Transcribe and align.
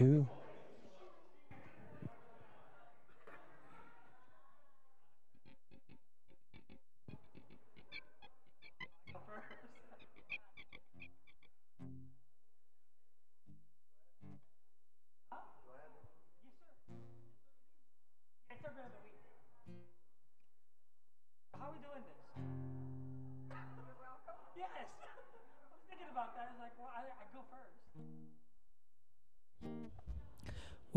two. 0.00 0.26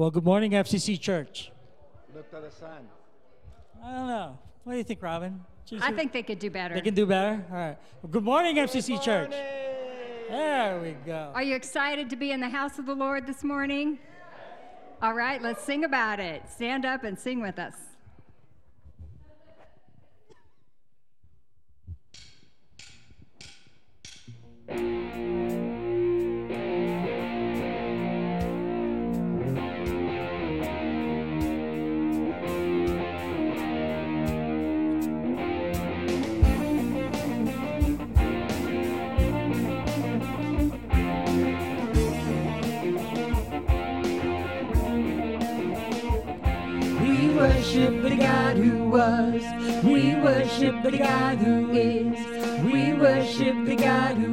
Well, 0.04 0.12
good 0.12 0.26
morning, 0.26 0.52
FCC 0.52 1.00
Church. 1.00 1.50
Dr. 2.14 2.50
San. 2.60 2.90
I 3.82 3.94
don't 3.94 4.08
know. 4.10 4.38
What 4.66 4.74
do 4.74 4.78
you 4.78 4.84
think, 4.84 5.02
Robin? 5.02 5.40
I 5.80 5.94
think 5.94 6.12
they 6.12 6.24
could 6.24 6.40
do 6.40 6.50
better. 6.50 6.76
they 6.76 6.82
can 6.82 6.94
do 6.94 7.06
better. 7.06 7.42
All 7.50 7.56
right. 7.56 7.78
Well, 8.02 8.12
good 8.12 8.26
morning, 8.26 8.58
FCC 8.58 9.02
Church. 9.02 9.32
There 9.32 10.82
we 10.82 10.92
go. 11.06 11.32
Are 11.34 11.42
you 11.42 11.56
excited 11.56 12.10
to 12.10 12.18
be 12.18 12.32
in 12.32 12.42
the 12.42 12.50
house 12.50 12.80
of 12.80 12.86
the 12.86 12.94
Lord 12.94 13.26
this 13.26 13.46
morning? 13.46 13.98
All 15.02 15.14
right, 15.14 15.42
let's 15.42 15.64
sing 15.64 15.86
about 15.86 16.20
it. 16.20 16.50
Stand 16.50 16.84
up 16.84 17.06
and 17.06 17.18
sing 17.18 17.40
with 17.40 17.58
us. 17.58 17.76
Worship 50.54 50.84
the 50.84 50.98
God 50.98 51.38
who 51.40 51.72
is. 51.72 52.64
We 52.64 52.94
worship 52.94 53.66
the 53.66 53.76
God 53.76 54.16
who 54.18 54.33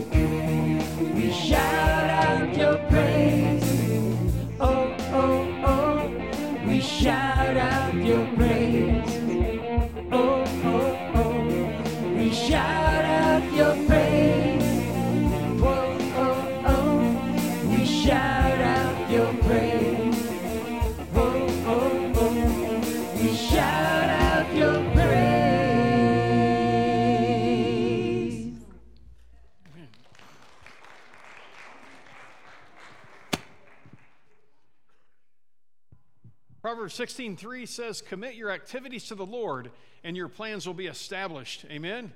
Proverbs 36.81 36.95
16:3 36.95 37.67
says, 37.67 38.01
"Commit 38.01 38.33
your 38.33 38.49
activities 38.49 39.05
to 39.09 39.13
the 39.13 39.23
Lord, 39.23 39.71
and 40.03 40.17
your 40.17 40.27
plans 40.27 40.65
will 40.65 40.73
be 40.73 40.87
established." 40.87 41.63
Amen. 41.65 42.11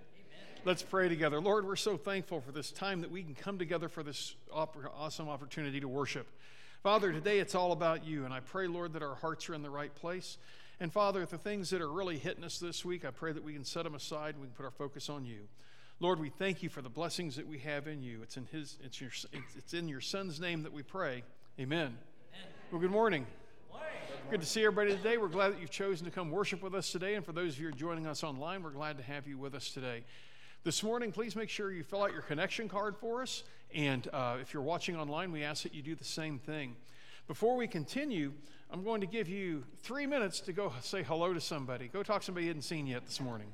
Let's 0.64 0.82
pray 0.82 1.08
together. 1.08 1.40
Lord, 1.40 1.68
we're 1.68 1.76
so 1.76 1.98
thankful 1.98 2.42
for 2.42 2.52
this 2.52 2.72
time 2.72 3.02
that 3.02 3.12
we 3.12 3.22
can 3.22 3.36
come 3.36 3.60
together 3.60 3.88
for 3.88 4.02
this 4.02 4.34
awesome 4.52 5.30
opportunity 5.30 5.80
to 5.82 5.88
worship. 5.88 6.26
Father, 6.82 7.14
today 7.14 7.38
it's 7.38 7.54
all 7.54 7.74
about 7.74 8.06
you, 8.06 8.26
and 8.26 8.34
I 8.34 8.40
pray, 8.40 8.66
Lord, 8.66 8.94
that 8.94 9.04
our 9.04 9.14
hearts 9.14 9.48
are 9.50 9.54
in 9.54 9.62
the 9.62 9.70
right 9.70 9.94
place. 9.94 10.40
And 10.80 10.92
Father, 10.92 11.24
the 11.28 11.38
things 11.38 11.70
that 11.70 11.80
are 11.80 11.92
really 11.92 12.18
hitting 12.18 12.44
us 12.44 12.58
this 12.58 12.84
week, 12.84 13.06
I 13.06 13.12
pray 13.12 13.34
that 13.34 13.44
we 13.44 13.54
can 13.54 13.66
set 13.66 13.84
them 13.84 13.94
aside 13.94 14.34
and 14.34 14.42
we 14.42 14.48
can 14.48 14.56
put 14.56 14.66
our 14.66 14.72
focus 14.72 15.12
on 15.12 15.26
you. 15.26 15.48
Lord, 16.00 16.20
we 16.20 16.30
thank 16.30 16.64
you 16.64 16.70
for 16.70 16.82
the 16.82 16.90
blessings 16.90 17.36
that 17.36 17.46
we 17.46 17.60
have 17.60 17.88
in 17.88 18.02
you. 18.02 18.24
It's 18.24 18.36
in 18.36 18.48
His, 18.48 18.80
it's 18.84 19.00
your, 19.00 19.12
it's 19.32 19.76
in 19.76 19.88
your 19.88 20.02
Son's 20.02 20.40
name 20.40 20.64
that 20.64 20.74
we 20.74 20.82
pray. 20.82 21.24
Amen. 21.60 22.00
Amen. 22.34 22.50
Well, 22.72 22.82
good 22.82 22.90
morning. 22.90 23.28
Good 23.28 23.74
to 24.32 24.46
see 24.46 24.66
everybody 24.66 24.98
today. 24.98 25.18
We're 25.18 25.30
glad 25.30 25.54
that 25.54 25.62
you've 25.62 25.70
chosen 25.70 26.04
to 26.06 26.12
come 26.12 26.30
worship 26.30 26.62
with 26.62 26.76
us 26.76 26.92
today. 26.92 27.16
And 27.16 27.26
for 27.26 27.32
those 27.32 27.54
of 27.54 27.60
you 27.60 27.68
who 27.68 27.74
are 27.74 27.78
joining 27.78 28.06
us 28.06 28.22
online, 28.22 28.64
we're 28.64 28.72
glad 28.72 28.98
to 28.98 29.04
have 29.04 29.28
you 29.28 29.38
with 29.38 29.56
us 29.56 29.70
today. 29.70 30.04
This 30.66 30.84
morning, 30.84 31.14
please 31.14 31.38
make 31.38 31.48
sure 31.48 31.72
you 31.72 31.84
fill 31.84 32.04
out 32.04 32.12
your 32.12 32.22
connection 32.22 32.68
card 32.68 32.98
for 32.98 33.22
us. 33.22 33.44
And 33.74 34.10
uh, 34.12 34.38
if 34.42 34.54
you're 34.54 34.64
watching 34.64 34.98
online, 34.98 35.32
we 35.32 35.44
ask 35.44 35.64
that 35.64 35.74
you 35.74 35.82
do 35.82 35.96
the 35.96 36.04
same 36.04 36.38
thing. 36.38 36.76
Before 37.28 37.56
we 37.56 37.66
continue, 37.68 38.34
I'm 38.72 38.84
going 38.84 39.00
to 39.00 39.08
give 39.08 39.30
you 39.30 39.64
three 39.84 40.06
minutes 40.06 40.42
to 40.42 40.54
go 40.54 40.74
say 40.82 41.02
hello 41.02 41.34
to 41.34 41.40
somebody. 41.40 41.88
Go 41.88 42.04
talk 42.04 42.20
to 42.22 42.26
somebody 42.26 42.48
you 42.48 42.50
hadn't 42.50 42.64
seen 42.64 42.88
yet 42.88 43.06
this 43.06 43.22
morning. 43.22 43.48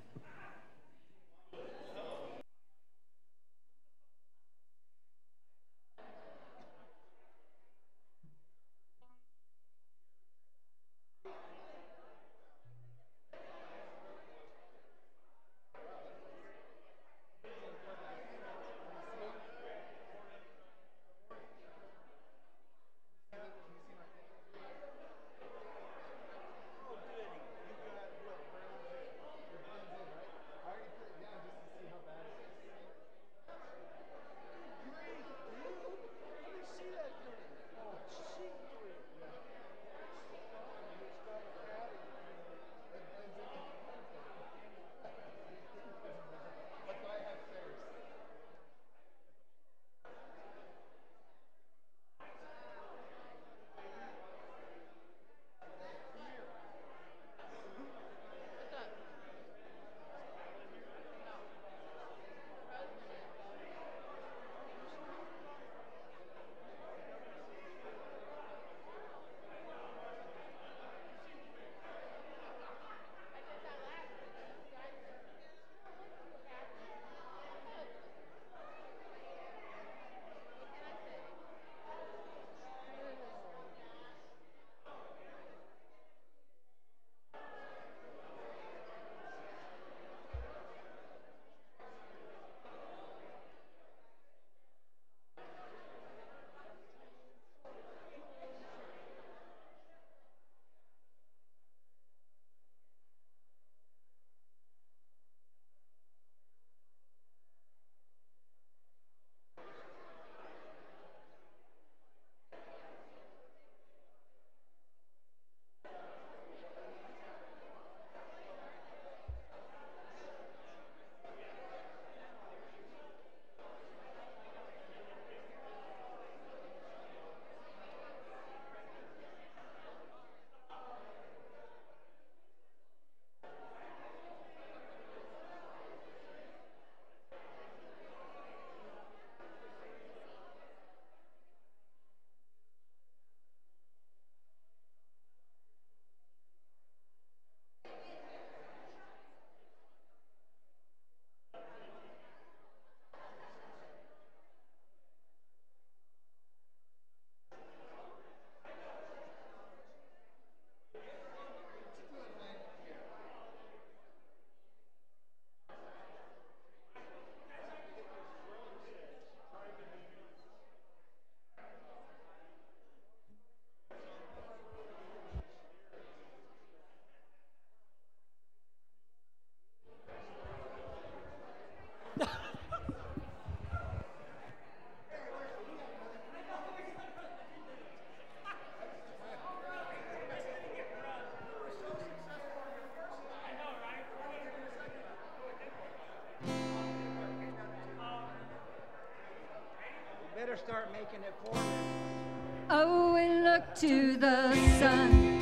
Oh, 202.69 203.13
we 203.13 203.27
look 203.41 203.75
to 203.75 204.17
the 204.17 204.53
sun, 204.79 205.41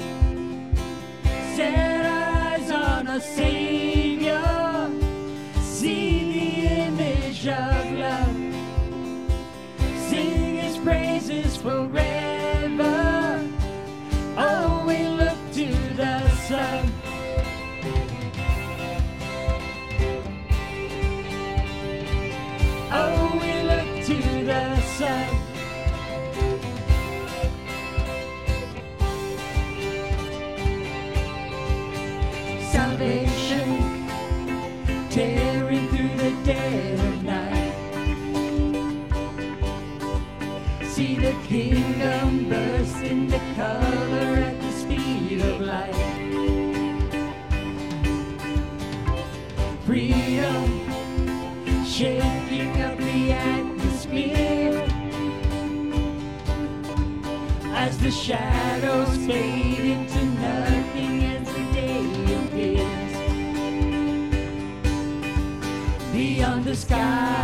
sky. 66.89 67.38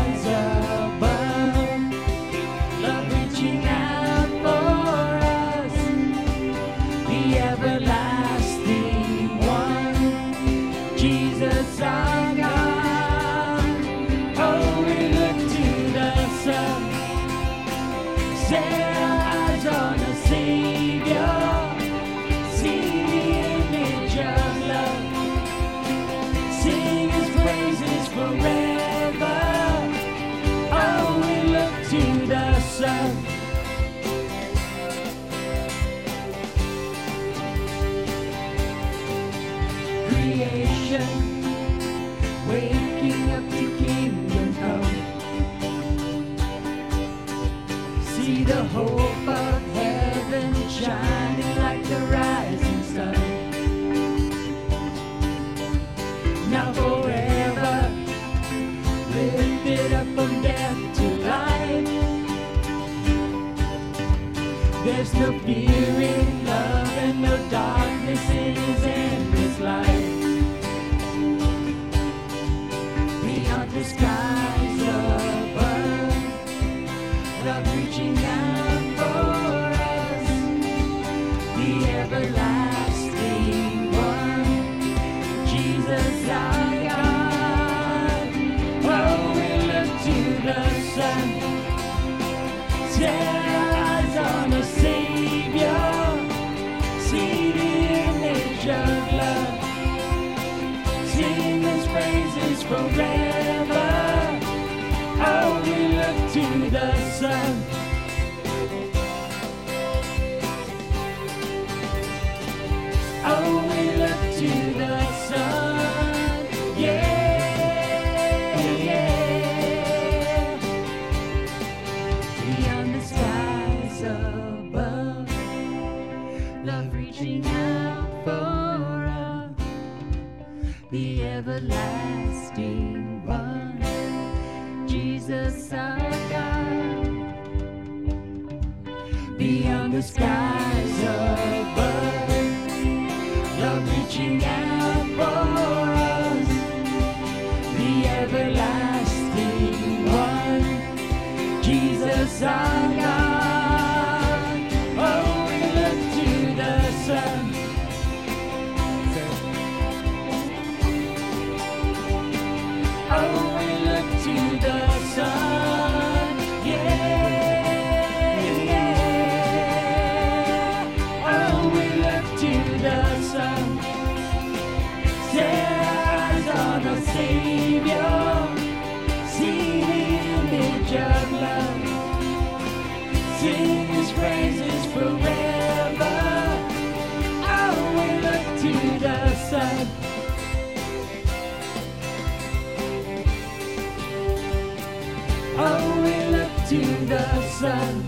sun. 197.60 198.04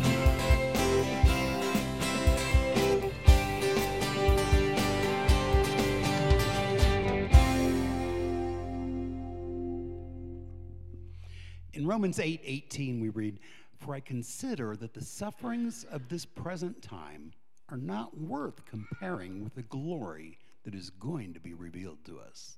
In 11.71 11.87
Romans 11.87 12.19
8 12.19 12.41
18, 12.43 12.99
we 12.99 13.07
read, 13.07 13.39
For 13.77 13.95
I 13.95 14.01
consider 14.01 14.75
that 14.75 14.93
the 14.93 15.01
sufferings 15.01 15.85
of 15.85 16.09
this 16.09 16.25
present 16.25 16.81
time 16.81 17.31
are 17.69 17.77
not 17.77 18.19
worth 18.19 18.65
comparing 18.65 19.45
with 19.45 19.55
the 19.55 19.63
glory 19.63 20.39
that 20.65 20.75
is 20.75 20.89
going 20.89 21.33
to 21.33 21.39
be 21.39 21.53
revealed 21.53 22.03
to 22.03 22.19
us. 22.19 22.57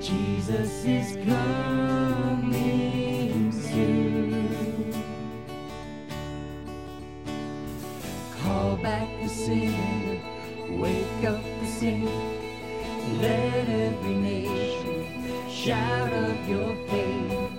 Jesus 0.00 0.84
is 0.86 1.16
coming 1.26 2.52
soon. 3.52 4.94
Call 8.42 8.76
back 8.76 9.08
the 9.20 9.28
sinner, 9.28 10.18
wake 10.70 11.24
up 11.26 11.42
the 11.60 11.66
sinner. 11.66 12.10
Let 13.20 13.68
every 13.68 14.14
nation 14.14 15.50
shout 15.50 16.12
of 16.14 16.48
your 16.48 16.74
faith. 16.88 17.50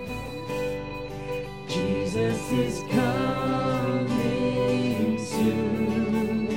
Jesus 1.68 2.52
is 2.52 2.82
coming 2.90 4.10
soon. 5.24 6.48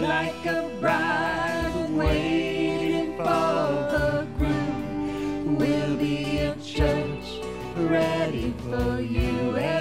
Like 0.00 0.46
a 0.46 0.71
ready 7.88 8.54
for 8.68 9.00
you. 9.00 9.71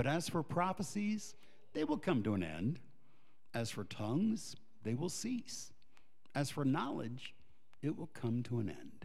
But 0.00 0.06
as 0.06 0.30
for 0.30 0.42
prophecies, 0.42 1.34
they 1.74 1.84
will 1.84 1.98
come 1.98 2.22
to 2.22 2.32
an 2.32 2.42
end. 2.42 2.78
As 3.52 3.70
for 3.70 3.84
tongues, 3.84 4.56
they 4.82 4.94
will 4.94 5.10
cease. 5.10 5.74
As 6.34 6.48
for 6.48 6.64
knowledge, 6.64 7.34
it 7.82 7.98
will 7.98 8.08
come 8.14 8.42
to 8.44 8.60
an 8.60 8.70
end. 8.70 9.04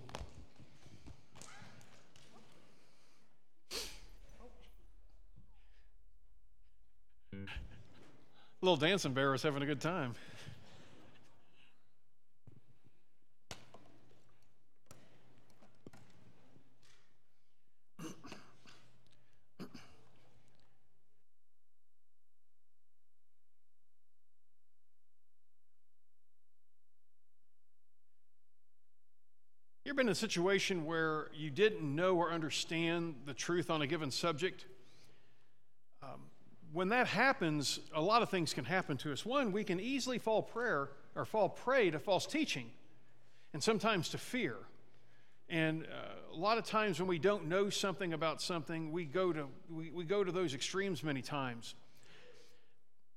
Little 8.71 8.87
dancing 8.87 9.13
bear 9.13 9.31
was 9.31 9.43
having 9.43 9.61
a 9.61 9.65
good 9.65 9.81
time. 9.81 10.15
You 29.83 29.89
ever 29.89 29.95
been 29.95 30.07
in 30.07 30.13
a 30.13 30.15
situation 30.15 30.85
where 30.85 31.29
you 31.33 31.49
didn't 31.49 31.83
know 31.83 32.15
or 32.15 32.31
understand 32.31 33.15
the 33.25 33.33
truth 33.33 33.69
on 33.69 33.81
a 33.81 33.87
given 33.87 34.11
subject? 34.11 34.63
When 36.73 36.89
that 36.89 37.07
happens, 37.07 37.79
a 37.93 38.01
lot 38.01 38.21
of 38.21 38.29
things 38.29 38.53
can 38.53 38.63
happen 38.63 38.95
to 38.97 39.11
us. 39.11 39.25
One, 39.25 39.51
we 39.51 39.63
can 39.63 39.79
easily 39.79 40.17
fall 40.17 40.41
prayer 40.41 40.89
or 41.15 41.25
fall 41.25 41.49
prey 41.49 41.91
to 41.91 41.99
false 41.99 42.25
teaching, 42.25 42.71
and 43.53 43.61
sometimes 43.61 44.09
to 44.09 44.17
fear. 44.17 44.55
And 45.49 45.83
uh, 45.83 46.33
a 46.33 46.39
lot 46.39 46.57
of 46.57 46.63
times 46.63 46.97
when 46.99 47.09
we 47.09 47.19
don't 47.19 47.47
know 47.47 47.69
something 47.69 48.13
about 48.13 48.41
something, 48.41 48.93
we 48.93 49.03
go 49.03 49.33
to 49.33 49.47
we, 49.69 49.91
we 49.91 50.05
go 50.05 50.23
to 50.23 50.31
those 50.31 50.53
extremes 50.53 51.03
many 51.03 51.21
times. 51.21 51.75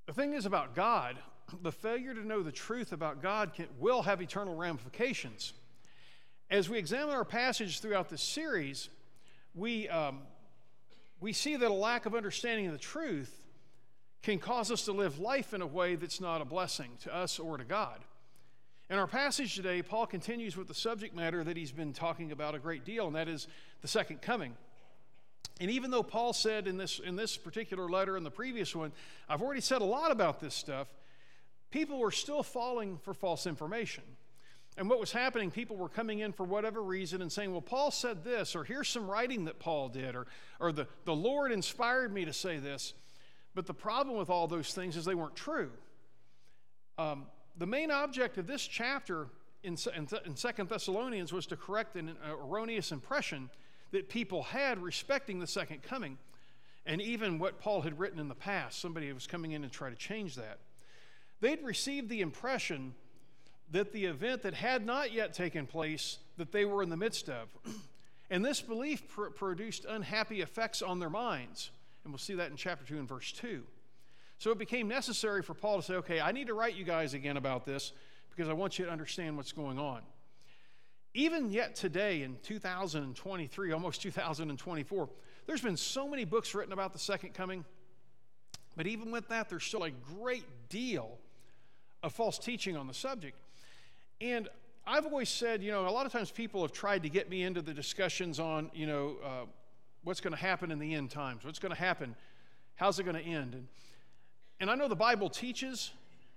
The 0.05 0.13
thing 0.13 0.33
is 0.33 0.45
about 0.45 0.75
God, 0.75 1.17
the 1.61 1.71
failure 1.71 2.13
to 2.13 2.27
know 2.27 2.43
the 2.43 2.51
truth 2.51 2.91
about 2.91 3.21
God 3.21 3.53
can, 3.53 3.67
will 3.79 4.01
have 4.01 4.21
eternal 4.21 4.55
ramifications. 4.55 5.53
As 6.51 6.69
we 6.69 6.77
examine 6.77 7.15
our 7.15 7.25
passage 7.25 7.79
throughout 7.79 8.09
this 8.09 8.21
series, 8.21 8.89
we, 9.55 9.89
um, 9.89 10.19
we 11.19 11.33
see 11.33 11.55
that 11.55 11.71
a 11.71 11.73
lack 11.73 12.05
of 12.05 12.13
understanding 12.13 12.67
of 12.67 12.73
the 12.73 12.77
truth 12.77 13.44
can 14.25 14.39
cause 14.39 14.71
us 14.71 14.85
to 14.85 14.91
live 14.91 15.19
life 15.19 15.53
in 15.53 15.61
a 15.61 15.67
way 15.67 15.93
that's 15.93 16.19
not 16.19 16.41
a 16.41 16.45
blessing 16.45 16.89
to 17.03 17.15
us 17.15 17.37
or 17.37 17.57
to 17.57 17.63
God. 17.63 17.99
In 18.89 18.97
our 18.97 19.05
passage 19.05 19.55
today, 19.55 19.83
Paul 19.83 20.07
continues 20.07 20.57
with 20.57 20.67
the 20.67 20.73
subject 20.73 21.15
matter 21.15 21.43
that 21.43 21.55
he's 21.55 21.71
been 21.71 21.93
talking 21.93 22.31
about 22.31 22.55
a 22.55 22.59
great 22.59 22.83
deal, 22.83 23.05
and 23.05 23.15
that 23.15 23.27
is 23.27 23.47
the 23.81 23.87
second 23.87 24.23
coming. 24.23 24.55
And 25.61 25.69
even 25.69 25.91
though 25.91 26.01
Paul 26.01 26.33
said 26.33 26.67
in 26.67 26.75
this, 26.77 26.97
in 26.97 27.15
this 27.15 27.37
particular 27.37 27.87
letter 27.87 28.17
and 28.17 28.25
the 28.25 28.31
previous 28.31 28.75
one, 28.75 28.93
I've 29.29 29.43
already 29.43 29.61
said 29.61 29.83
a 29.83 29.85
lot 29.85 30.11
about 30.11 30.39
this 30.39 30.55
stuff, 30.55 30.87
people 31.69 31.99
were 31.99 32.11
still 32.11 32.41
falling 32.41 32.97
for 32.97 33.13
false 33.13 33.45
information. 33.45 34.03
And 34.75 34.89
what 34.89 34.99
was 34.99 35.11
happening, 35.11 35.51
people 35.51 35.77
were 35.77 35.87
coming 35.87 36.19
in 36.19 36.33
for 36.33 36.45
whatever 36.45 36.81
reason 36.81 37.21
and 37.21 37.31
saying, 37.31 37.51
Well, 37.51 37.61
Paul 37.61 37.91
said 37.91 38.23
this, 38.23 38.55
or 38.55 38.63
here's 38.63 38.89
some 38.89 39.07
writing 39.07 39.45
that 39.45 39.59
Paul 39.59 39.87
did, 39.89 40.15
or, 40.15 40.25
or 40.59 40.71
the, 40.71 40.87
the 41.05 41.15
Lord 41.15 41.51
inspired 41.51 42.11
me 42.11 42.25
to 42.25 42.33
say 42.33 42.57
this. 42.57 42.95
But 43.55 43.65
the 43.65 43.73
problem 43.73 44.17
with 44.17 44.29
all 44.29 44.47
those 44.47 44.73
things 44.73 44.97
is 44.97 45.05
they 45.05 45.15
weren't 45.15 45.35
true. 45.35 45.71
Um, 46.97 47.25
the 47.57 47.65
main 47.65 47.89
object 47.89 48.37
of 48.37 48.47
this 48.47 48.67
chapter 48.67 49.27
in, 49.63 49.77
in, 49.95 50.07
in 50.25 50.35
Second 50.35 50.69
Thessalonians 50.69 51.33
was 51.33 51.47
to 51.47 51.57
correct 51.57 51.95
an 51.95 52.15
erroneous 52.29 52.91
impression 52.91 53.49
that 53.91 54.09
people 54.09 54.43
had 54.43 54.81
respecting 54.81 55.39
the 55.39 55.47
second 55.47 55.81
coming, 55.81 56.17
and 56.85 57.01
even 57.01 57.39
what 57.39 57.59
Paul 57.59 57.81
had 57.81 57.97
written 57.97 58.19
in 58.19 58.27
the 58.27 58.35
past. 58.35 58.79
Somebody 58.79 59.11
was 59.13 59.25
coming 59.25 59.53
in 59.53 59.63
and 59.63 59.71
try 59.71 59.89
to 59.89 59.95
change 59.95 60.35
that. 60.35 60.59
They'd 61.39 61.63
received 61.63 62.09
the 62.09 62.21
impression 62.21 62.93
that 63.71 63.93
the 63.93 64.05
event 64.05 64.43
that 64.43 64.53
had 64.53 64.85
not 64.85 65.11
yet 65.11 65.33
taken 65.33 65.65
place 65.65 66.19
that 66.37 66.51
they 66.51 66.65
were 66.65 66.83
in 66.83 66.89
the 66.89 66.97
midst 66.97 67.29
of. 67.29 67.47
and 68.29 68.43
this 68.43 68.61
belief 68.61 69.07
pr- 69.07 69.27
produced 69.27 69.85
unhappy 69.85 70.41
effects 70.41 70.81
on 70.81 70.99
their 70.99 71.09
minds. 71.09 71.71
And 72.05 72.13
we'll 72.13 72.19
see 72.19 72.35
that 72.35 72.51
in 72.51 72.55
chapter 72.55 72.85
2 72.85 72.97
and 72.97 73.09
verse 73.09 73.31
2. 73.33 73.63
So 74.37 74.51
it 74.51 74.57
became 74.57 74.87
necessary 74.87 75.41
for 75.41 75.53
Paul 75.53 75.77
to 75.77 75.83
say, 75.83 75.95
okay, 75.95 76.21
I 76.21 76.31
need 76.31 76.47
to 76.47 76.53
write 76.53 76.75
you 76.75 76.85
guys 76.85 77.13
again 77.13 77.35
about 77.35 77.65
this 77.65 77.91
because 78.29 78.47
I 78.47 78.53
want 78.53 78.79
you 78.79 78.85
to 78.85 78.91
understand 78.91 79.35
what's 79.37 79.51
going 79.51 79.79
on. 79.79 80.01
Even 81.13 81.49
yet 81.49 81.75
today 81.75 82.21
in 82.21 82.37
2023, 82.43 83.71
almost 83.71 84.01
2024, 84.01 85.09
there's 85.47 85.61
been 85.61 85.77
so 85.77 86.07
many 86.07 86.25
books 86.25 86.53
written 86.53 86.73
about 86.73 86.93
the 86.93 86.99
second 86.99 87.33
coming. 87.33 87.65
But 88.75 88.87
even 88.87 89.11
with 89.11 89.27
that, 89.29 89.49
there's 89.49 89.63
still 89.63 89.83
a 89.83 89.91
great 89.91 90.45
deal 90.69 91.17
of 92.03 92.13
false 92.13 92.37
teaching 92.37 92.75
on 92.75 92.87
the 92.87 92.93
subject. 92.93 93.37
And 94.21 94.47
I've 94.85 95.05
always 95.05 95.29
said, 95.29 95.63
you 95.63 95.71
know, 95.71 95.87
a 95.87 95.89
lot 95.89 96.05
of 96.05 96.11
times 96.11 96.29
people 96.29 96.61
have 96.61 96.71
tried 96.71 97.03
to 97.03 97.09
get 97.09 97.29
me 97.29 97.43
into 97.43 97.61
the 97.61 97.73
discussions 97.73 98.39
on, 98.39 98.69
you 98.73 98.85
know, 98.85 99.15
uh, 99.23 99.45
what's 100.05 100.21
going 100.21 100.33
to 100.33 100.39
happen 100.39 100.71
in 100.71 100.79
the 100.79 100.93
end 100.93 101.09
times, 101.11 101.43
what's 101.43 101.59
going 101.59 101.73
to 101.73 101.79
happen, 101.79 102.15
how's 102.75 102.99
it 102.99 103.03
going 103.03 103.17
to 103.17 103.23
end. 103.23 103.55
And, 103.55 103.67
and 104.61 104.71
I 104.71 104.75
know 104.75 104.87
the 104.87 104.95
Bible 104.95 105.29
teaches 105.29 105.91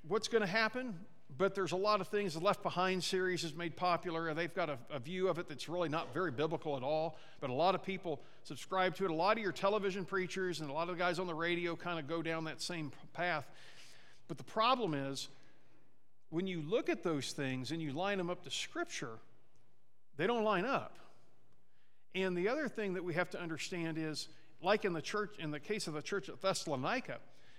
what's 0.09 0.26
going 0.26 0.40
to 0.40 0.48
happen, 0.48 0.94
but 1.37 1.54
there's 1.54 1.72
a 1.72 1.76
lot 1.76 2.00
of 2.00 2.09
things. 2.09 2.33
The 2.33 2.40
Left 2.40 2.62
Behind 2.62 3.04
series 3.04 3.44
is 3.44 3.54
made 3.54 3.76
popular, 3.76 4.33
they've 4.33 4.54
got 4.54 4.70
a, 4.70 4.78
a, 4.90 4.98
view 4.98 5.28
of 5.28 5.38
it 5.38 5.48
that's 5.48 5.68
really 5.68 5.90
not 5.90 6.12
very 6.14 6.31
biblical 6.31 6.76
at 6.76 6.83
all. 6.83 7.18
But 7.40 7.50
a 7.50 7.52
lot 7.52 7.74
of 7.74 7.83
people 7.83 8.20
subscribe 8.42 8.96
to 8.96 9.04
it. 9.04 9.11
A 9.11 9.14
lot 9.14 9.37
of 9.37 9.42
your 9.42 9.52
television 9.52 10.07
preachers 10.07 10.61
and 10.61 10.70
a 10.70 10.72
lot 10.72 10.88
of 10.88 10.96
the 10.96 11.02
guys 11.02 11.18
on 11.18 11.26
the 11.26 11.35
radio 11.35 11.76
kind 11.76 11.98
of 11.98 12.09
go 12.09 12.22
down 12.22 12.44
that 12.44 12.62
same 12.62 12.90
path. 13.12 13.46
But 14.28 14.38
the 14.38 14.44
problem 14.44 14.94
is, 14.94 15.28
when 16.31 16.46
you 16.46 16.62
look 16.62 16.88
at 16.88 17.02
those 17.02 17.33
things 17.33 17.70
and 17.70 17.83
you 17.83 17.92
line 17.92 18.18
them 18.18 18.31
up 18.31 18.44
to 18.44 18.50
Scripture, 18.50 19.18
they 20.16 20.26
don't 20.26 20.44
line 20.44 20.64
up. 20.64 20.98
And 22.14 22.37
the 22.37 22.49
other 22.49 22.68
thing 22.68 22.94
that 22.94 23.05
we 23.05 23.14
have 23.14 23.31
to 23.31 23.40
understand 23.40 23.99
is 23.99 24.29
like 24.62 24.85
in 24.85 24.92
the 24.92 25.03
church, 25.03 25.37
in 25.38 25.51
the 25.51 25.61
case 25.61 25.87
of 25.87 25.94
the 25.94 26.03
church 26.03 26.29
at 26.29 26.40
Thessalonica, 26.40 27.18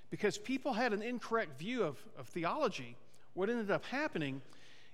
because 0.09 0.37
people 0.37 0.73
had 0.73 0.91
an 0.93 1.01
incorrect 1.01 1.59
view 1.59 1.83
of, 1.83 1.97
of 2.17 2.27
theology, 2.27 2.95
what 3.33 3.49
ended 3.49 3.71
up 3.71 3.85
happening 3.85 4.41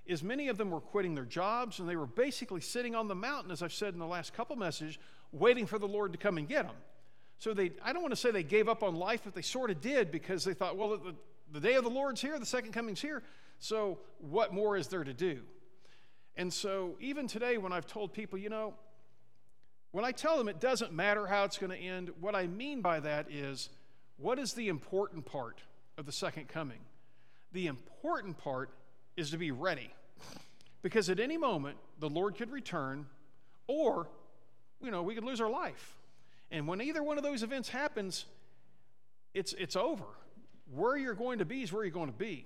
is 0.04 0.22
many 0.22 0.48
of 0.48 0.56
them 0.56 0.70
were 0.70 0.80
quitting 0.80 1.14
their 1.14 1.24
jobs 1.24 1.80
and 1.80 1.88
they 1.88 1.96
were 1.96 2.06
basically 2.06 2.60
sitting 2.60 2.94
on 2.94 3.08
the 3.08 3.14
mountain, 3.14 3.50
as 3.50 3.62
I've 3.62 3.72
said 3.72 3.92
in 3.92 3.98
the 3.98 4.06
last 4.06 4.34
couple 4.34 4.54
messages, 4.56 4.98
waiting 5.32 5.66
for 5.66 5.78
the 5.78 5.88
Lord 5.88 6.12
to 6.12 6.18
come 6.18 6.38
and 6.38 6.48
get 6.48 6.64
them. 6.64 6.76
So 7.38 7.52
they, 7.52 7.72
I 7.82 7.92
don't 7.92 8.02
want 8.02 8.12
to 8.12 8.16
say 8.16 8.30
they 8.30 8.42
gave 8.42 8.68
up 8.68 8.82
on 8.82 8.94
life, 8.94 9.22
but 9.24 9.34
they 9.34 9.42
sort 9.42 9.70
of 9.70 9.80
did 9.80 10.10
because 10.10 10.44
they 10.44 10.54
thought, 10.54 10.76
well, 10.76 10.90
the, 10.96 11.14
the 11.52 11.60
day 11.60 11.74
of 11.74 11.84
the 11.84 11.90
Lord's 11.90 12.20
here, 12.20 12.38
the 12.38 12.46
second 12.46 12.72
coming's 12.72 13.00
here. 13.00 13.22
So 13.58 13.98
what 14.18 14.54
more 14.54 14.76
is 14.76 14.88
there 14.88 15.04
to 15.04 15.12
do? 15.12 15.40
And 16.36 16.52
so 16.52 16.96
even 17.00 17.26
today, 17.26 17.58
when 17.58 17.72
I've 17.72 17.86
told 17.86 18.12
people, 18.12 18.38
you 18.38 18.48
know, 18.48 18.74
when 19.96 20.04
I 20.04 20.12
tell 20.12 20.36
them 20.36 20.46
it 20.46 20.60
doesn't 20.60 20.92
matter 20.92 21.26
how 21.26 21.44
it's 21.44 21.56
going 21.56 21.70
to 21.70 21.78
end, 21.78 22.10
what 22.20 22.34
I 22.34 22.48
mean 22.48 22.82
by 22.82 23.00
that 23.00 23.30
is 23.30 23.70
what 24.18 24.38
is 24.38 24.52
the 24.52 24.68
important 24.68 25.24
part 25.24 25.62
of 25.96 26.04
the 26.04 26.12
second 26.12 26.48
coming? 26.48 26.80
The 27.52 27.66
important 27.66 28.36
part 28.36 28.68
is 29.16 29.30
to 29.30 29.38
be 29.38 29.52
ready. 29.52 29.90
Because 30.82 31.08
at 31.08 31.18
any 31.18 31.38
moment, 31.38 31.78
the 31.98 32.10
Lord 32.10 32.36
could 32.36 32.52
return, 32.52 33.06
or, 33.68 34.06
you 34.82 34.90
know, 34.90 35.02
we 35.02 35.14
could 35.14 35.24
lose 35.24 35.40
our 35.40 35.48
life. 35.48 35.96
And 36.50 36.68
when 36.68 36.82
either 36.82 37.02
one 37.02 37.16
of 37.16 37.24
those 37.24 37.42
events 37.42 37.70
happens, 37.70 38.26
it's, 39.32 39.54
it's 39.54 39.76
over. 39.76 40.04
Where 40.74 40.98
you're 40.98 41.14
going 41.14 41.38
to 41.38 41.46
be 41.46 41.62
is 41.62 41.72
where 41.72 41.84
you're 41.84 41.90
going 41.90 42.12
to 42.12 42.18
be. 42.18 42.44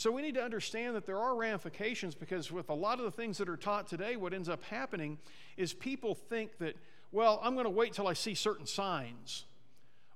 So 0.00 0.10
we 0.10 0.22
need 0.22 0.36
to 0.36 0.42
understand 0.42 0.96
that 0.96 1.04
there 1.04 1.18
are 1.18 1.36
ramifications 1.36 2.14
because 2.14 2.50
with 2.50 2.70
a 2.70 2.74
lot 2.74 3.00
of 3.00 3.04
the 3.04 3.10
things 3.10 3.36
that 3.36 3.50
are 3.50 3.56
taught 3.58 3.86
today, 3.86 4.16
what 4.16 4.32
ends 4.32 4.48
up 4.48 4.64
happening 4.64 5.18
is 5.58 5.74
people 5.74 6.14
think 6.14 6.56
that, 6.56 6.76
well, 7.12 7.38
I'm 7.42 7.52
going 7.52 7.66
to 7.66 7.70
wait 7.70 7.92
till 7.92 8.08
I 8.08 8.14
see 8.14 8.34
certain 8.34 8.64
signs. 8.64 9.44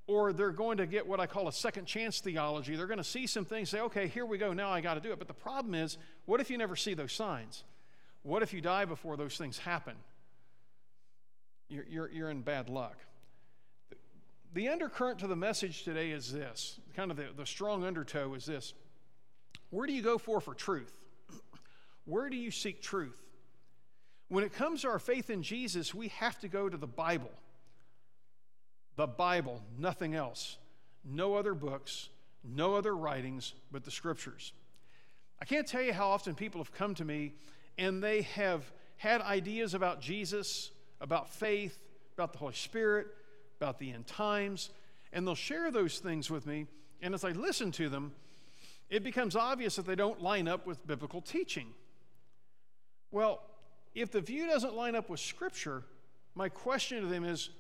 Or 0.07 0.33
they're 0.33 0.53
going 0.53 0.79
to 0.79 0.87
get 0.87 1.07
what 1.07 1.21
I 1.21 1.27
call 1.27 1.49
a 1.49 1.53
second 1.53 1.85
chance 1.85 2.21
theology. 2.21 2.77
They're 2.77 2.87
going 2.87 2.97
to 2.97 3.05
see 3.05 3.27
some 3.27 3.45
things, 3.45 3.69
say, 3.69 3.81
okay, 3.81 4.09
here 4.09 4.25
we 4.25 4.39
go, 4.39 4.55
now 4.55 4.71
I 4.71 4.81
got 4.81 4.95
to 4.95 5.01
do 5.01 5.13
it. 5.13 5.19
But 5.19 5.29
the 5.29 5.35
problem 5.35 5.75
is, 5.75 5.99
what 6.25 6.41
if 6.41 6.49
you 6.49 6.57
never 6.57 6.77
see 6.77 6.95
those 6.95 7.13
signs? 7.13 7.63
What 8.23 8.43
if 8.43 8.55
you 8.55 8.63
die 8.63 8.87
before 8.87 9.19
those 9.19 9.37
things 9.37 9.59
happen? 9.59 9.97
You're, 11.69 11.85
you're, 11.91 12.11
you're 12.11 12.31
in 12.31 12.41
bad 12.41 12.71
luck. 12.71 12.97
The 14.55 14.71
undercurrent 14.71 15.19
to 15.19 15.27
the 15.27 15.37
message 15.37 15.83
today 15.83 16.11
is 16.11 16.33
this 16.33 16.81
kind 16.97 17.11
of 17.11 17.19
the, 17.19 17.27
the 17.37 17.45
strong 17.45 17.85
undertow 17.85 18.33
is 18.33 18.47
this. 18.47 18.73
Where 19.75 19.89
do 19.89 19.93
you 19.93 20.03
go 20.03 20.19
for 20.19 20.41
for 20.41 20.55
truth? 20.55 20.97
Where 22.05 22.31
do 22.31 22.37
you 22.37 22.53
seek 22.53 22.81
truth? 22.81 23.21
When 24.29 24.45
it 24.45 24.53
comes 24.53 24.83
to 24.83 24.89
our 24.89 25.01
faith 25.01 25.31
in 25.31 25.43
Jesus, 25.43 25.93
we 25.93 26.09
have 26.09 26.39
to 26.43 26.49
go 26.49 26.69
to 26.69 26.77
the 26.77 26.87
Bible. 26.87 27.33
The 28.95 29.09
Bible, 29.09 29.61
nothing 29.77 30.15
else. 30.15 30.59
No 31.05 31.35
other 31.35 31.55
books, 31.55 32.09
no 32.45 32.77
other 32.77 32.95
writings 32.95 33.53
but 33.73 33.83
the 33.83 33.91
scriptures. 33.91 34.53
I 35.43 35.45
can't 35.45 35.67
tell 35.67 35.83
you 35.83 35.93
how 35.93 36.07
often 36.07 36.37
people 36.37 36.61
have 36.61 36.73
come 36.73 36.95
to 36.95 37.05
me 37.05 37.35
and 37.77 38.01
they 38.01 38.23
have 38.23 38.71
had 38.97 39.23
ideas 39.23 39.75
about 39.75 40.01
Jesus, 40.01 40.71
about 41.01 41.31
faith, 41.31 41.77
about 42.17 42.33
the 42.33 42.39
Holy 42.39 42.55
Spirit, 42.55 43.09
about 43.61 43.81
the 43.81 43.91
end 43.91 44.07
times, 44.07 44.71
and 45.13 45.27
they'll 45.27 45.35
share 45.35 45.73
those 45.73 45.99
things 45.99 46.31
with 46.31 46.47
me. 46.47 46.67
And 47.03 47.13
as 47.13 47.25
I 47.25 47.33
listen 47.33 47.73
to 47.73 47.89
them, 47.89 48.13
it 48.91 49.03
becomes 49.03 49.37
obvious 49.37 49.77
that 49.77 49.87
they 49.87 49.95
don't 49.95 50.23
line 50.23 50.49
up 50.49 50.67
with 50.67 50.87
biblical 50.87 51.21
teaching. 51.21 51.69
Well, 53.11 53.41
if 53.95 54.11
the 54.11 54.21
view 54.21 54.47
doesn't 54.47 54.75
line 54.75 54.95
up 54.95 55.09
with 55.09 55.21
Scripture, 55.21 55.83
my 56.35 56.49
question 56.49 57.01
to 57.03 57.07
them 57.07 57.25
is 57.25 57.51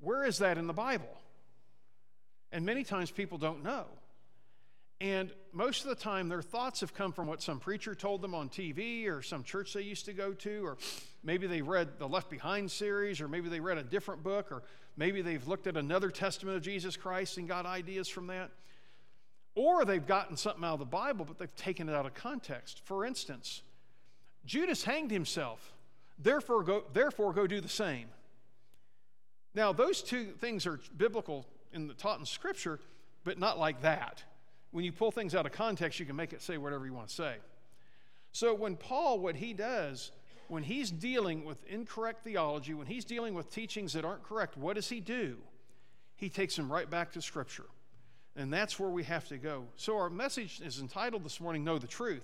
where 0.00 0.24
is 0.24 0.38
that 0.38 0.58
in 0.58 0.66
the 0.66 0.72
Bible? 0.72 1.16
And 2.52 2.64
many 2.64 2.84
times 2.84 3.10
people 3.10 3.38
don't 3.38 3.62
know. 3.62 3.84
And 5.00 5.30
most 5.52 5.84
of 5.84 5.90
the 5.90 5.94
time, 5.94 6.28
their 6.28 6.42
thoughts 6.42 6.80
have 6.80 6.92
come 6.92 7.12
from 7.12 7.28
what 7.28 7.40
some 7.40 7.60
preacher 7.60 7.94
told 7.94 8.20
them 8.20 8.34
on 8.34 8.48
TV 8.48 9.06
or 9.08 9.22
some 9.22 9.44
church 9.44 9.72
they 9.72 9.82
used 9.82 10.06
to 10.06 10.12
go 10.12 10.32
to, 10.32 10.66
or 10.66 10.76
maybe 11.22 11.46
they 11.46 11.62
read 11.62 12.00
the 12.00 12.08
Left 12.08 12.28
Behind 12.28 12.68
series, 12.68 13.20
or 13.20 13.28
maybe 13.28 13.48
they 13.48 13.60
read 13.60 13.78
a 13.78 13.84
different 13.84 14.24
book, 14.24 14.50
or 14.50 14.64
maybe 14.96 15.22
they've 15.22 15.46
looked 15.46 15.68
at 15.68 15.76
another 15.76 16.10
testament 16.10 16.56
of 16.56 16.62
Jesus 16.62 16.96
Christ 16.96 17.38
and 17.38 17.46
got 17.46 17.64
ideas 17.64 18.08
from 18.08 18.26
that. 18.26 18.50
Or 19.58 19.84
they've 19.84 20.06
gotten 20.06 20.36
something 20.36 20.62
out 20.62 20.74
of 20.74 20.78
the 20.78 20.84
Bible, 20.84 21.24
but 21.24 21.38
they've 21.38 21.56
taken 21.56 21.88
it 21.88 21.94
out 21.94 22.06
of 22.06 22.14
context. 22.14 22.80
For 22.84 23.04
instance, 23.04 23.62
Judas 24.46 24.84
hanged 24.84 25.10
himself, 25.10 25.72
therefore 26.18 26.62
go, 26.62 26.84
therefore 26.92 27.32
go 27.32 27.46
do 27.46 27.60
the 27.60 27.68
same. 27.68 28.06
Now, 29.54 29.72
those 29.72 30.02
two 30.02 30.26
things 30.26 30.66
are 30.66 30.78
biblical 30.96 31.44
in 31.72 31.88
the 31.88 31.94
taught 31.94 32.20
in 32.20 32.24
Scripture, 32.24 32.78
but 33.24 33.38
not 33.38 33.58
like 33.58 33.82
that 33.82 34.22
when 34.70 34.84
you 34.84 34.92
pull 34.92 35.10
things 35.10 35.34
out 35.34 35.46
of 35.46 35.52
context, 35.52 35.98
you 35.98 36.06
can 36.06 36.16
make 36.16 36.32
it 36.32 36.42
say 36.42 36.58
whatever 36.58 36.86
you 36.86 36.92
want 36.92 37.08
to 37.08 37.14
say. 37.14 37.36
So 38.32 38.54
when 38.54 38.76
Paul, 38.76 39.18
what 39.18 39.36
he 39.36 39.54
does, 39.54 40.12
when 40.48 40.62
he's 40.62 40.90
dealing 40.90 41.44
with 41.44 41.64
incorrect 41.66 42.24
theology, 42.24 42.74
when 42.74 42.86
he's 42.86 43.04
dealing 43.04 43.34
with 43.34 43.50
teachings 43.50 43.94
that 43.94 44.04
aren't 44.04 44.22
correct, 44.22 44.56
what 44.56 44.76
does 44.76 44.88
he 44.88 45.00
do? 45.00 45.38
He 46.16 46.28
takes 46.28 46.56
them 46.56 46.70
right 46.70 46.88
back 46.88 47.12
to 47.12 47.22
Scripture. 47.22 47.66
And 48.38 48.52
that's 48.52 48.78
where 48.78 48.88
we 48.88 49.02
have 49.02 49.26
to 49.28 49.36
go. 49.36 49.64
So 49.74 49.98
our 49.98 50.08
message 50.08 50.60
is 50.64 50.78
entitled 50.78 51.24
this 51.24 51.40
morning, 51.40 51.64
Know 51.64 51.76
the 51.76 51.88
Truth. 51.88 52.22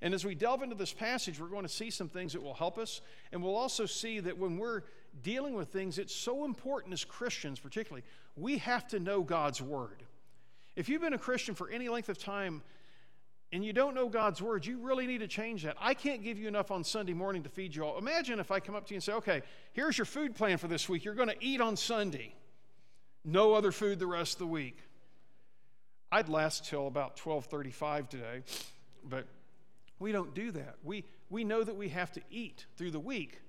And 0.00 0.14
as 0.14 0.24
we 0.24 0.34
delve 0.34 0.62
into 0.62 0.74
this 0.74 0.94
passage, 0.94 1.38
we're 1.38 1.48
going 1.48 1.64
to 1.64 1.68
see 1.68 1.90
some 1.90 2.08
things 2.08 2.32
that 2.32 2.42
will 2.42 2.54
help 2.54 2.78
us. 2.78 3.02
And 3.30 3.42
we'll 3.42 3.54
also 3.54 3.84
see 3.84 4.20
that 4.20 4.38
when 4.38 4.56
we're 4.56 4.82
dealing 5.22 5.54
with 5.54 5.68
things, 5.68 5.98
it's 5.98 6.14
so 6.14 6.46
important 6.46 6.94
as 6.94 7.04
Christians, 7.04 7.60
particularly, 7.60 8.04
we 8.36 8.56
have 8.58 8.88
to 8.88 8.98
know 8.98 9.22
God's 9.22 9.60
Word. 9.60 10.02
If 10.76 10.88
you've 10.88 11.02
been 11.02 11.12
a 11.12 11.18
Christian 11.18 11.54
for 11.54 11.68
any 11.68 11.90
length 11.90 12.08
of 12.08 12.16
time 12.16 12.62
and 13.52 13.62
you 13.62 13.74
don't 13.74 13.94
know 13.94 14.08
God's 14.08 14.40
word, 14.42 14.64
you 14.66 14.78
really 14.78 15.06
need 15.06 15.18
to 15.18 15.28
change 15.28 15.62
that. 15.62 15.76
I 15.78 15.92
can't 15.94 16.24
give 16.24 16.38
you 16.38 16.48
enough 16.48 16.70
on 16.70 16.82
Sunday 16.82 17.12
morning 17.12 17.42
to 17.44 17.48
feed 17.48 17.76
you 17.76 17.84
all. 17.84 17.98
Imagine 17.98 18.40
if 18.40 18.50
I 18.50 18.58
come 18.58 18.74
up 18.74 18.86
to 18.86 18.94
you 18.94 18.96
and 18.96 19.04
say, 19.04 19.12
okay, 19.12 19.42
here's 19.72 19.96
your 19.96 20.06
food 20.06 20.34
plan 20.34 20.58
for 20.58 20.66
this 20.66 20.88
week. 20.88 21.04
You're 21.04 21.14
going 21.14 21.28
to 21.28 21.36
eat 21.38 21.60
on 21.60 21.76
Sunday, 21.76 22.34
no 23.24 23.54
other 23.54 23.70
food 23.70 24.00
the 24.00 24.06
rest 24.06 24.32
of 24.32 24.38
the 24.40 24.46
week. 24.46 24.78
I'd 26.14 26.28
last 26.28 26.64
till 26.64 26.86
about 26.86 27.16
12:35 27.16 28.08
today, 28.08 28.42
but 29.02 29.26
we 29.98 30.12
don't 30.12 30.32
do 30.32 30.52
that. 30.52 30.76
We, 30.84 31.02
we 31.28 31.42
know 31.42 31.64
that 31.64 31.74
we 31.74 31.88
have 31.88 32.12
to 32.12 32.20
eat 32.30 32.66
through 32.76 32.92
the 32.92 33.00
week. 33.00 33.40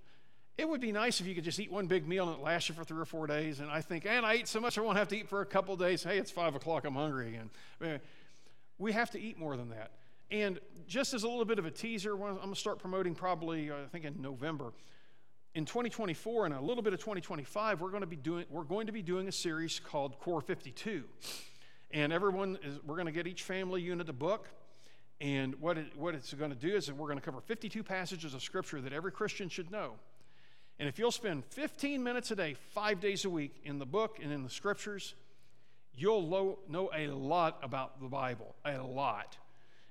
It 0.57 0.67
would 0.67 0.81
be 0.81 0.91
nice 0.91 1.21
if 1.21 1.27
you 1.27 1.35
could 1.35 1.43
just 1.43 1.59
eat 1.59 1.71
one 1.71 1.85
big 1.85 2.07
meal 2.07 2.27
and 2.27 2.39
it 2.39 2.43
lasts 2.43 2.69
you 2.69 2.73
for 2.73 2.83
three 2.83 2.99
or 2.99 3.05
four 3.05 3.27
days. 3.27 3.59
And 3.59 3.69
I 3.69 3.81
think, 3.81 4.07
and 4.07 4.25
I 4.25 4.37
eat 4.37 4.47
so 4.47 4.59
much 4.59 4.79
I 4.79 4.81
won't 4.81 4.97
have 4.97 5.09
to 5.09 5.15
eat 5.15 5.29
for 5.29 5.41
a 5.41 5.45
couple 5.45 5.75
days. 5.77 6.03
Hey, 6.03 6.17
it's 6.17 6.31
five 6.31 6.55
o'clock, 6.55 6.85
I'm 6.85 6.95
hungry 6.95 7.35
again. 7.35 8.01
We 8.79 8.93
have 8.93 9.11
to 9.11 9.19
eat 9.19 9.37
more 9.37 9.55
than 9.57 9.69
that. 9.69 9.91
And 10.31 10.59
just 10.87 11.13
as 11.13 11.21
a 11.21 11.27
little 11.27 11.45
bit 11.45 11.59
of 11.59 11.67
a 11.67 11.71
teaser, 11.71 12.13
I'm 12.13 12.37
going 12.37 12.49
to 12.49 12.55
start 12.55 12.79
promoting 12.79 13.13
probably, 13.13 13.69
uh, 13.69 13.75
I 13.75 13.87
think, 13.91 14.05
in 14.05 14.23
November. 14.23 14.73
In 15.53 15.65
2024 15.65 16.47
and 16.47 16.55
a 16.55 16.61
little 16.61 16.81
bit 16.81 16.93
of 16.93 16.99
2025, 16.99 17.79
we're 17.79 17.89
going 17.89 18.01
to 18.01 18.07
be 18.07 18.15
doing, 18.15 18.45
we're 18.49 18.63
going 18.63 18.87
to 18.87 18.91
be 18.91 19.03
doing 19.03 19.27
a 19.27 19.31
series 19.31 19.79
called 19.79 20.17
Core 20.17 20.41
52. 20.41 21.03
And 21.91 22.11
everyone 22.11 22.57
is, 22.63 22.79
we're 22.85 22.95
going 22.95 23.05
to 23.07 23.11
get 23.11 23.27
each 23.27 23.43
family 23.43 23.81
unit 23.81 24.09
a 24.09 24.13
book. 24.13 24.47
And 25.21 25.55
what, 25.61 25.77
it, 25.77 25.95
what 25.95 26.13
it's 26.13 26.33
going 26.33 26.51
to 26.51 26.57
do 26.57 26.75
is 26.75 26.91
we're 26.91 27.07
going 27.07 27.19
to 27.19 27.23
cover 27.23 27.39
52 27.39 27.83
passages 27.83 28.33
of 28.33 28.43
Scripture 28.43 28.81
that 28.81 28.91
every 28.91 29.11
Christian 29.11 29.47
should 29.47 29.71
know. 29.71 29.93
And 30.77 30.89
if 30.89 30.99
you'll 30.99 31.11
spend 31.11 31.45
15 31.45 32.03
minutes 32.03 32.31
a 32.31 32.35
day, 32.35 32.55
five 32.73 32.99
days 32.99 33.23
a 33.23 33.29
week, 33.29 33.61
in 33.63 33.79
the 33.79 33.85
book 33.85 34.19
and 34.21 34.31
in 34.31 34.43
the 34.43 34.49
scriptures, 34.49 35.15
you'll 35.95 36.27
lo- 36.27 36.59
know 36.67 36.89
a 36.93 37.07
lot 37.07 37.59
about 37.63 38.01
the 38.01 38.09
Bible, 38.09 38.55
a 38.65 38.77
lot. 38.79 39.37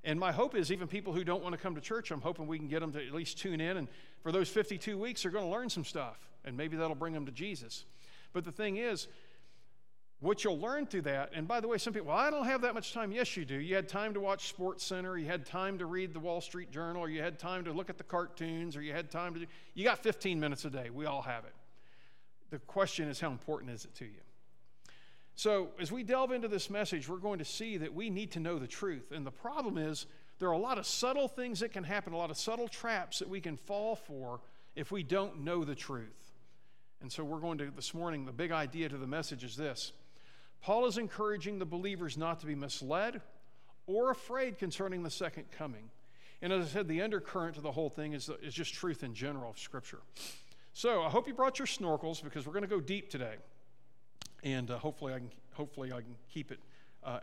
And 0.04 0.20
my 0.20 0.33
hope 0.33 0.54
is, 0.54 0.70
even 0.70 0.87
people 0.87 1.14
who 1.14 1.24
don't 1.24 1.42
want 1.42 1.54
to 1.54 1.61
come 1.61 1.74
to 1.74 1.80
church, 1.80 2.11
I'm 2.11 2.20
hoping 2.20 2.46
we 2.46 2.59
can 2.59 2.68
get 2.68 2.80
them 2.80 2.92
to 2.92 3.07
at 3.07 3.14
least 3.14 3.38
tune 3.38 3.61
in. 3.61 3.78
And 3.78 3.88
for 4.22 4.30
those 4.30 4.50
52 4.50 4.98
weeks, 4.98 5.22
they're 5.22 5.33
going 5.33 5.46
to 5.46 5.50
learn 5.50 5.70
some 5.70 5.85
stuff, 5.85 6.18
and 6.44 6.54
maybe 6.54 6.76
that'll 6.76 6.94
bring 6.94 7.14
them 7.14 7.24
to 7.24 7.33
Jesus. 7.33 7.87
But 8.35 8.44
the 8.44 8.52
thing 8.52 8.76
is, 8.76 9.09
what 10.25 10.43
you'll 10.43 10.59
learn 10.59 10.87
through 10.87 11.03
that, 11.03 11.33
and 11.35 11.47
by 11.47 11.61
the 11.61 11.69
way, 11.69 11.77
some 11.77 11.93
people, 11.93 12.09
well, 12.09 12.17
I 12.17 12.31
don't 12.31 12.47
have 12.47 12.63
that 12.63 12.73
much 12.73 12.93
time. 12.93 13.13
Yes, 13.13 13.37
you 13.37 13.45
do. 13.45 13.57
You 13.57 13.75
had 13.75 13.89
time 13.89 14.15
to 14.15 14.21
watch 14.21 14.49
Sports 14.49 14.85
Center, 14.85 15.19
you 15.19 15.27
had 15.27 15.45
time 15.45 15.79
to 15.79 15.87
read 15.87 16.15
the 16.15 16.21
Wall 16.21 16.41
Street 16.41 16.71
Journal, 16.71 17.03
or 17.03 17.11
you 17.11 17.21
had 17.21 17.39
time 17.39 17.65
to 17.65 17.73
look 17.73 17.91
at 17.91 17.99
the 17.99 18.05
cartoons, 18.05 18.77
or 18.77 18.83
you 18.83 18.93
had 18.93 19.11
time 19.11 19.35
to 19.35 19.41
do, 19.41 19.47
you 19.75 19.85
got 19.85 19.99
15 20.03 20.41
minutes 20.41 20.65
a 20.65 20.71
day. 20.71 20.89
We 20.89 21.05
all 21.05 21.23
have 21.23 21.45
it. 21.45 21.55
The 22.51 22.59
question 22.61 23.09
is, 23.09 23.21
how 23.21 23.31
important 23.31 23.73
is 23.73 23.85
it 23.85 23.95
to 23.97 24.05
you? 24.05 24.21
So, 25.37 25.71
as 25.81 25.91
we 25.91 26.05
delve 26.05 26.31
into 26.31 26.49
this 26.49 26.71
message, 26.71 27.09
we're 27.09 27.17
going 27.17 27.41
to 27.41 27.45
see 27.45 27.77
that 27.79 27.93
we 27.93 28.09
need 28.09 28.31
to 28.33 28.41
know 28.41 28.59
the 28.59 28.69
truth. 28.69 29.11
And 29.11 29.27
the 29.27 29.33
problem 29.33 29.77
is, 29.77 30.07
there 30.39 30.49
are 30.49 30.53
a 30.53 30.59
lot 30.59 30.79
of 30.79 30.87
subtle 30.87 31.29
things 31.29 31.61
that 31.61 31.73
can 31.73 31.85
happen, 31.85 32.13
a 32.13 32.17
lot 32.17 32.31
of 32.31 32.37
subtle 32.37 32.69
traps 32.69 33.19
that 33.19 33.29
we 33.29 33.41
can 33.41 33.57
fall 33.57 33.97
for 33.97 34.41
if 34.77 34.93
we 34.93 35.03
don't 35.03 35.43
know 35.43 35.65
the 35.65 35.75
truth. 35.75 36.33
And 37.03 37.11
so, 37.11 37.25
we're 37.25 37.41
going 37.41 37.59
to, 37.59 37.71
this 37.75 37.93
morning, 37.93 38.25
the 38.25 38.33
big 38.33 38.53
idea 38.53 38.89
to 38.89 38.97
the 38.97 39.07
message 39.07 39.43
is 39.43 39.57
this 39.57 39.93
Paul 40.64 40.87
is 40.87 40.96
encouraging 40.96 41.59
the 41.59 41.66
believers 41.66 42.16
not 42.16 42.40
to 42.40 42.46
be 42.46 42.55
misled 42.55 43.20
or 43.87 44.11
afraid 44.11 44.57
concerning 44.59 45.03
the 45.03 45.11
second 45.11 45.44
coming. 45.50 45.90
And 46.40 46.55
as 46.55 46.64
I 46.64 46.68
said, 46.68 46.88
the 46.88 47.03
undercurrent 47.03 47.57
to 47.57 47.61
the 47.61 47.72
whole 47.72 47.90
thing 47.90 48.14
is, 48.14 48.31
is 48.42 48.55
just 48.55 48.72
truth 48.72 49.03
in 49.03 49.12
general 49.12 49.50
of 49.50 49.59
Scripture. 49.59 50.00
So 50.72 51.03
I 51.03 51.11
hope 51.11 51.29
you 51.29 51.35
brought 51.35 51.59
your 51.59 51.66
snorkels 51.66 52.24
because 52.24 52.46
we're 52.46 52.55
going 52.55 52.62
to 52.62 52.68
go 52.77 52.81
deep 52.81 53.11
today. 53.11 53.35
and 54.44 54.70
uh, 54.70 54.79
hopefully 54.79 55.14
I 55.14 55.18
can 55.18 55.31
hopefully 55.55 55.92
I 55.92 56.00
can 56.03 56.14
keep 56.33 56.53
it 56.53 56.61
uh, 57.03 57.20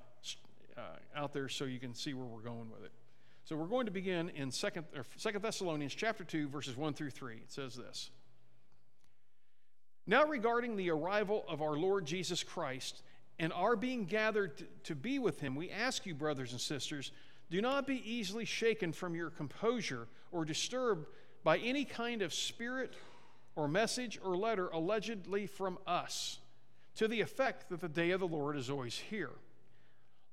uh, 0.78 0.82
out 1.16 1.34
there 1.34 1.48
so 1.48 1.66
you 1.66 1.80
can 1.80 1.94
see 1.94 2.14
where 2.14 2.26
we're 2.26 2.40
going 2.42 2.70
with 2.72 2.84
it. 2.84 2.92
So 3.46 3.56
we're 3.56 3.68
going 3.68 3.86
to 3.86 3.92
begin 3.92 4.30
in 4.30 4.52
Second, 4.52 4.86
Second 5.18 5.42
Thessalonians 5.42 5.94
chapter 5.94 6.24
two, 6.24 6.48
verses 6.48 6.76
one 6.76 6.94
through 6.94 7.12
three. 7.12 7.36
It 7.36 7.52
says 7.52 7.76
this. 7.76 8.10
Now, 10.08 10.26
regarding 10.26 10.76
the 10.78 10.90
arrival 10.90 11.46
of 11.48 11.62
our 11.62 11.78
Lord 11.78 12.06
Jesus 12.06 12.44
Christ 12.44 13.04
and 13.40 13.52
our 13.54 13.76
being 13.76 14.06
gathered 14.06 14.64
to, 14.84 14.96
be 14.96 15.20
with 15.20 15.40
him, 15.40 15.56
we 15.56 15.72
ask 15.72 16.06
you, 16.06 16.14
brothers 16.14 16.52
and 16.52 16.62
sisters, 16.62 17.12
do 17.50 17.62
not 17.62 17.88
be 17.88 18.02
easily 18.10 18.46
shaken 18.46 18.94
from 18.94 19.16
your 19.16 19.30
composure 19.30 20.08
or 20.32 20.46
disturbed 20.46 21.08
by 21.44 21.58
any 21.58 21.86
kind 21.86 22.22
of 22.22 22.34
spirit 22.34 22.94
or 23.56 23.68
message 23.68 24.20
or 24.24 24.38
letter 24.38 24.68
allegedly 24.70 25.48
from 25.48 25.78
us, 25.86 26.40
to 26.96 27.08
the 27.08 27.22
effect 27.22 27.70
that 27.70 27.82
the 27.82 27.90
day 27.90 28.12
of 28.12 28.20
the 28.20 28.28
Lord 28.28 28.56
is 28.56 28.70
always 28.70 28.98
here. 28.98 29.32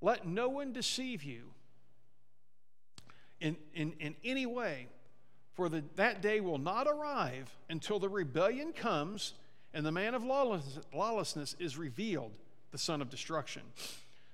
Let 0.00 0.26
no 0.26 0.48
one 0.48 0.72
deceive 0.72 1.24
you 1.24 1.44
in, 3.40 3.56
in, 3.74 3.92
in 4.00 4.16
any 4.24 4.46
way, 4.46 4.88
for 5.54 5.68
the, 5.68 5.82
that 5.96 6.22
day 6.22 6.40
will 6.40 6.58
not 6.58 6.86
arrive 6.86 7.50
until 7.68 7.98
the 7.98 8.08
rebellion 8.08 8.72
comes 8.72 9.34
and 9.74 9.84
the 9.84 9.92
man 9.92 10.14
of 10.14 10.24
lawlessness 10.24 11.56
is 11.58 11.76
revealed, 11.76 12.32
the 12.70 12.78
son 12.78 13.00
of 13.02 13.10
destruction. 13.10 13.62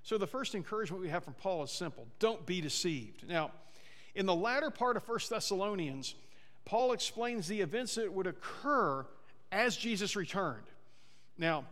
So, 0.02 0.18
the 0.18 0.26
first 0.26 0.54
encouragement 0.54 1.02
we 1.02 1.08
have 1.08 1.24
from 1.24 1.34
Paul 1.34 1.62
is 1.62 1.70
simple 1.70 2.06
don't 2.18 2.44
be 2.44 2.60
deceived. 2.60 3.28
Now, 3.28 3.50
in 4.14 4.26
the 4.26 4.34
latter 4.34 4.70
part 4.70 4.96
of 4.96 5.08
1 5.08 5.18
Thessalonians, 5.30 6.14
Paul 6.64 6.92
explains 6.92 7.48
the 7.48 7.60
events 7.60 7.96
that 7.96 8.12
would 8.12 8.26
occur 8.26 9.06
as 9.50 9.76
Jesus 9.76 10.16
returned. 10.16 10.64
Now, 11.36 11.64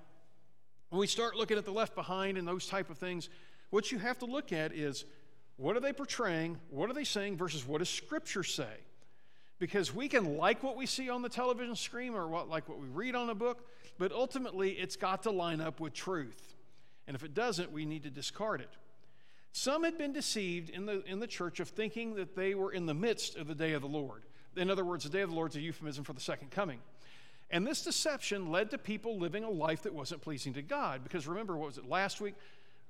when 0.90 1.00
we 1.00 1.06
start 1.06 1.36
looking 1.36 1.56
at 1.56 1.64
the 1.64 1.72
left 1.72 1.94
behind 1.94 2.36
and 2.36 2.46
those 2.46 2.66
type 2.66 2.90
of 2.90 2.98
things, 2.98 3.28
what 3.70 3.90
you 3.90 3.98
have 3.98 4.18
to 4.18 4.26
look 4.26 4.52
at 4.52 4.72
is 4.72 5.04
what 5.56 5.76
are 5.76 5.80
they 5.80 5.92
portraying, 5.92 6.58
what 6.70 6.90
are 6.90 6.92
they 6.92 7.04
saying 7.04 7.36
versus 7.36 7.66
what 7.66 7.78
does 7.78 7.88
Scripture 7.88 8.44
say? 8.44 8.74
Because 9.62 9.94
we 9.94 10.08
can 10.08 10.36
like 10.38 10.64
what 10.64 10.76
we 10.76 10.86
see 10.86 11.08
on 11.08 11.22
the 11.22 11.28
television 11.28 11.76
screen 11.76 12.14
or 12.14 12.26
what, 12.26 12.48
like 12.48 12.68
what 12.68 12.80
we 12.80 12.88
read 12.88 13.14
on 13.14 13.30
a 13.30 13.34
book, 13.36 13.64
but 13.96 14.10
ultimately 14.10 14.70
it's 14.70 14.96
got 14.96 15.22
to 15.22 15.30
line 15.30 15.60
up 15.60 15.78
with 15.78 15.92
truth. 15.92 16.56
And 17.06 17.14
if 17.14 17.22
it 17.22 17.32
doesn't, 17.32 17.70
we 17.70 17.84
need 17.84 18.02
to 18.02 18.10
discard 18.10 18.60
it. 18.60 18.70
Some 19.52 19.84
had 19.84 19.96
been 19.96 20.12
deceived 20.12 20.68
in 20.70 20.84
the, 20.86 21.04
in 21.04 21.20
the 21.20 21.28
church 21.28 21.60
of 21.60 21.68
thinking 21.68 22.16
that 22.16 22.34
they 22.34 22.56
were 22.56 22.72
in 22.72 22.86
the 22.86 22.92
midst 22.92 23.36
of 23.36 23.46
the 23.46 23.54
day 23.54 23.72
of 23.74 23.82
the 23.82 23.88
Lord. 23.88 24.24
In 24.56 24.68
other 24.68 24.84
words, 24.84 25.04
the 25.04 25.10
day 25.10 25.20
of 25.20 25.30
the 25.30 25.36
Lord 25.36 25.52
is 25.52 25.56
a 25.56 25.60
euphemism 25.60 26.02
for 26.02 26.12
the 26.12 26.20
second 26.20 26.50
coming. 26.50 26.80
And 27.48 27.64
this 27.64 27.84
deception 27.84 28.50
led 28.50 28.68
to 28.72 28.78
people 28.78 29.16
living 29.16 29.44
a 29.44 29.50
life 29.50 29.84
that 29.84 29.94
wasn't 29.94 30.22
pleasing 30.22 30.54
to 30.54 30.62
God. 30.62 31.04
Because 31.04 31.28
remember, 31.28 31.56
what 31.56 31.68
was 31.68 31.78
it 31.78 31.88
last 31.88 32.20
week 32.20 32.34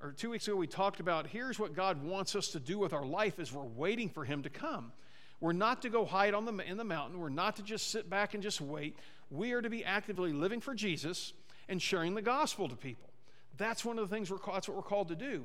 or 0.03 0.13
two 0.13 0.31
weeks 0.31 0.49
ago? 0.49 0.57
We 0.57 0.69
talked 0.69 1.01
about 1.01 1.27
here's 1.27 1.59
what 1.59 1.77
God 1.77 2.03
wants 2.03 2.35
us 2.35 2.49
to 2.53 2.59
do 2.59 2.79
with 2.79 2.95
our 2.95 3.05
life 3.05 3.39
as 3.39 3.53
we're 3.53 3.63
waiting 3.63 4.09
for 4.09 4.25
Him 4.25 4.43
to 4.45 4.49
come. 4.49 4.93
We're 5.43 5.53
not 5.53 5.83
to 5.83 5.89
go 5.89 6.05
hide 6.05 6.35
on 6.35 6.45
the, 6.45 6.57
in 6.65 6.77
the 6.77 6.85
mountain. 6.85 7.19
We're 7.19 7.29
not 7.29 7.57
to 7.57 7.65
just 7.65 7.91
sit 7.91 8.09
back 8.09 8.35
and 8.35 8.45
just 8.45 8.61
wait. 8.61 8.97
We 9.29 9.51
are 9.55 9.61
to 9.61 9.69
be 9.69 9.85
actively 9.85 10.33
living 10.33 10.61
for 10.61 10.73
Jesus 10.73 11.33
and 11.69 11.83
sharing 11.83 12.15
the 12.15 12.23
gospel 12.23 12.69
to 12.69 12.77
people. 12.77 13.11
That's 13.57 13.85
one 13.85 13.99
of 13.99 14.09
the 14.09 14.15
things 14.15 14.31
we're, 14.31 14.39
that's 14.47 14.69
what 14.69 14.77
we're 14.77 14.85
called 14.85 15.09
to 15.09 15.17
do. 15.17 15.45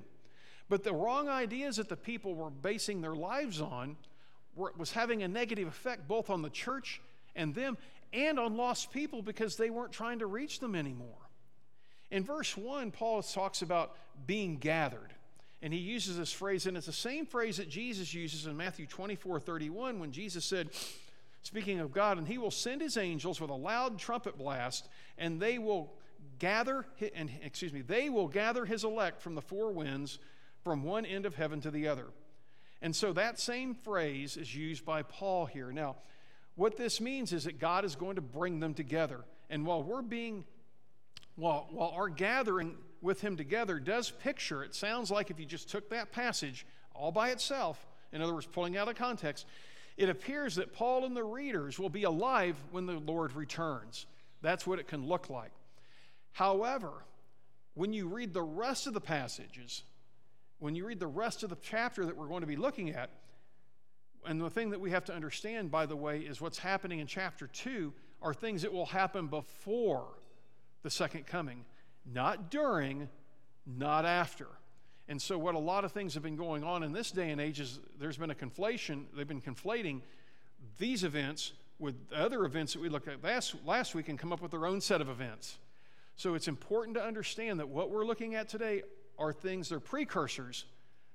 But 0.70 0.84
the 0.84 0.94
wrong 0.94 1.30
ideas 1.30 1.78
that 1.78 1.90
the 1.90 1.98
people 1.98 2.36
were 2.36 2.52
basing 2.52 3.02
their 3.02 3.16
lives 3.16 3.60
on 3.60 3.98
was 4.56 4.92
having 4.92 5.24
a 5.24 5.28
negative 5.28 5.68
effect 5.68 6.08
both 6.08 6.30
on 6.30 6.44
the 6.44 6.52
church 6.52 7.02
and 7.36 7.56
them 7.56 7.76
and 8.14 8.40
on 8.40 8.56
lost 8.56 8.92
people 8.92 9.24
because 9.24 9.56
they 9.56 9.72
weren't 9.72 9.92
trying 9.92 10.20
to 10.20 10.28
reach 10.28 10.60
them 10.60 10.76
anymore. 10.76 11.30
In 12.12 12.24
verse 12.24 12.56
1, 12.56 12.92
Paul 12.92 13.24
talks 13.24 13.64
about 13.64 13.96
being 14.28 14.58
gathered. 14.58 15.12
And 15.62 15.74
he 15.74 15.80
uses 15.80 16.18
this 16.18 16.32
phrase, 16.32 16.68
and 16.68 16.78
it's 16.78 16.86
the 16.86 16.94
same 16.94 17.26
phrase 17.26 17.58
that 17.58 17.70
Jesus 17.70 18.14
uses 18.14 18.46
in 18.46 18.56
Matthew 18.56 18.86
24 18.86 19.40
31 19.40 20.00
when 20.00 20.12
Jesus 20.12 20.46
said, 20.46 20.70
speaking 21.42 21.80
of 21.80 21.92
God, 21.92 22.18
and 22.18 22.28
he 22.28 22.38
will 22.38 22.52
send 22.52 22.82
his 22.82 22.98
angels 22.98 23.42
with 23.42 23.50
a 23.50 23.56
loud 23.56 23.98
trumpet 23.98 24.38
blast, 24.38 24.88
and 25.18 25.40
they 25.40 25.58
will 25.58 25.94
gather, 26.40 26.86
and 27.16 27.32
excuse 27.42 27.74
me, 27.74 27.82
they 27.82 28.10
will 28.10 28.28
gather 28.28 28.66
his 28.66 28.84
elect 28.84 29.22
from 29.22 29.34
the 29.34 29.42
four 29.42 29.72
winds 29.72 30.20
from 30.64 30.84
one 30.84 31.06
end 31.06 31.26
of 31.26 31.36
heaven 31.36 31.62
to 31.62 31.72
the 31.72 31.88
other. 31.88 32.08
And 32.82 32.96
so 32.96 33.14
that 33.14 33.40
same 33.40 33.74
phrase 33.74 34.38
is 34.38 34.54
used 34.54 34.86
by 34.86 35.02
Paul 35.02 35.46
here. 35.46 35.72
Now, 35.72 35.96
what 36.56 36.78
this 36.78 37.02
means 37.02 37.34
is 37.34 37.46
that 37.46 37.60
God 37.60 37.86
is 37.86 37.96
going 37.96 38.16
to 38.16 38.22
bring 38.22 38.60
them 38.60 38.74
together. 38.74 39.24
And 39.50 39.66
while 39.66 39.82
we're 39.82 40.02
being, 40.02 40.44
while, 41.36 41.68
while 41.72 41.90
our 41.96 42.10
gathering 42.10 42.76
with 43.02 43.22
Him 43.22 43.38
together 43.38 43.80
does 43.80 44.10
picture, 44.10 44.64
it 44.64 44.74
sounds 44.76 45.12
like 45.12 45.30
if 45.30 45.40
you 45.40 45.46
just 45.46 45.70
took 45.70 45.90
that 45.90 46.12
passage 46.12 46.66
all 46.94 47.12
by 47.12 47.30
itself, 47.30 47.86
in 48.12 48.22
other 48.22 48.34
words, 48.34 48.48
pulling 48.48 48.78
out 48.78 48.88
of 48.88 48.96
context, 48.96 49.46
it 49.98 50.10
appears 50.10 50.56
that 50.56 50.74
Paul 50.74 51.06
and 51.06 51.16
the 51.16 51.24
readers 51.24 51.80
will 51.80 51.90
be 51.90 52.04
alive 52.04 52.56
when 52.72 52.86
the 52.86 53.00
Lord 53.00 53.34
returns. 53.34 54.06
That's 54.42 54.68
what 54.68 54.80
it 54.80 54.88
can 54.88 55.08
look 55.08 55.30
like. 55.30 55.52
However, 56.32 56.92
when 57.74 57.94
you 57.94 58.08
read 58.08 58.34
the 58.34 58.44
rest 58.44 58.88
of 58.88 58.94
the 58.94 59.02
passages, 59.02 59.84
when 60.60 60.76
you 60.76 60.86
read 60.86 61.00
the 61.00 61.08
rest 61.08 61.44
of 61.44 61.50
the 61.50 61.58
chapter 61.62 62.06
that 62.06 62.16
we're 62.16 62.28
going 62.28 62.42
to 62.42 62.48
be 62.48 62.56
looking 62.56 62.92
at, 62.92 63.10
and 64.26 64.42
the 64.42 64.50
thing 64.50 64.72
that 64.72 64.82
we 64.82 64.92
have 64.92 65.06
to 65.06 65.14
understand, 65.14 65.72
by 65.72 65.86
the 65.86 65.96
way, 65.96 66.20
is 66.20 66.42
what's 66.42 66.60
happening 66.60 67.00
in 67.00 67.08
chapter 67.08 67.48
2 67.48 67.94
are 68.22 68.34
things 68.34 68.62
that 68.64 68.74
will 68.74 68.86
happen 68.86 69.28
before 69.28 70.08
the 70.84 70.90
second 70.90 71.26
coming, 71.26 71.66
not 72.12 72.50
during, 72.50 73.10
not 73.66 74.06
after. 74.06 74.48
And 75.10 75.22
so, 75.22 75.38
what 75.38 75.56
a 75.56 75.60
lot 75.60 75.86
of 75.86 75.92
things 75.92 76.14
have 76.16 76.24
been 76.24 76.36
going 76.36 76.64
on 76.64 76.84
in 76.84 76.92
this 76.92 77.12
day 77.12 77.30
and 77.32 77.40
age 77.40 77.60
is 77.60 77.80
there's 78.00 78.18
been 78.18 78.32
a 78.32 78.36
conflation. 78.36 79.06
They've 79.16 79.28
been 79.28 79.42
conflating 79.42 80.02
these 80.78 81.04
events 81.04 81.54
with 81.80 81.96
other 82.14 82.44
events 82.44 82.74
that 82.74 82.82
we 82.82 82.90
looked 82.90 83.08
at 83.08 83.24
last, 83.24 83.56
last 83.66 83.96
week 83.96 84.10
and 84.10 84.18
come 84.18 84.34
up 84.34 84.42
with 84.42 84.52
their 84.52 84.66
own 84.66 84.82
set 84.82 85.00
of 85.00 85.10
events. 85.10 85.58
So, 86.18 86.34
it's 86.34 86.48
important 86.48 86.98
to 86.98 87.04
understand 87.04 87.60
that 87.60 87.70
what 87.70 87.90
we're 87.90 88.06
looking 88.06 88.36
at 88.36 88.50
today 88.50 88.84
are 89.18 89.32
things, 89.32 89.70
they're 89.70 89.80
precursors 89.80 90.66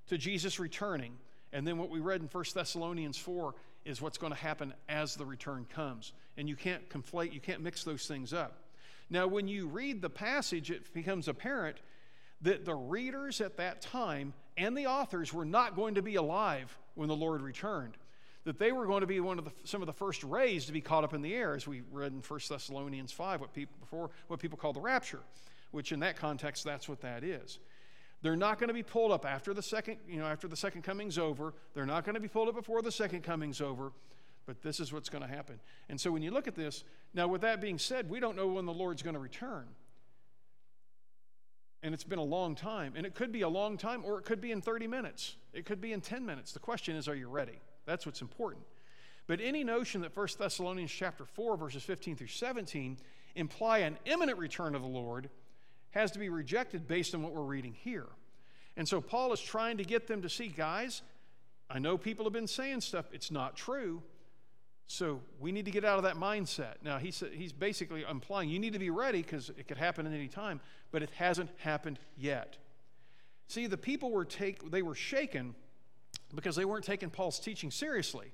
to 0.09 0.16
Jesus 0.16 0.59
returning. 0.59 1.12
And 1.53 1.66
then 1.66 1.76
what 1.76 1.90
we 1.90 2.01
read 2.01 2.22
in 2.22 2.28
1 2.28 2.45
Thessalonians 2.55 3.18
4 3.18 3.55
is 3.84 4.01
what's 4.01 4.18
going 4.18 4.32
to 4.32 4.38
happen 4.38 4.72
as 4.88 5.16
the 5.16 5.26
return 5.26 5.66
comes. 5.74 6.12
And 6.36 6.49
you 6.49 6.57
can't 6.57 6.88
conflate, 6.88 7.32
you 7.32 7.40
can't 7.40 7.61
mix 7.61 7.84
those 7.84 8.07
things 8.07 8.32
up. 8.32 8.62
Now, 9.13 9.27
when 9.27 9.47
you 9.47 9.69
read 9.69 10.01
the 10.01 10.09
passage, 10.09 10.71
it 10.71 10.95
becomes 10.95 11.29
apparent 11.29 11.77
that 12.41 12.65
the 12.65 12.75
readers 12.75 13.43
at 13.43 13.59
that 13.59 13.83
time 13.83 14.33
and 14.57 14.75
the 14.75 14.87
authors 14.87 15.35
were 15.35 15.45
not 15.45 15.77
going 15.77 15.97
to 15.97 16.03
be 16.03 16.15
alive 16.15 16.79
when 16.95 17.09
the 17.09 17.15
Lord 17.15 17.43
returned. 17.43 17.99
That 18.45 18.59
they 18.59 18.73
were 18.73 18.87
going 18.87 19.03
to 19.03 19.07
be 19.07 19.21
one 19.21 19.39
of 19.39 19.45
the, 19.45 19.53
some 19.65 19.83
of 19.83 19.87
the 19.87 19.93
first 19.93 20.25
rays 20.25 20.65
to 20.65 20.73
be 20.73 20.81
caught 20.81 21.05
up 21.05 21.13
in 21.13 21.21
the 21.21 21.35
air, 21.35 21.55
as 21.55 21.69
we 21.69 21.83
read 21.93 22.13
in 22.13 22.21
1 22.21 22.41
Thessalonians 22.49 23.13
5, 23.13 23.43
what 23.43 23.53
people, 23.53 23.77
before, 23.81 24.11
what 24.29 24.41
people 24.41 24.57
call 24.57 24.73
the 24.73 24.81
rapture, 24.81 25.21
which 25.73 25.93
in 25.93 26.01
that 26.01 26.17
context, 26.17 26.65
that's 26.65 26.89
what 26.89 27.03
that 27.03 27.23
is. 27.23 27.59
They're 28.23 28.35
not 28.35 28.59
going 28.59 28.69
to 28.69 28.75
be 28.75 28.83
pulled 28.83 29.13
up 29.13 29.27
after 29.27 29.53
the 29.53 29.63
second, 29.63 29.99
you 30.09 30.21
know, 30.21 30.27
after 30.27 30.49
the 30.49 30.57
second 30.57 30.85
coming's 30.85 31.19
over. 31.19 31.53
They're 31.75 31.85
not 31.85 32.07
going 32.07 32.15
to 32.15 32.21
be 32.21 32.29
pulled 32.29 32.49
up 32.49 32.55
before 32.55 32.81
the 32.81 32.93
second 32.93 33.25
coming's 33.25 33.61
over. 33.61 33.93
But 34.47 34.62
this 34.62 34.80
is 34.80 34.93
what's 34.93 35.09
going 35.09 35.22
to 35.22 35.28
happen. 35.28 35.61
And 35.88 36.01
so 36.01 36.11
when 36.11 36.22
you 36.22 36.30
look 36.30 36.49
at 36.49 36.55
this, 36.55 36.84
now 37.14 37.28
with 37.28 37.43
that 37.43 37.61
being 37.61 37.78
said, 37.78 38.11
we 38.11 38.20
don't 38.20 38.36
know 38.36 38.49
when 38.49 38.66
the 38.66 38.72
Lord's 38.72 39.03
going 39.03 39.14
to 39.14 39.20
return. 39.20 39.66
And 41.82 41.95
it's 41.95 42.05
been 42.05 42.18
a 42.18 42.24
long 42.24 42.55
time. 42.55 42.95
And 42.97 43.07
it 43.07 43.14
could 43.14 43.32
be 43.32 43.43
a 43.43 43.49
long 43.49 43.76
time, 43.76 44.03
or 44.05 44.18
it 44.18 44.24
could 44.24 44.40
be 44.40 44.53
in 44.53 44.61
30 44.61 44.86
minutes. 44.86 45.36
It 45.53 45.64
could 45.64 45.80
be 45.80 45.93
in 45.93 46.01
10 46.01 46.24
minutes. 46.24 46.53
The 46.53 46.61
question 46.61 46.97
is, 46.97 47.09
are 47.09 47.14
you 47.14 47.28
ready? 47.28 47.61
That's 47.86 48.07
what's 48.07 48.22
important. 48.22 48.64
But 49.26 49.40
any 49.40 49.64
notion 49.64 50.01
that 50.03 50.16
1 50.16 50.28
Thessalonians 50.38 50.90
chapter 50.90 51.24
4, 51.24 51.57
verses 51.57 51.82
15 51.82 52.16
through 52.16 52.26
17 52.28 52.99
imply 53.34 53.78
an 53.78 53.99
imminent 54.05 54.38
return 54.38 54.74
of 54.74 54.82
the 54.82 54.88
Lord 54.88 55.30
has 55.90 56.11
to 56.12 56.18
be 56.18 56.28
rejected 56.28 56.88
based 56.88 57.14
on 57.14 57.22
what 57.22 57.32
we're 57.32 57.43
reading 57.43 57.74
here. 57.74 58.09
And 58.76 58.88
so 58.88 59.01
Paul 59.01 59.32
is 59.32 59.40
trying 59.40 59.76
to 59.76 59.84
get 59.84 60.07
them 60.07 60.22
to 60.22 60.28
see, 60.28 60.49
guys, 60.49 61.03
I 61.68 61.78
know 61.78 61.97
people 61.97 62.24
have 62.24 62.32
been 62.32 62.47
saying 62.47 62.80
stuff, 62.80 63.07
it's 63.12 63.30
not 63.30 63.57
true. 63.57 64.03
So 64.87 65.20
we 65.41 65.53
need 65.53 65.64
to 65.64 65.70
get 65.70 65.85
out 65.85 65.97
of 65.97 66.05
that 66.05 66.16
mindset. 66.16 66.74
Now, 66.83 66.99
he's, 66.99 67.22
he's 67.33 67.53
basically 67.53 68.05
implying 68.09 68.49
you 68.49 68.59
need 68.59 68.74
to 68.74 68.78
be 68.78 68.91
ready 68.91 69.22
because 69.22 69.49
it 69.51 69.66
could 69.66 69.78
happen 69.78 70.07
at 70.07 70.12
any 70.12 70.28
time, 70.28 70.61
but 70.91 71.03
it 71.03 71.11
hasn't 71.16 71.51
happened 71.59 71.99
yet. 72.16 72.59
See, 73.49 73.66
the 73.66 73.78
people 73.78 74.11
were 74.11 74.24
take, 74.24 74.70
they 74.70 74.83
were 74.83 74.95
shaken 74.95 75.55
because 76.35 76.57
they 76.57 76.64
weren't 76.64 76.85
taking 76.85 77.11
Paul's 77.11 77.39
teaching 77.39 77.70
seriously. 77.70 78.33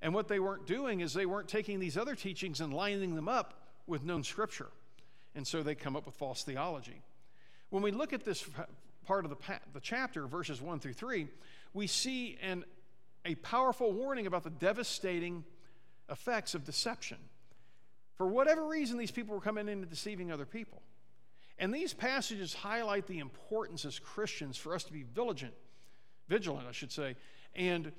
And 0.00 0.14
what 0.14 0.28
they 0.28 0.38
weren't 0.38 0.66
doing 0.66 1.00
is 1.00 1.12
they 1.12 1.26
weren't 1.26 1.48
taking 1.48 1.78
these 1.78 1.96
other 1.96 2.14
teachings 2.14 2.60
and 2.60 2.72
lining 2.72 3.14
them 3.14 3.28
up 3.28 3.54
with 3.86 4.04
known 4.04 4.22
scripture 4.22 4.68
and 5.36 5.46
so 5.46 5.62
they 5.62 5.74
come 5.74 5.94
up 5.94 6.06
with 6.06 6.16
false 6.16 6.42
theology. 6.42 7.02
When 7.68 7.82
we 7.82 7.92
look 7.92 8.12
at 8.12 8.24
this 8.24 8.44
part 9.04 9.24
of 9.24 9.30
the, 9.30 9.36
the 9.74 9.80
chapter, 9.80 10.26
verses 10.26 10.60
1 10.60 10.80
through 10.80 10.94
3, 10.94 11.28
we 11.74 11.86
see 11.86 12.38
an, 12.42 12.64
a 13.24 13.34
powerful 13.36 13.92
warning 13.92 14.26
about 14.26 14.42
the 14.42 14.50
devastating 14.50 15.44
effects 16.10 16.54
of 16.54 16.64
deception. 16.64 17.18
For 18.16 18.26
whatever 18.26 18.66
reason, 18.66 18.98
these 18.98 19.10
people 19.10 19.34
were 19.34 19.40
coming 19.40 19.68
in 19.68 19.80
and 19.80 19.90
deceiving 19.90 20.32
other 20.32 20.46
people. 20.46 20.82
And 21.58 21.72
these 21.72 21.92
passages 21.92 22.54
highlight 22.54 23.06
the 23.06 23.18
importance 23.18 23.84
as 23.84 23.98
Christians 23.98 24.56
for 24.56 24.74
us 24.74 24.84
to 24.84 24.92
be 24.92 25.02
vigilant, 25.02 25.54
vigilant, 26.28 26.66
I 26.68 26.72
should 26.72 26.92
say, 26.92 27.16
and 27.54 27.92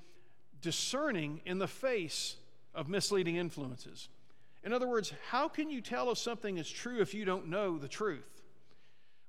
discerning 0.62 1.42
in 1.46 1.58
the 1.58 1.68
face 1.68 2.36
of 2.74 2.88
misleading 2.88 3.36
influences. 3.36 4.10
In 4.64 4.74
other 4.74 4.88
words, 4.88 5.14
how 5.30 5.48
can 5.48 5.70
you 5.70 5.82
tell 5.82 6.12
if 6.12 6.18
something 6.18 6.58
is 6.58 6.70
true 6.70 7.00
if 7.00 7.14
you 7.14 7.26
don't 7.26 7.48
know 7.48 7.78
the 7.78 7.88
truth? 7.88 8.42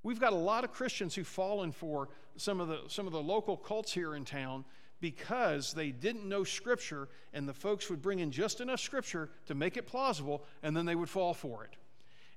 We've 0.03 0.21
got 0.21 0.33
a 0.33 0.37
lot 0.37 0.65
of 0.65 0.73
Christians 0.73 1.15
who've 1.15 1.27
fallen 1.27 1.73
for 1.73 2.09
some 2.37 2.61
of 2.61 2.69
the, 2.69 2.81
some 2.89 3.07
of 3.07 3.13
the 3.13 3.23
local 3.23 3.57
cults 3.57 3.93
here 3.93 4.15
in 4.15 4.25
town 4.25 4.65
because 5.01 5.73
they 5.73 5.91
didn't 5.91 6.29
know 6.29 6.45
Scripture, 6.45 7.09
and 7.33 7.49
the 7.49 7.55
folks 7.55 7.89
would 7.89 8.03
bring 8.03 8.19
in 8.19 8.31
just 8.31 8.61
enough 8.61 8.81
Scripture 8.81 9.31
to 9.47 9.55
make 9.55 9.77
it 9.77 9.87
plausible, 9.87 10.45
and 10.63 10.77
then 10.77 10.87
they 10.87 10.95
would 10.95 11.09
fall 11.09 11.35
for 11.35 11.65
it. 11.65 11.77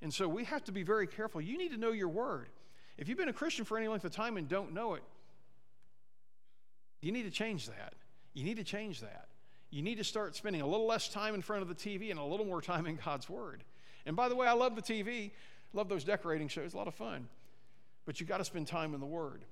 And 0.02 0.14
so 0.14 0.28
we 0.28 0.44
have 0.46 0.64
to 0.66 0.72
be 0.72 0.84
very 0.84 1.08
careful. 1.08 1.42
You 1.42 1.58
need 1.58 1.72
to 1.72 1.78
know 1.78 1.92
your 1.92 2.10
Word. 2.10 2.50
If 2.98 3.08
you've 3.10 3.18
been 3.18 3.30
a 3.30 3.34
Christian 3.34 3.66
for 3.66 3.78
any 3.78 3.88
length 3.88 4.06
of 4.06 4.12
time 4.12 4.38
and 4.38 4.48
don't 4.48 4.74
know 4.74 4.94
it, 4.94 5.04
you 7.02 7.12
need 7.12 7.24
to 7.24 7.32
change 7.32 7.68
that. 7.68 7.94
You 8.34 8.44
need 8.44 8.58
to 8.58 8.64
change 8.64 9.02
that. 9.02 9.28
You 9.72 9.82
need 9.82 9.98
to 9.98 10.04
start 10.04 10.36
spending 10.36 10.62
a 10.62 10.68
little 10.68 10.86
less 10.86 11.08
time 11.08 11.34
in 11.34 11.42
front 11.42 11.62
of 11.64 11.68
the 11.68 11.76
TV 11.76 12.12
and 12.12 12.20
a 12.20 12.24
little 12.24 12.46
more 12.46 12.62
time 12.62 12.86
in 12.86 13.00
God's 13.04 13.30
Word. 13.30 13.64
And 14.06 14.16
by 14.16 14.30
the 14.30 14.36
way, 14.36 14.48
I 14.48 14.54
love 14.54 14.76
the 14.76 14.82
TV, 14.82 15.32
love 15.74 15.90
those 15.90 16.04
decorating 16.04 16.48
shows, 16.48 16.74
a 16.74 16.78
lot 16.78 16.88
of 16.88 16.96
fun. 16.96 17.28
But 18.06 18.20
you 18.20 18.26
got 18.26 18.38
to 18.38 18.46
spend 18.46 18.68
time 18.68 18.94
in 18.94 19.00
the 19.00 19.06
Word 19.06 19.46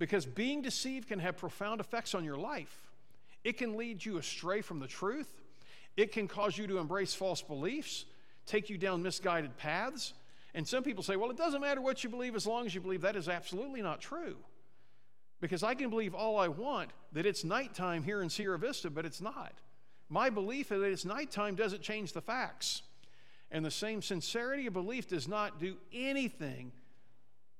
because 0.00 0.24
being 0.24 0.62
deceived 0.62 1.08
can 1.08 1.18
have 1.18 1.36
profound 1.36 1.78
effects 1.78 2.14
on 2.14 2.24
your 2.24 2.38
life. 2.38 2.88
It 3.44 3.58
can 3.58 3.76
lead 3.76 4.02
you 4.02 4.16
astray 4.16 4.62
from 4.62 4.80
the 4.80 4.88
truth, 4.88 5.28
it 5.96 6.10
can 6.10 6.26
cause 6.26 6.58
you 6.58 6.66
to 6.66 6.78
embrace 6.78 7.14
false 7.14 7.42
beliefs, 7.42 8.06
take 8.46 8.70
you 8.70 8.78
down 8.78 9.02
misguided 9.02 9.56
paths. 9.58 10.14
And 10.54 10.66
some 10.66 10.82
people 10.82 11.04
say, 11.04 11.14
well, 11.14 11.30
it 11.30 11.36
doesn't 11.36 11.60
matter 11.60 11.80
what 11.80 12.02
you 12.02 12.10
believe 12.10 12.34
as 12.34 12.44
long 12.44 12.66
as 12.66 12.74
you 12.74 12.80
believe. 12.80 13.02
That 13.02 13.14
is 13.14 13.28
absolutely 13.28 13.82
not 13.82 14.00
true. 14.00 14.36
Because 15.40 15.62
I 15.62 15.74
can 15.74 15.90
believe 15.90 16.12
all 16.12 16.38
I 16.38 16.48
want 16.48 16.90
that 17.12 17.24
it's 17.24 17.44
nighttime 17.44 18.02
here 18.02 18.20
in 18.20 18.28
Sierra 18.28 18.58
Vista, 18.58 18.90
but 18.90 19.04
it's 19.04 19.20
not. 19.20 19.52
My 20.08 20.28
belief 20.28 20.70
that 20.70 20.82
it's 20.82 21.04
nighttime 21.04 21.54
doesn't 21.54 21.82
change 21.82 22.14
the 22.14 22.20
facts. 22.20 22.82
And 23.52 23.64
the 23.64 23.70
same 23.70 24.02
sincerity 24.02 24.66
of 24.66 24.72
belief 24.72 25.08
does 25.08 25.28
not 25.28 25.60
do 25.60 25.76
anything 25.92 26.72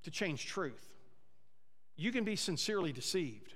to 0.03 0.11
change 0.11 0.47
truth. 0.47 0.91
You 2.01 2.13
can 2.13 2.25
be 2.25 2.35
sincerely 2.35 2.95
deceived. 2.95 3.53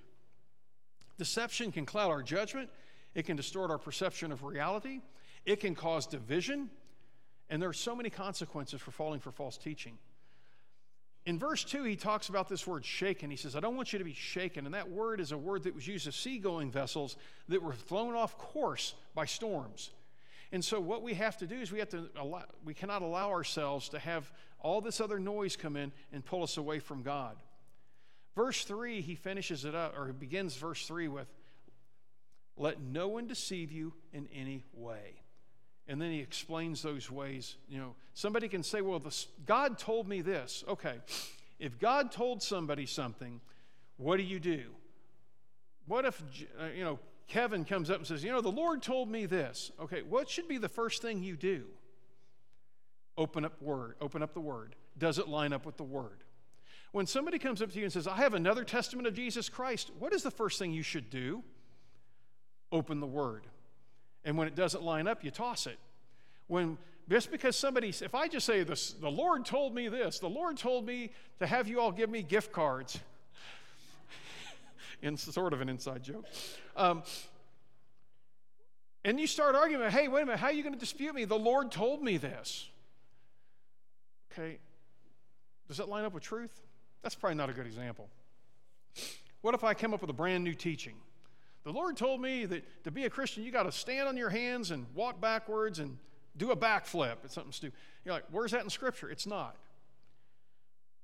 Deception 1.16 1.72
can 1.72 1.86
cloud 1.86 2.10
our 2.10 2.22
judgment, 2.22 2.68
it 3.14 3.24
can 3.24 3.36
distort 3.36 3.70
our 3.70 3.78
perception 3.78 4.30
of 4.32 4.44
reality, 4.44 5.00
it 5.46 5.60
can 5.60 5.74
cause 5.74 6.06
division, 6.06 6.68
and 7.48 7.62
there 7.62 7.70
are 7.70 7.72
so 7.72 7.96
many 7.96 8.10
consequences 8.10 8.82
for 8.82 8.90
falling 8.90 9.18
for 9.18 9.30
false 9.30 9.56
teaching. 9.56 9.96
In 11.24 11.38
verse 11.38 11.64
2, 11.64 11.84
he 11.84 11.96
talks 11.96 12.28
about 12.28 12.50
this 12.50 12.66
word 12.66 12.84
shaken. 12.84 13.30
He 13.30 13.36
says, 13.38 13.56
I 13.56 13.60
don't 13.60 13.76
want 13.76 13.94
you 13.94 13.98
to 13.98 14.04
be 14.04 14.12
shaken. 14.12 14.66
And 14.66 14.74
that 14.74 14.90
word 14.90 15.20
is 15.20 15.32
a 15.32 15.38
word 15.38 15.62
that 15.62 15.74
was 15.74 15.88
used 15.88 16.06
of 16.06 16.14
seagoing 16.14 16.70
vessels 16.70 17.16
that 17.48 17.62
were 17.62 17.72
thrown 17.72 18.14
off 18.14 18.36
course 18.36 18.92
by 19.14 19.24
storms. 19.24 19.92
And 20.52 20.62
so, 20.62 20.78
what 20.80 21.00
we 21.02 21.14
have 21.14 21.38
to 21.38 21.46
do 21.46 21.54
is 21.54 21.72
we 21.72 21.78
have 21.78 21.88
to 21.90 22.10
allow, 22.16 22.42
we 22.62 22.74
cannot 22.74 23.00
allow 23.00 23.30
ourselves 23.30 23.88
to 23.88 23.98
have 23.98 24.30
all 24.60 24.82
this 24.82 25.00
other 25.00 25.18
noise 25.18 25.56
come 25.56 25.76
in 25.76 25.92
and 26.12 26.22
pull 26.22 26.42
us 26.42 26.58
away 26.58 26.78
from 26.78 27.02
God. 27.02 27.36
Verse 28.34 28.64
3, 28.64 29.00
he 29.00 29.14
finishes 29.14 29.64
it 29.64 29.74
up, 29.74 29.96
or 29.98 30.06
he 30.06 30.12
begins 30.12 30.56
verse 30.56 30.86
3 30.86 31.08
with, 31.08 31.28
Let 32.56 32.80
no 32.80 33.08
one 33.08 33.26
deceive 33.26 33.70
you 33.70 33.92
in 34.12 34.28
any 34.34 34.64
way. 34.74 35.20
And 35.86 36.00
then 36.00 36.10
he 36.10 36.20
explains 36.20 36.82
those 36.82 37.10
ways. 37.10 37.56
You 37.68 37.78
know, 37.78 37.94
somebody 38.14 38.48
can 38.48 38.62
say, 38.62 38.80
well, 38.80 39.02
God 39.44 39.78
told 39.78 40.08
me 40.08 40.22
this. 40.22 40.64
Okay, 40.66 40.96
if 41.58 41.78
God 41.78 42.10
told 42.10 42.42
somebody 42.42 42.86
something, 42.86 43.40
what 43.96 44.16
do 44.16 44.22
you 44.22 44.40
do? 44.40 44.62
What 45.86 46.04
if, 46.06 46.22
uh, 46.58 46.66
you 46.74 46.84
know, 46.84 46.98
Kevin 47.28 47.64
comes 47.64 47.90
up 47.90 47.98
and 47.98 48.06
says, 48.06 48.24
you 48.24 48.32
know, 48.32 48.40
the 48.40 48.50
Lord 48.50 48.82
told 48.82 49.08
me 49.08 49.26
this. 49.26 49.70
Okay, 49.80 50.02
what 50.02 50.28
should 50.28 50.48
be 50.48 50.58
the 50.58 50.68
first 50.68 51.02
thing 51.02 51.22
you 51.22 51.36
do? 51.36 51.64
Open 53.16 53.44
up 53.44 53.60
word, 53.62 53.94
open 54.00 54.22
up 54.22 54.34
the 54.34 54.40
word. 54.40 54.74
Does 54.98 55.18
it 55.18 55.28
line 55.28 55.52
up 55.52 55.66
with 55.66 55.76
the 55.76 55.84
word? 55.84 56.24
When 56.94 57.06
somebody 57.06 57.40
comes 57.40 57.60
up 57.60 57.72
to 57.72 57.76
you 57.76 57.82
and 57.82 57.92
says, 57.92 58.06
I 58.06 58.18
have 58.18 58.34
another 58.34 58.62
testament 58.62 59.08
of 59.08 59.14
Jesus 59.14 59.48
Christ, 59.48 59.90
what 59.98 60.12
is 60.12 60.22
the 60.22 60.30
first 60.30 60.60
thing 60.60 60.72
you 60.72 60.84
should 60.84 61.10
do? 61.10 61.42
Open 62.70 63.00
the 63.00 63.06
word. 63.06 63.48
And 64.24 64.38
when 64.38 64.46
it 64.46 64.54
doesn't 64.54 64.80
line 64.80 65.08
up, 65.08 65.24
you 65.24 65.32
toss 65.32 65.66
it. 65.66 65.76
When 66.46 66.78
just 67.08 67.32
because 67.32 67.56
somebody, 67.56 67.88
if 67.88 68.14
I 68.14 68.28
just 68.28 68.46
say 68.46 68.62
this, 68.62 68.92
the 68.92 69.10
Lord 69.10 69.44
told 69.44 69.74
me 69.74 69.88
this, 69.88 70.20
the 70.20 70.28
Lord 70.28 70.56
told 70.56 70.86
me 70.86 71.10
to 71.40 71.48
have 71.48 71.66
you 71.66 71.80
all 71.80 71.90
give 71.90 72.10
me 72.10 72.22
gift 72.22 72.52
cards, 72.52 73.00
in 75.02 75.16
sort 75.16 75.52
of 75.52 75.60
an 75.62 75.68
inside 75.68 76.04
joke. 76.04 76.26
Um, 76.76 77.02
and 79.04 79.18
you 79.18 79.26
start 79.26 79.56
arguing, 79.56 79.90
hey, 79.90 80.06
wait 80.06 80.22
a 80.22 80.26
minute, 80.26 80.38
how 80.38 80.46
are 80.46 80.52
you 80.52 80.62
going 80.62 80.74
to 80.74 80.78
dispute 80.78 81.12
me? 81.12 81.24
The 81.24 81.34
Lord 81.34 81.72
told 81.72 82.04
me 82.04 82.18
this. 82.18 82.68
Okay, 84.30 84.58
does 85.66 85.78
that 85.78 85.88
line 85.88 86.04
up 86.04 86.14
with 86.14 86.22
truth? 86.22 86.63
That's 87.04 87.14
probably 87.14 87.36
not 87.36 87.50
a 87.50 87.52
good 87.52 87.66
example. 87.66 88.08
What 89.42 89.54
if 89.54 89.62
I 89.62 89.74
came 89.74 89.92
up 89.92 90.00
with 90.00 90.08
a 90.08 90.14
brand 90.14 90.42
new 90.42 90.54
teaching? 90.54 90.94
The 91.64 91.70
Lord 91.70 91.98
told 91.98 92.20
me 92.20 92.46
that 92.46 92.84
to 92.84 92.90
be 92.90 93.04
a 93.04 93.10
Christian, 93.10 93.44
you 93.44 93.52
got 93.52 93.64
to 93.64 93.72
stand 93.72 94.08
on 94.08 94.16
your 94.16 94.30
hands 94.30 94.70
and 94.70 94.86
walk 94.94 95.20
backwards 95.20 95.78
and 95.78 95.98
do 96.34 96.50
a 96.50 96.56
backflip. 96.56 97.16
It's 97.22 97.34
something 97.34 97.52
stupid. 97.52 97.78
You're 98.06 98.14
like, 98.14 98.24
where's 98.30 98.52
that 98.52 98.64
in 98.64 98.70
Scripture? 98.70 99.10
It's 99.10 99.26
not. 99.26 99.54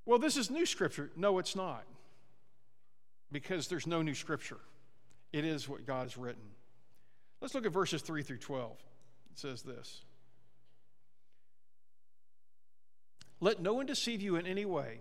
Well, 0.06 0.18
this 0.18 0.38
is 0.38 0.50
new 0.50 0.64
Scripture. 0.64 1.10
No, 1.16 1.38
it's 1.38 1.54
not. 1.54 1.84
Because 3.30 3.68
there's 3.68 3.86
no 3.86 4.00
new 4.00 4.14
Scripture. 4.14 4.58
It 5.34 5.44
is 5.44 5.68
what 5.68 5.86
God 5.86 6.04
has 6.04 6.16
written. 6.16 6.42
Let's 7.42 7.54
look 7.54 7.66
at 7.66 7.72
verses 7.72 8.00
3 8.00 8.22
through 8.22 8.38
12. 8.38 8.72
It 9.32 9.38
says 9.38 9.60
this 9.60 10.00
Let 13.38 13.60
no 13.60 13.74
one 13.74 13.84
deceive 13.84 14.22
you 14.22 14.36
in 14.36 14.46
any 14.46 14.64
way. 14.64 15.00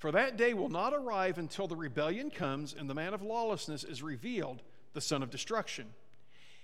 For 0.00 0.10
that 0.12 0.38
day 0.38 0.54
will 0.54 0.70
not 0.70 0.94
arrive 0.94 1.36
until 1.36 1.68
the 1.68 1.76
rebellion 1.76 2.30
comes 2.30 2.74
and 2.76 2.88
the 2.88 2.94
man 2.94 3.12
of 3.12 3.20
lawlessness 3.20 3.84
is 3.84 4.02
revealed 4.02 4.62
the 4.94 5.00
son 5.00 5.22
of 5.22 5.28
destruction. 5.28 5.88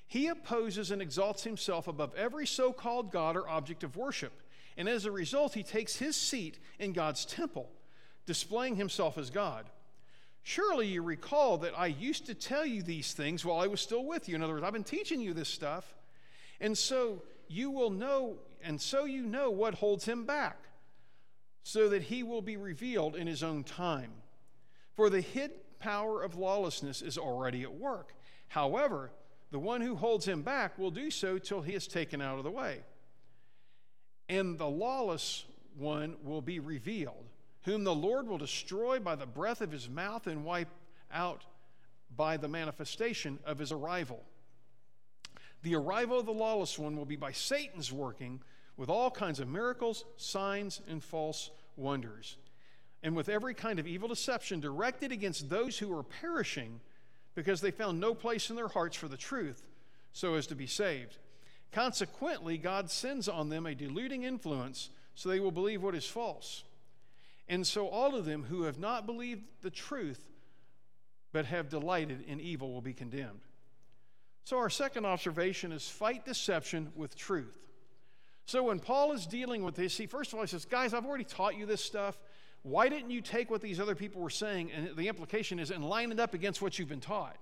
He 0.08 0.28
opposes 0.28 0.90
and 0.90 1.02
exalts 1.02 1.44
himself 1.44 1.86
above 1.86 2.14
every 2.14 2.46
so 2.46 2.72
called 2.72 3.12
God 3.12 3.36
or 3.36 3.46
object 3.46 3.84
of 3.84 3.94
worship, 3.94 4.32
and 4.78 4.88
as 4.88 5.04
a 5.04 5.10
result, 5.10 5.52
he 5.52 5.62
takes 5.62 5.96
his 5.96 6.16
seat 6.16 6.58
in 6.78 6.94
God's 6.94 7.26
temple, 7.26 7.68
displaying 8.24 8.76
himself 8.76 9.18
as 9.18 9.28
God. 9.28 9.66
Surely 10.42 10.86
you 10.86 11.02
recall 11.02 11.58
that 11.58 11.78
I 11.78 11.88
used 11.88 12.24
to 12.26 12.34
tell 12.34 12.64
you 12.64 12.82
these 12.82 13.12
things 13.12 13.44
while 13.44 13.60
I 13.60 13.66
was 13.66 13.82
still 13.82 14.06
with 14.06 14.30
you. 14.30 14.34
In 14.34 14.42
other 14.42 14.54
words, 14.54 14.64
I've 14.64 14.72
been 14.72 14.82
teaching 14.82 15.20
you 15.20 15.34
this 15.34 15.50
stuff, 15.50 15.94
and 16.58 16.76
so 16.78 17.22
you 17.48 17.70
will 17.70 17.90
know, 17.90 18.38
and 18.62 18.80
so 18.80 19.04
you 19.04 19.26
know 19.26 19.50
what 19.50 19.74
holds 19.74 20.06
him 20.06 20.24
back, 20.24 20.56
so 21.66 21.88
that 21.88 22.04
he 22.04 22.22
will 22.22 22.42
be 22.42 22.56
revealed 22.56 23.16
in 23.16 23.26
his 23.26 23.42
own 23.42 23.64
time. 23.64 24.12
For 24.94 25.10
the 25.10 25.20
hidden 25.20 25.56
power 25.80 26.22
of 26.22 26.36
lawlessness 26.36 27.02
is 27.02 27.18
already 27.18 27.64
at 27.64 27.74
work. 27.74 28.14
However, 28.46 29.10
the 29.50 29.58
one 29.58 29.80
who 29.80 29.96
holds 29.96 30.28
him 30.28 30.42
back 30.42 30.78
will 30.78 30.92
do 30.92 31.10
so 31.10 31.38
till 31.38 31.62
he 31.62 31.74
is 31.74 31.88
taken 31.88 32.22
out 32.22 32.38
of 32.38 32.44
the 32.44 32.52
way. 32.52 32.84
And 34.28 34.56
the 34.56 34.68
lawless 34.68 35.44
one 35.76 36.14
will 36.22 36.40
be 36.40 36.60
revealed, 36.60 37.26
whom 37.64 37.82
the 37.82 37.92
Lord 37.92 38.28
will 38.28 38.38
destroy 38.38 39.00
by 39.00 39.16
the 39.16 39.26
breath 39.26 39.60
of 39.60 39.72
his 39.72 39.90
mouth 39.90 40.28
and 40.28 40.44
wipe 40.44 40.70
out 41.12 41.44
by 42.16 42.36
the 42.36 42.46
manifestation 42.46 43.40
of 43.44 43.58
his 43.58 43.72
arrival. 43.72 44.22
The 45.64 45.74
arrival 45.74 46.20
of 46.20 46.26
the 46.26 46.32
lawless 46.32 46.78
one 46.78 46.96
will 46.96 47.06
be 47.06 47.16
by 47.16 47.32
Satan's 47.32 47.92
working 47.92 48.40
with 48.76 48.88
all 48.88 49.10
kinds 49.10 49.40
of 49.40 49.48
miracles, 49.48 50.04
signs, 50.16 50.80
and 50.88 51.02
false 51.02 51.50
wonders, 51.76 52.36
and 53.02 53.16
with 53.16 53.28
every 53.28 53.54
kind 53.54 53.78
of 53.78 53.86
evil 53.86 54.08
deception 54.08 54.60
directed 54.60 55.12
against 55.12 55.48
those 55.48 55.78
who 55.78 55.96
are 55.96 56.02
perishing 56.02 56.80
because 57.34 57.60
they 57.60 57.70
found 57.70 58.00
no 58.00 58.14
place 58.14 58.50
in 58.50 58.56
their 58.56 58.68
hearts 58.68 58.96
for 58.96 59.08
the 59.08 59.16
truth 59.16 59.62
so 60.12 60.34
as 60.34 60.46
to 60.46 60.54
be 60.54 60.66
saved. 60.66 61.18
Consequently, 61.72 62.56
God 62.56 62.90
sends 62.90 63.28
on 63.28 63.48
them 63.48 63.66
a 63.66 63.74
deluding 63.74 64.22
influence 64.22 64.90
so 65.14 65.28
they 65.28 65.40
will 65.40 65.50
believe 65.50 65.82
what 65.82 65.94
is 65.94 66.06
false. 66.06 66.64
And 67.48 67.66
so 67.66 67.88
all 67.88 68.14
of 68.14 68.24
them 68.24 68.44
who 68.44 68.62
have 68.62 68.78
not 68.78 69.06
believed 69.06 69.44
the 69.62 69.70
truth 69.70 70.26
but 71.32 71.44
have 71.44 71.68
delighted 71.68 72.24
in 72.26 72.40
evil 72.40 72.72
will 72.72 72.80
be 72.80 72.94
condemned. 72.94 73.40
So, 74.44 74.58
our 74.58 74.70
second 74.70 75.04
observation 75.04 75.72
is 75.72 75.88
fight 75.88 76.24
deception 76.24 76.92
with 76.94 77.16
truth. 77.16 77.65
So, 78.46 78.62
when 78.62 78.78
Paul 78.78 79.12
is 79.12 79.26
dealing 79.26 79.64
with 79.64 79.74
this, 79.74 79.96
he 79.96 80.06
first 80.06 80.32
of 80.32 80.38
all 80.38 80.44
he 80.44 80.48
says, 80.48 80.64
Guys, 80.64 80.94
I've 80.94 81.04
already 81.04 81.24
taught 81.24 81.56
you 81.56 81.66
this 81.66 81.84
stuff. 81.84 82.18
Why 82.62 82.88
didn't 82.88 83.10
you 83.10 83.20
take 83.20 83.50
what 83.50 83.60
these 83.60 83.78
other 83.78 83.94
people 83.94 84.20
were 84.20 84.30
saying, 84.30 84.72
and 84.72 84.96
the 84.96 85.08
implication 85.08 85.58
is, 85.58 85.70
and 85.70 85.84
line 85.84 86.10
it 86.10 86.18
up 86.18 86.34
against 86.34 86.62
what 86.62 86.78
you've 86.78 86.88
been 86.88 87.00
taught? 87.00 87.36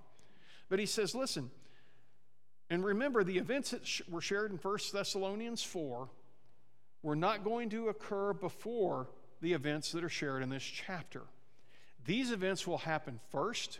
But 0.69 0.79
he 0.79 0.85
says, 0.85 1.15
listen, 1.15 1.49
and 2.69 2.83
remember 2.83 3.23
the 3.23 3.37
events 3.37 3.71
that 3.71 3.81
were 4.09 4.21
shared 4.21 4.51
in 4.51 4.57
1 4.57 4.77
Thessalonians 4.93 5.63
4 5.63 6.09
were 7.03 7.15
not 7.15 7.43
going 7.43 7.69
to 7.69 7.89
occur 7.89 8.33
before 8.33 9.07
the 9.41 9.53
events 9.53 9.91
that 9.91 10.03
are 10.03 10.09
shared 10.09 10.41
in 10.41 10.49
this 10.49 10.63
chapter. 10.63 11.21
These 12.05 12.31
events 12.31 12.65
will 12.65 12.79
happen 12.79 13.19
first, 13.31 13.79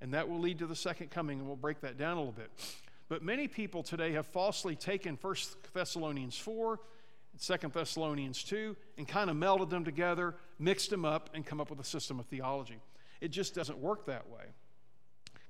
and 0.00 0.14
that 0.14 0.28
will 0.28 0.40
lead 0.40 0.58
to 0.58 0.66
the 0.66 0.76
second 0.76 1.10
coming, 1.10 1.38
and 1.38 1.46
we'll 1.46 1.56
break 1.56 1.80
that 1.82 1.98
down 1.98 2.16
a 2.16 2.20
little 2.20 2.32
bit. 2.32 2.50
But 3.12 3.22
many 3.22 3.46
people 3.46 3.82
today 3.82 4.12
have 4.12 4.24
falsely 4.24 4.74
taken 4.74 5.18
1 5.20 5.34
Thessalonians 5.74 6.38
4 6.38 6.80
and 7.32 7.60
2 7.60 7.68
Thessalonians 7.68 8.42
2 8.42 8.74
and 8.96 9.06
kind 9.06 9.28
of 9.28 9.36
melded 9.36 9.68
them 9.68 9.84
together, 9.84 10.34
mixed 10.58 10.88
them 10.88 11.04
up, 11.04 11.28
and 11.34 11.44
come 11.44 11.60
up 11.60 11.68
with 11.68 11.78
a 11.78 11.84
system 11.84 12.18
of 12.18 12.24
theology. 12.24 12.78
It 13.20 13.28
just 13.28 13.54
doesn't 13.54 13.76
work 13.76 14.06
that 14.06 14.30
way. 14.30 14.44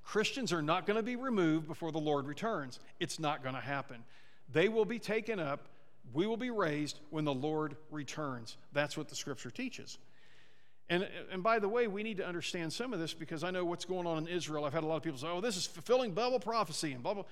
Christians 0.02 0.52
are 0.52 0.60
not 0.60 0.86
going 0.86 0.96
to 0.96 1.04
be 1.04 1.14
removed 1.14 1.68
before 1.68 1.92
the 1.92 2.00
Lord 2.00 2.26
returns. 2.26 2.80
It's 2.98 3.20
not 3.20 3.44
going 3.44 3.54
to 3.54 3.60
happen. 3.60 4.02
They 4.52 4.68
will 4.68 4.84
be 4.84 4.98
taken 4.98 5.38
up, 5.38 5.68
we 6.12 6.26
will 6.26 6.36
be 6.36 6.50
raised 6.50 6.98
when 7.10 7.24
the 7.24 7.32
Lord 7.32 7.76
returns. 7.92 8.56
That's 8.72 8.96
what 8.96 9.08
the 9.08 9.14
scripture 9.14 9.52
teaches. 9.52 9.98
And, 10.90 11.08
and 11.30 11.44
by 11.44 11.60
the 11.60 11.68
way, 11.68 11.86
we 11.86 12.02
need 12.02 12.16
to 12.16 12.26
understand 12.26 12.72
some 12.72 12.92
of 12.92 12.98
this 12.98 13.14
because 13.14 13.44
I 13.44 13.52
know 13.52 13.64
what's 13.64 13.84
going 13.84 14.06
on 14.06 14.18
in 14.18 14.26
Israel. 14.26 14.64
I've 14.64 14.72
had 14.72 14.82
a 14.82 14.86
lot 14.86 14.96
of 14.96 15.02
people 15.02 15.18
say, 15.18 15.28
oh, 15.28 15.40
this 15.40 15.56
is 15.56 15.64
fulfilling 15.64 16.10
Bible 16.10 16.40
prophecy 16.40 16.92
and 16.92 17.02
blah, 17.02 17.14
blah. 17.14 17.24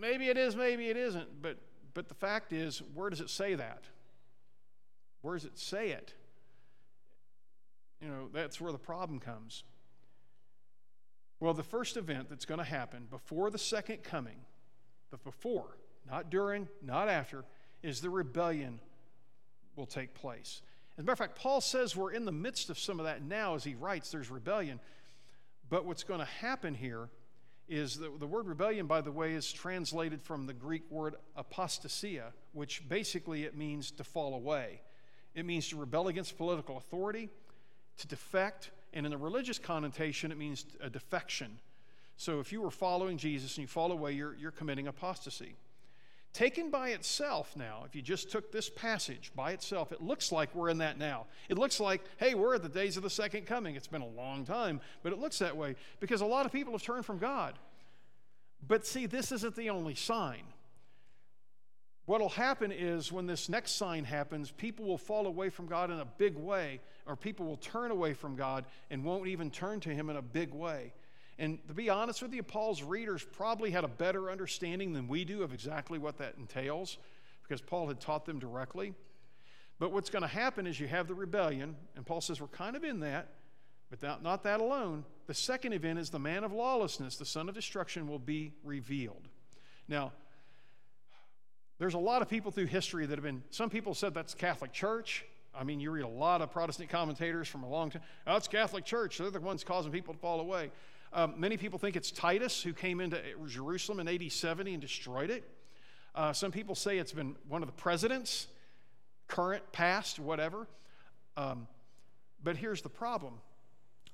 Maybe 0.00 0.28
it 0.28 0.36
is, 0.36 0.56
maybe 0.56 0.88
it 0.88 0.96
isn't. 0.96 1.42
But, 1.42 1.58
but 1.94 2.08
the 2.08 2.14
fact 2.14 2.52
is, 2.52 2.82
where 2.94 3.10
does 3.10 3.20
it 3.20 3.30
say 3.30 3.54
that? 3.54 3.84
Where 5.22 5.34
does 5.34 5.44
it 5.44 5.58
say 5.58 5.90
it? 5.90 6.14
You 8.00 8.08
know, 8.08 8.28
that's 8.32 8.60
where 8.60 8.72
the 8.72 8.78
problem 8.78 9.20
comes. 9.20 9.64
Well, 11.38 11.54
the 11.54 11.62
first 11.62 11.96
event 11.96 12.28
that's 12.28 12.44
going 12.44 12.58
to 12.58 12.64
happen 12.64 13.06
before 13.10 13.50
the 13.50 13.58
second 13.58 14.02
coming, 14.02 14.36
the 15.10 15.18
before, 15.18 15.76
not 16.08 16.30
during, 16.30 16.68
not 16.82 17.08
after, 17.08 17.44
is 17.82 18.00
the 18.00 18.10
rebellion 18.10 18.80
will 19.76 19.86
take 19.86 20.14
place. 20.14 20.62
As 20.96 21.02
a 21.02 21.06
matter 21.06 21.12
of 21.12 21.18
fact, 21.18 21.36
Paul 21.36 21.60
says 21.60 21.96
we're 21.96 22.12
in 22.12 22.24
the 22.24 22.32
midst 22.32 22.70
of 22.70 22.78
some 22.78 23.00
of 23.00 23.06
that 23.06 23.22
now 23.22 23.54
as 23.54 23.64
he 23.64 23.74
writes, 23.74 24.10
there's 24.10 24.30
rebellion. 24.30 24.78
But 25.68 25.84
what's 25.84 26.04
going 26.04 26.20
to 26.20 26.26
happen 26.26 26.74
here 26.74 27.08
is 27.68 27.96
that 27.96 28.20
the 28.20 28.26
word 28.26 28.46
rebellion, 28.46 28.86
by 28.86 29.00
the 29.00 29.12
way, 29.12 29.32
is 29.32 29.52
translated 29.52 30.22
from 30.22 30.46
the 30.46 30.52
Greek 30.52 30.82
word 30.90 31.14
apostasia, 31.36 32.32
which 32.52 32.88
basically 32.88 33.44
it 33.44 33.56
means 33.56 33.90
to 33.92 34.04
fall 34.04 34.34
away. 34.34 34.80
It 35.34 35.46
means 35.46 35.68
to 35.68 35.76
rebel 35.76 36.08
against 36.08 36.36
political 36.36 36.76
authority, 36.76 37.30
to 37.98 38.06
defect, 38.06 38.70
and 38.92 39.06
in 39.06 39.10
the 39.10 39.18
religious 39.18 39.58
connotation, 39.58 40.30
it 40.30 40.38
means 40.38 40.66
a 40.80 40.90
defection. 40.90 41.58
So 42.16 42.40
if 42.40 42.52
you 42.52 42.60
were 42.60 42.70
following 42.70 43.16
Jesus 43.16 43.56
and 43.56 43.62
you 43.62 43.68
fall 43.68 43.90
away, 43.90 44.12
you're, 44.12 44.36
you're 44.36 44.50
committing 44.50 44.86
apostasy. 44.86 45.56
Taken 46.32 46.70
by 46.70 46.90
itself 46.90 47.54
now, 47.56 47.82
if 47.86 47.94
you 47.94 48.00
just 48.00 48.30
took 48.30 48.50
this 48.50 48.70
passage 48.70 49.32
by 49.36 49.52
itself, 49.52 49.92
it 49.92 50.00
looks 50.00 50.32
like 50.32 50.54
we're 50.54 50.70
in 50.70 50.78
that 50.78 50.98
now. 50.98 51.26
It 51.50 51.58
looks 51.58 51.78
like, 51.78 52.00
hey, 52.16 52.34
we're 52.34 52.54
at 52.54 52.62
the 52.62 52.70
days 52.70 52.96
of 52.96 53.02
the 53.02 53.10
second 53.10 53.44
coming. 53.44 53.76
It's 53.76 53.86
been 53.86 54.00
a 54.00 54.06
long 54.06 54.46
time, 54.46 54.80
but 55.02 55.12
it 55.12 55.18
looks 55.18 55.40
that 55.40 55.56
way 55.56 55.76
because 56.00 56.22
a 56.22 56.26
lot 56.26 56.46
of 56.46 56.52
people 56.52 56.72
have 56.72 56.82
turned 56.82 57.04
from 57.04 57.18
God. 57.18 57.58
But 58.66 58.86
see, 58.86 59.04
this 59.04 59.30
isn't 59.30 59.56
the 59.56 59.68
only 59.68 59.94
sign. 59.94 60.44
What'll 62.06 62.30
happen 62.30 62.72
is 62.72 63.12
when 63.12 63.26
this 63.26 63.48
next 63.48 63.72
sign 63.72 64.04
happens, 64.04 64.50
people 64.50 64.86
will 64.86 64.98
fall 64.98 65.26
away 65.26 65.50
from 65.50 65.66
God 65.66 65.90
in 65.90 66.00
a 66.00 66.04
big 66.04 66.36
way, 66.36 66.80
or 67.06 67.14
people 67.14 67.46
will 67.46 67.58
turn 67.58 67.90
away 67.90 68.14
from 68.14 68.36
God 68.36 68.64
and 68.90 69.04
won't 69.04 69.28
even 69.28 69.50
turn 69.50 69.80
to 69.80 69.90
Him 69.90 70.08
in 70.08 70.16
a 70.16 70.22
big 70.22 70.52
way. 70.52 70.94
And 71.42 71.58
to 71.66 71.74
be 71.74 71.90
honest 71.90 72.22
with 72.22 72.32
you, 72.32 72.44
Paul's 72.44 72.84
readers 72.84 73.26
probably 73.32 73.72
had 73.72 73.82
a 73.82 73.88
better 73.88 74.30
understanding 74.30 74.92
than 74.92 75.08
we 75.08 75.24
do 75.24 75.42
of 75.42 75.52
exactly 75.52 75.98
what 75.98 76.16
that 76.18 76.36
entails 76.38 76.98
because 77.42 77.60
Paul 77.60 77.88
had 77.88 77.98
taught 77.98 78.24
them 78.24 78.38
directly. 78.38 78.94
But 79.80 79.90
what's 79.90 80.08
going 80.08 80.22
to 80.22 80.28
happen 80.28 80.68
is 80.68 80.78
you 80.78 80.86
have 80.86 81.08
the 81.08 81.16
rebellion, 81.16 81.74
and 81.96 82.06
Paul 82.06 82.20
says 82.20 82.40
we're 82.40 82.46
kind 82.46 82.76
of 82.76 82.84
in 82.84 83.00
that, 83.00 83.26
but 83.90 84.22
not, 84.22 84.44
that 84.44 84.60
alone. 84.60 85.04
The 85.26 85.34
second 85.34 85.72
event 85.72 85.98
is 85.98 86.10
the 86.10 86.20
man 86.20 86.44
of 86.44 86.52
lawlessness, 86.52 87.16
the 87.16 87.26
son 87.26 87.48
of 87.48 87.56
destruction, 87.56 88.06
will 88.06 88.20
be 88.20 88.52
revealed. 88.62 89.26
Now, 89.88 90.12
there's 91.80 91.94
a 91.94 91.98
lot 91.98 92.22
of 92.22 92.28
people 92.28 92.52
through 92.52 92.66
history 92.66 93.04
that 93.04 93.16
have 93.16 93.24
been, 93.24 93.42
some 93.50 93.68
people 93.68 93.94
said 93.94 94.14
that's 94.14 94.34
Catholic 94.34 94.72
Church. 94.72 95.24
I 95.52 95.64
mean, 95.64 95.80
you 95.80 95.90
read 95.90 96.04
a 96.04 96.08
lot 96.08 96.40
of 96.40 96.52
Protestant 96.52 96.88
commentators 96.88 97.48
from 97.48 97.64
a 97.64 97.68
long 97.68 97.90
time. 97.90 98.02
Oh, 98.28 98.36
it's 98.36 98.46
Catholic 98.46 98.84
Church. 98.84 99.18
They're 99.18 99.28
the 99.28 99.40
ones 99.40 99.64
causing 99.64 99.90
people 99.90 100.14
to 100.14 100.20
fall 100.20 100.38
away. 100.38 100.70
Um, 101.14 101.34
many 101.36 101.58
people 101.58 101.78
think 101.78 101.96
it's 101.96 102.10
Titus 102.10 102.62
who 102.62 102.72
came 102.72 103.00
into 103.00 103.20
Jerusalem 103.46 104.00
in 104.00 104.08
AD 104.08 104.32
70 104.32 104.72
and 104.72 104.80
destroyed 104.80 105.28
it. 105.28 105.44
Uh, 106.14 106.32
some 106.32 106.50
people 106.50 106.74
say 106.74 106.98
it's 106.98 107.12
been 107.12 107.36
one 107.48 107.62
of 107.62 107.68
the 107.68 107.74
presidents, 107.74 108.46
current, 109.28 109.62
past, 109.72 110.18
whatever. 110.18 110.66
Um, 111.36 111.66
but 112.42 112.56
here's 112.56 112.80
the 112.80 112.88
problem 112.88 113.34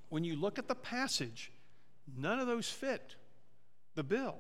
when 0.09 0.25
you 0.25 0.35
look 0.37 0.59
at 0.59 0.67
the 0.67 0.75
passage, 0.75 1.53
none 2.17 2.41
of 2.41 2.47
those 2.47 2.69
fit 2.69 3.15
the 3.95 4.03
bill. 4.03 4.37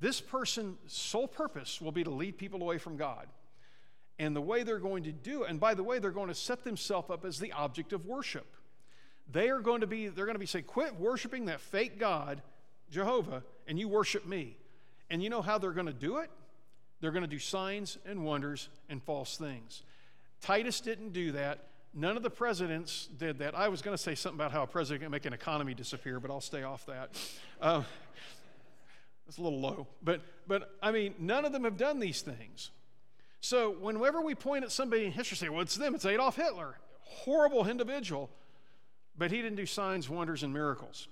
This 0.00 0.20
person's 0.20 0.78
sole 0.86 1.28
purpose 1.28 1.80
will 1.80 1.92
be 1.92 2.04
to 2.04 2.10
lead 2.10 2.38
people 2.38 2.62
away 2.62 2.78
from 2.78 2.96
God. 2.96 3.26
And 4.18 4.34
the 4.34 4.40
way 4.40 4.62
they're 4.62 4.78
going 4.78 5.04
to 5.04 5.12
do 5.12 5.44
it, 5.44 5.50
and 5.50 5.58
by 5.58 5.74
the 5.74 5.82
way, 5.82 5.98
they're 5.98 6.10
going 6.10 6.28
to 6.28 6.34
set 6.34 6.64
themselves 6.64 7.10
up 7.10 7.24
as 7.24 7.38
the 7.38 7.52
object 7.52 7.92
of 7.92 8.06
worship. 8.06 8.46
They 9.32 9.48
are 9.50 9.60
going 9.60 9.82
to 9.82 9.86
be, 9.86 10.08
they're 10.08 10.26
going 10.26 10.34
to 10.34 10.40
be 10.40 10.46
say, 10.46 10.62
quit 10.62 10.96
worshiping 10.96 11.46
that 11.46 11.60
fake 11.60 11.98
God, 11.98 12.42
Jehovah, 12.90 13.42
and 13.66 13.78
you 13.78 13.88
worship 13.88 14.26
me. 14.26 14.56
And 15.10 15.22
you 15.22 15.30
know 15.30 15.42
how 15.42 15.58
they're 15.58 15.72
going 15.72 15.86
to 15.86 15.92
do 15.92 16.18
it? 16.18 16.30
They're 17.00 17.10
going 17.10 17.22
to 17.22 17.28
do 17.28 17.38
signs 17.38 17.98
and 18.06 18.24
wonders 18.24 18.68
and 18.88 19.02
false 19.02 19.36
things. 19.36 19.82
Titus 20.40 20.80
didn't 20.80 21.12
do 21.12 21.32
that. 21.32 21.66
None 21.92 22.16
of 22.16 22.22
the 22.22 22.30
presidents 22.30 23.08
did 23.18 23.38
that. 23.38 23.56
I 23.56 23.68
was 23.68 23.82
going 23.82 23.96
to 23.96 24.02
say 24.02 24.14
something 24.14 24.38
about 24.38 24.52
how 24.52 24.62
a 24.62 24.66
president 24.66 25.02
can 25.02 25.10
make 25.10 25.26
an 25.26 25.32
economy 25.32 25.74
disappear, 25.74 26.20
but 26.20 26.30
I'll 26.30 26.40
stay 26.40 26.62
off 26.62 26.86
that. 26.86 27.10
Uh, 27.60 27.82
it's 29.26 29.38
a 29.38 29.42
little 29.42 29.60
low. 29.60 29.86
But, 30.02 30.20
but 30.46 30.76
I 30.82 30.92
mean, 30.92 31.14
none 31.18 31.44
of 31.44 31.52
them 31.52 31.64
have 31.64 31.76
done 31.76 31.98
these 31.98 32.20
things. 32.20 32.70
So 33.40 33.70
whenever 33.70 34.20
we 34.20 34.34
point 34.34 34.64
at 34.64 34.70
somebody 34.70 35.06
in 35.06 35.12
history, 35.12 35.36
say, 35.36 35.48
well, 35.48 35.62
it's 35.62 35.76
them, 35.76 35.94
it's 35.94 36.04
Adolf 36.04 36.36
Hitler, 36.36 36.76
horrible 37.00 37.66
individual 37.66 38.30
but 39.20 39.30
he 39.30 39.36
didn't 39.42 39.56
do 39.56 39.66
signs, 39.66 40.08
wonders, 40.08 40.42
and 40.44 40.50
miracles. 40.50 41.06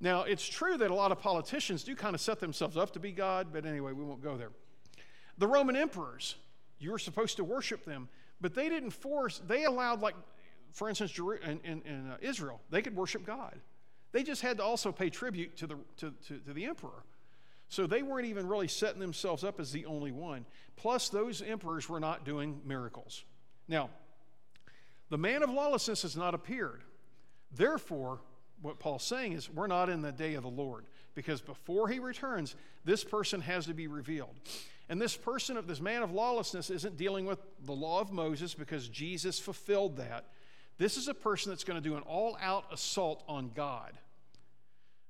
Now, 0.00 0.22
it's 0.22 0.46
true 0.46 0.76
that 0.76 0.92
a 0.92 0.94
lot 0.94 1.10
of 1.10 1.18
politicians 1.18 1.82
do 1.82 1.96
kind 1.96 2.14
of 2.14 2.20
set 2.20 2.38
themselves 2.38 2.76
up 2.76 2.92
to 2.92 3.00
be 3.00 3.10
God, 3.10 3.48
but 3.52 3.66
anyway, 3.66 3.90
we 3.90 4.04
won't 4.04 4.22
go 4.22 4.36
there. 4.36 4.52
The 5.36 5.48
Roman 5.48 5.74
emperors, 5.74 6.36
you 6.78 6.92
were 6.92 7.00
supposed 7.00 7.38
to 7.38 7.44
worship 7.44 7.84
them, 7.84 8.08
but 8.40 8.54
they 8.54 8.68
didn't 8.68 8.92
force, 8.92 9.42
they 9.44 9.64
allowed, 9.64 10.02
like, 10.02 10.14
for 10.70 10.88
instance, 10.88 11.18
in, 11.18 11.58
in, 11.64 11.82
in 11.82 12.10
uh, 12.12 12.16
Israel, 12.20 12.60
they 12.70 12.80
could 12.80 12.94
worship 12.94 13.26
God. 13.26 13.58
They 14.12 14.22
just 14.22 14.40
had 14.40 14.58
to 14.58 14.62
also 14.62 14.92
pay 14.92 15.10
tribute 15.10 15.56
to 15.56 15.66
the, 15.66 15.76
to, 15.96 16.14
to, 16.28 16.38
to 16.38 16.52
the 16.52 16.66
emperor. 16.66 17.02
So 17.68 17.88
they 17.88 18.04
weren't 18.04 18.28
even 18.28 18.46
really 18.46 18.68
setting 18.68 19.00
themselves 19.00 19.42
up 19.42 19.58
as 19.58 19.72
the 19.72 19.86
only 19.86 20.12
one. 20.12 20.46
Plus, 20.76 21.08
those 21.08 21.42
emperors 21.42 21.88
were 21.88 21.98
not 21.98 22.24
doing 22.24 22.60
miracles. 22.64 23.24
Now, 23.66 23.90
the 25.10 25.18
man 25.18 25.42
of 25.42 25.50
lawlessness 25.50 26.02
has 26.02 26.16
not 26.16 26.34
appeared. 26.34 26.82
Therefore, 27.52 28.20
what 28.62 28.78
Paul's 28.78 29.04
saying 29.04 29.32
is 29.32 29.50
we're 29.50 29.66
not 29.66 29.88
in 29.88 30.02
the 30.02 30.12
day 30.12 30.34
of 30.34 30.42
the 30.42 30.48
Lord 30.48 30.86
because 31.14 31.40
before 31.40 31.88
he 31.88 31.98
returns, 31.98 32.56
this 32.84 33.04
person 33.04 33.40
has 33.42 33.66
to 33.66 33.74
be 33.74 33.86
revealed. 33.86 34.34
And 34.88 35.00
this 35.00 35.16
person 35.16 35.56
of 35.56 35.66
this 35.66 35.80
man 35.80 36.02
of 36.02 36.12
lawlessness 36.12 36.70
isn't 36.70 36.96
dealing 36.96 37.26
with 37.26 37.38
the 37.64 37.72
law 37.72 38.00
of 38.00 38.12
Moses 38.12 38.54
because 38.54 38.88
Jesus 38.88 39.38
fulfilled 39.38 39.96
that. 39.96 40.26
This 40.76 40.96
is 40.96 41.08
a 41.08 41.14
person 41.14 41.50
that's 41.50 41.64
going 41.64 41.80
to 41.80 41.88
do 41.88 41.96
an 41.96 42.02
all 42.02 42.36
out 42.40 42.64
assault 42.72 43.22
on 43.28 43.50
God. 43.54 43.92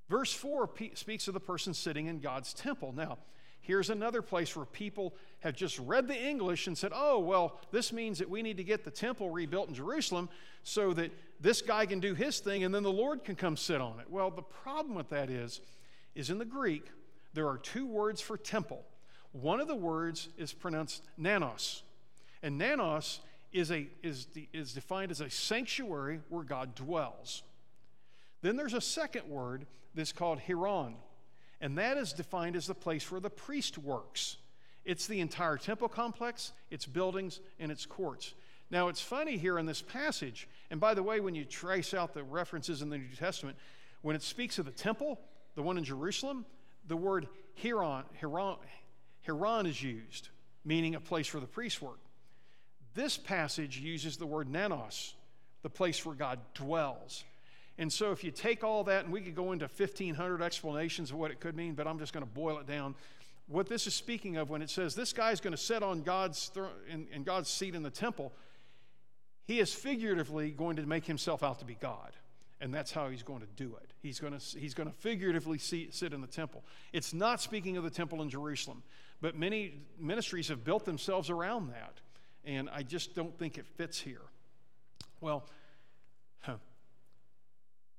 Verse 0.09 0.33
4 0.33 0.69
speaks 0.95 1.27
of 1.29 1.35
the 1.35 1.41
person 1.41 1.75
sitting 1.75 2.07
in 2.07 2.21
God's 2.21 2.53
temple. 2.53 2.93
Now, 2.93 3.19
Here's 3.67 3.89
another 3.89 4.21
place 4.21 4.55
where 4.55 4.67
people 4.67 5.15
have 5.41 5.57
just 5.57 5.79
read 5.79 6.07
the 6.07 6.15
English 6.17 6.67
and 6.67 6.77
said, 6.77 6.93
oh, 6.95 7.19
well, 7.19 7.59
this 7.71 7.95
means 7.95 8.19
that 8.19 8.29
we 8.29 8.43
need 8.43 8.59
to 8.59 8.65
get 8.65 8.85
the 8.85 8.91
temple 8.91 9.31
rebuilt 9.31 9.69
in 9.69 9.75
Jerusalem 9.75 10.29
so 10.65 10.93
that 10.93 11.11
this 11.41 11.63
guy 11.63 11.87
can 11.87 11.99
do 11.99 12.13
his 12.13 12.41
thing 12.41 12.63
and 12.65 12.75
then 12.75 12.83
the 12.83 12.93
Lord 12.93 13.25
can 13.25 13.37
come 13.37 13.57
sit 13.57 13.81
on 13.81 14.01
it. 14.01 14.11
Well, 14.11 14.31
the 14.31 14.43
problem 14.43 14.95
with 14.95 15.09
that 15.09 15.31
is, 15.31 15.63
is 16.15 16.29
in 16.29 16.37
the 16.37 16.45
Greek, 16.45 16.91
there 17.33 17.49
are 17.49 17.57
two 17.57 17.87
words 17.87 18.21
for 18.21 18.37
temple. 18.37 18.85
One 19.33 19.61
of 19.61 19.67
the 19.67 19.75
words 19.75 20.29
is 20.37 20.53
pronounced 20.53 21.03
nanos, 21.17 21.85
and 22.43 22.59
nanos 22.59 23.21
is, 23.51 23.73
a, 23.73 23.89
is, 24.03 24.27
the, 24.27 24.47
is 24.53 24.75
defined 24.75 25.11
as 25.11 25.23
a 25.23 25.31
sanctuary 25.31 26.21
where 26.29 26.45
God 26.45 26.75
dwells. 26.75 27.43
Then 28.43 28.57
there's 28.57 28.75
a 28.75 28.81
second 28.81 29.27
word 29.27 29.65
that's 29.95 30.13
called 30.13 30.39
hieron 30.47 30.97
and 31.65 31.79
that 31.79 31.97
is 31.97 32.13
defined 32.13 32.57
as 32.57 32.67
the 32.67 32.75
place 32.75 33.11
where 33.11 33.23
the 33.23 33.31
priest 33.31 33.79
works. 33.79 34.37
It's 34.85 35.07
the 35.07 35.21
entire 35.21 35.57
temple 35.57 35.89
complex, 35.89 36.53
its 36.71 36.85
buildings, 36.85 37.41
and 37.59 37.73
its 37.73 37.87
courts. 37.87 38.35
Now, 38.71 38.89
it's 38.89 39.01
funny 39.01 39.39
here 39.39 39.59
in 39.59 39.65
this 39.65 39.81
passage, 39.81 40.47
and 40.71 40.79
by 40.79 40.93
the 40.93 41.03
way, 41.03 41.21
when 41.21 41.35
you 41.35 41.47
trace 41.47 41.95
out 41.95 42.13
the 42.13 42.23
references 42.23 42.83
in 42.83 42.91
the 42.91 42.99
New 42.99 43.17
Testament, 43.19 43.57
when 44.03 44.15
it 44.15 44.23
speaks 44.23 44.59
of 44.59 44.67
the 44.67 44.73
temple, 44.73 45.19
the 45.55 45.63
one 45.63 45.79
in 45.79 45.85
Jerusalem, 45.85 46.45
the 46.87 46.99
word 46.99 47.29
hieron, 47.63 48.05
hieron, 48.21 48.59
hieron 49.27 49.67
is 49.67 49.83
used, 49.83 50.29
meaning 50.67 50.95
a 50.95 51.01
place 51.01 51.33
where 51.33 51.41
the 51.41 51.47
priests 51.47 51.81
work. 51.81 52.01
This 52.93 53.17
passage 53.17 53.79
uses 53.79 54.19
the 54.19 54.27
word 54.27 54.51
nanos, 54.51 55.15
the 55.63 55.71
place 55.71 56.05
where 56.05 56.15
God 56.15 56.41
dwells. 56.53 57.25
And 57.77 57.93
so, 57.93 58.13
if 58.13 58.23
you 58.23 58.31
take 58.31 58.63
all 58.63 58.85
that, 58.85 59.05
and 59.05 59.13
we 59.13 59.21
could 59.21 59.35
go 59.35 59.53
into 59.53 59.65
1,500 59.65 60.41
explanations 60.43 61.11
of 61.11 61.17
what 61.17 61.31
it 61.31 61.41
could 61.41 61.57
mean, 61.57 61.75
but 61.75 61.89
I'm 61.89 61.99
just 61.99 62.13
going 62.13 62.25
to 62.25 62.31
boil 62.31 62.59
it 62.59 62.67
down. 62.67 62.95
What 63.49 63.69
this 63.69 63.87
is 63.87 63.95
speaking 63.95 64.37
of 64.37 64.49
when 64.49 64.63
it 64.63 64.71
says 64.71 64.95
this 64.95 65.13
guy's 65.13 65.41
going 65.41 65.53
to 65.53 65.61
sit 65.61 65.83
on 65.83 66.03
God's 66.03 66.47
throne 66.49 66.71
in, 66.89 67.07
in 67.13 67.25
God's 67.25 67.51
seat 67.51 67.75
in 67.75 67.83
the 67.83 67.91
temple, 67.91 68.33
he 69.47 69.59
is 69.59 69.75
figuratively 69.75 70.51
going 70.51 70.77
to 70.77 70.87
make 70.87 71.05
himself 71.05 71.43
out 71.43 71.59
to 71.59 71.65
be 71.65 71.75
God. 71.75 72.13
And 72.61 72.73
that's 72.73 72.93
how 72.93 73.09
he's 73.09 73.25
going 73.25 73.41
to 73.41 73.49
do 73.57 73.77
it. 73.83 73.91
He's 74.01 74.21
going 74.21 74.39
to, 74.39 74.59
he's 74.59 74.73
going 74.73 74.89
to 74.89 74.95
figuratively 74.95 75.59
see, 75.59 75.89
sit 75.91 76.15
in 76.15 76.21
the 76.21 76.27
temple. 76.27 76.63
It's 76.93 77.13
not 77.13 77.41
speaking 77.41 77.77
of 77.77 77.85
the 77.85 77.91
temple 77.91 78.23
in 78.23 78.31
Jerusalem, 78.31 78.83
but 79.21 79.37
many 79.37 79.75
ministries 79.99 80.49
have 80.49 80.65
built 80.65 80.85
themselves 80.85 81.29
around 81.29 81.71
that. 81.71 82.01
And 82.47 82.71
I 82.73 82.83
just 82.83 83.15
don't 83.15 83.37
think 83.37 83.59
it 83.59 83.67
fits 83.67 83.99
here. 84.01 84.23
Well. 85.21 85.45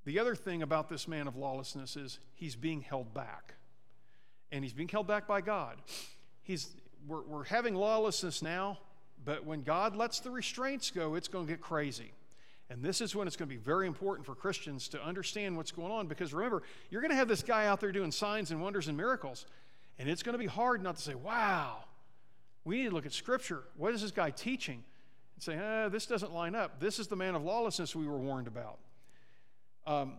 The 0.05 0.19
other 0.19 0.35
thing 0.35 0.61
about 0.61 0.87
this 0.87 1.07
man 1.07 1.27
of 1.27 1.35
lawlessness 1.35 1.95
is 1.95 2.19
he's 2.35 2.55
being 2.55 2.81
held 2.81 3.13
back. 3.13 3.55
And 4.51 4.63
he's 4.63 4.73
being 4.73 4.87
held 4.87 5.07
back 5.07 5.27
by 5.27 5.41
God. 5.41 5.77
He's, 6.43 6.69
we're, 7.07 7.23
we're 7.23 7.43
having 7.43 7.73
lawlessness 7.73 8.41
now, 8.41 8.77
but 9.23 9.45
when 9.45 9.63
God 9.63 9.95
lets 9.95 10.19
the 10.19 10.29
restraints 10.29 10.91
go, 10.91 11.15
it's 11.15 11.27
going 11.27 11.47
to 11.47 11.51
get 11.51 11.59
crazy. 11.59 12.11
And 12.69 12.83
this 12.83 13.01
is 13.01 13.15
when 13.15 13.27
it's 13.27 13.35
going 13.35 13.49
to 13.49 13.55
be 13.55 13.61
very 13.61 13.87
important 13.87 14.25
for 14.25 14.35
Christians 14.35 14.87
to 14.89 15.03
understand 15.03 15.57
what's 15.57 15.71
going 15.71 15.91
on 15.91 16.07
because 16.07 16.33
remember, 16.33 16.63
you're 16.89 17.01
going 17.01 17.11
to 17.11 17.17
have 17.17 17.27
this 17.27 17.43
guy 17.43 17.65
out 17.65 17.79
there 17.79 17.91
doing 17.91 18.11
signs 18.11 18.51
and 18.51 18.61
wonders 18.61 18.87
and 18.87 18.95
miracles. 18.95 19.45
And 19.97 20.07
it's 20.09 20.23
going 20.23 20.33
to 20.33 20.39
be 20.39 20.47
hard 20.47 20.83
not 20.83 20.97
to 20.97 21.01
say, 21.01 21.15
wow, 21.15 21.77
we 22.63 22.77
need 22.77 22.89
to 22.89 22.95
look 22.95 23.05
at 23.05 23.13
Scripture. 23.13 23.63
What 23.77 23.93
is 23.93 24.01
this 24.01 24.11
guy 24.11 24.29
teaching? 24.29 24.83
And 25.35 25.43
say, 25.43 25.55
eh, 25.55 25.89
this 25.89 26.05
doesn't 26.05 26.31
line 26.31 26.55
up. 26.55 26.79
This 26.79 26.99
is 26.99 27.07
the 27.07 27.15
man 27.15 27.35
of 27.35 27.43
lawlessness 27.43 27.95
we 27.95 28.07
were 28.07 28.17
warned 28.17 28.47
about. 28.47 28.77
Um, 29.87 30.13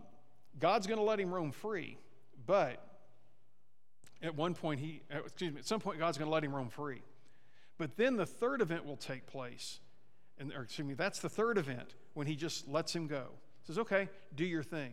God's 0.58 0.86
going 0.86 0.98
to 0.98 1.04
let 1.04 1.20
him 1.20 1.32
roam 1.32 1.52
free, 1.52 1.98
but 2.46 2.82
at 4.22 4.34
one 4.34 4.54
point, 4.54 4.80
he, 4.80 5.02
uh, 5.14 5.18
excuse 5.24 5.52
me, 5.52 5.58
at 5.58 5.66
some 5.66 5.80
point, 5.80 5.98
God's 5.98 6.18
going 6.18 6.28
to 6.28 6.32
let 6.32 6.44
him 6.44 6.54
roam 6.54 6.68
free. 6.68 7.02
But 7.78 7.96
then 7.96 8.16
the 8.16 8.26
third 8.26 8.62
event 8.62 8.86
will 8.86 8.96
take 8.96 9.26
place. 9.26 9.80
And, 10.38 10.52
or 10.52 10.62
excuse 10.62 10.86
me, 10.86 10.94
that's 10.94 11.18
the 11.18 11.28
third 11.28 11.58
event 11.58 11.94
when 12.14 12.26
he 12.26 12.36
just 12.36 12.68
lets 12.68 12.94
him 12.94 13.06
go. 13.06 13.26
He 13.62 13.66
says, 13.66 13.78
okay, 13.78 14.08
do 14.34 14.44
your 14.44 14.62
thing. 14.62 14.92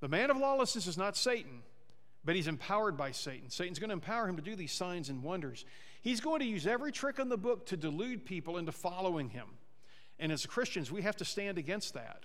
The 0.00 0.08
man 0.08 0.30
of 0.30 0.36
lawlessness 0.36 0.86
is 0.86 0.98
not 0.98 1.16
Satan, 1.16 1.62
but 2.24 2.36
he's 2.36 2.48
empowered 2.48 2.96
by 2.96 3.12
Satan. 3.12 3.48
Satan's 3.48 3.78
going 3.78 3.90
to 3.90 3.94
empower 3.94 4.28
him 4.28 4.36
to 4.36 4.42
do 4.42 4.56
these 4.56 4.72
signs 4.72 5.08
and 5.08 5.22
wonders. 5.22 5.64
He's 6.02 6.20
going 6.20 6.40
to 6.40 6.46
use 6.46 6.66
every 6.66 6.92
trick 6.92 7.18
in 7.18 7.28
the 7.28 7.38
book 7.38 7.66
to 7.66 7.76
delude 7.76 8.26
people 8.26 8.58
into 8.58 8.72
following 8.72 9.30
him. 9.30 9.46
And 10.18 10.30
as 10.30 10.44
Christians, 10.44 10.92
we 10.92 11.02
have 11.02 11.16
to 11.16 11.24
stand 11.24 11.56
against 11.56 11.94
that. 11.94 12.24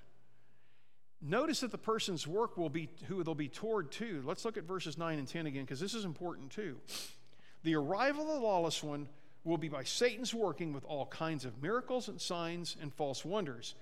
Notice 1.21 1.59
that 1.61 1.71
the 1.71 1.77
person's 1.77 2.25
work 2.25 2.57
will 2.57 2.69
be 2.69 2.89
who 3.07 3.23
they'll 3.23 3.35
be 3.35 3.49
toward 3.49 3.91
to. 3.93 4.23
Let's 4.25 4.45
look 4.45 4.57
at 4.57 4.63
verses 4.63 4.97
9 4.97 5.19
and 5.19 5.27
10 5.27 5.47
again, 5.47 5.63
because 5.63 5.79
this 5.79 5.93
is 5.93 6.05
important 6.05 6.51
too. 6.51 6.77
The 7.63 7.75
arrival 7.75 8.21
of 8.21 8.39
the 8.39 8.45
lawless 8.45 8.81
one 8.81 9.09
will 9.43 9.57
be 9.57 9.67
by 9.67 9.83
Satan's 9.83 10.33
working 10.33 10.71
with 10.71 10.85
all 10.85 11.05
kinds 11.07 11.43
of 11.43 11.61
miracles 11.61 12.07
and 12.07 12.21
signs 12.21 12.77
and 12.81 12.93
false 12.93 13.25
wonders, 13.25 13.75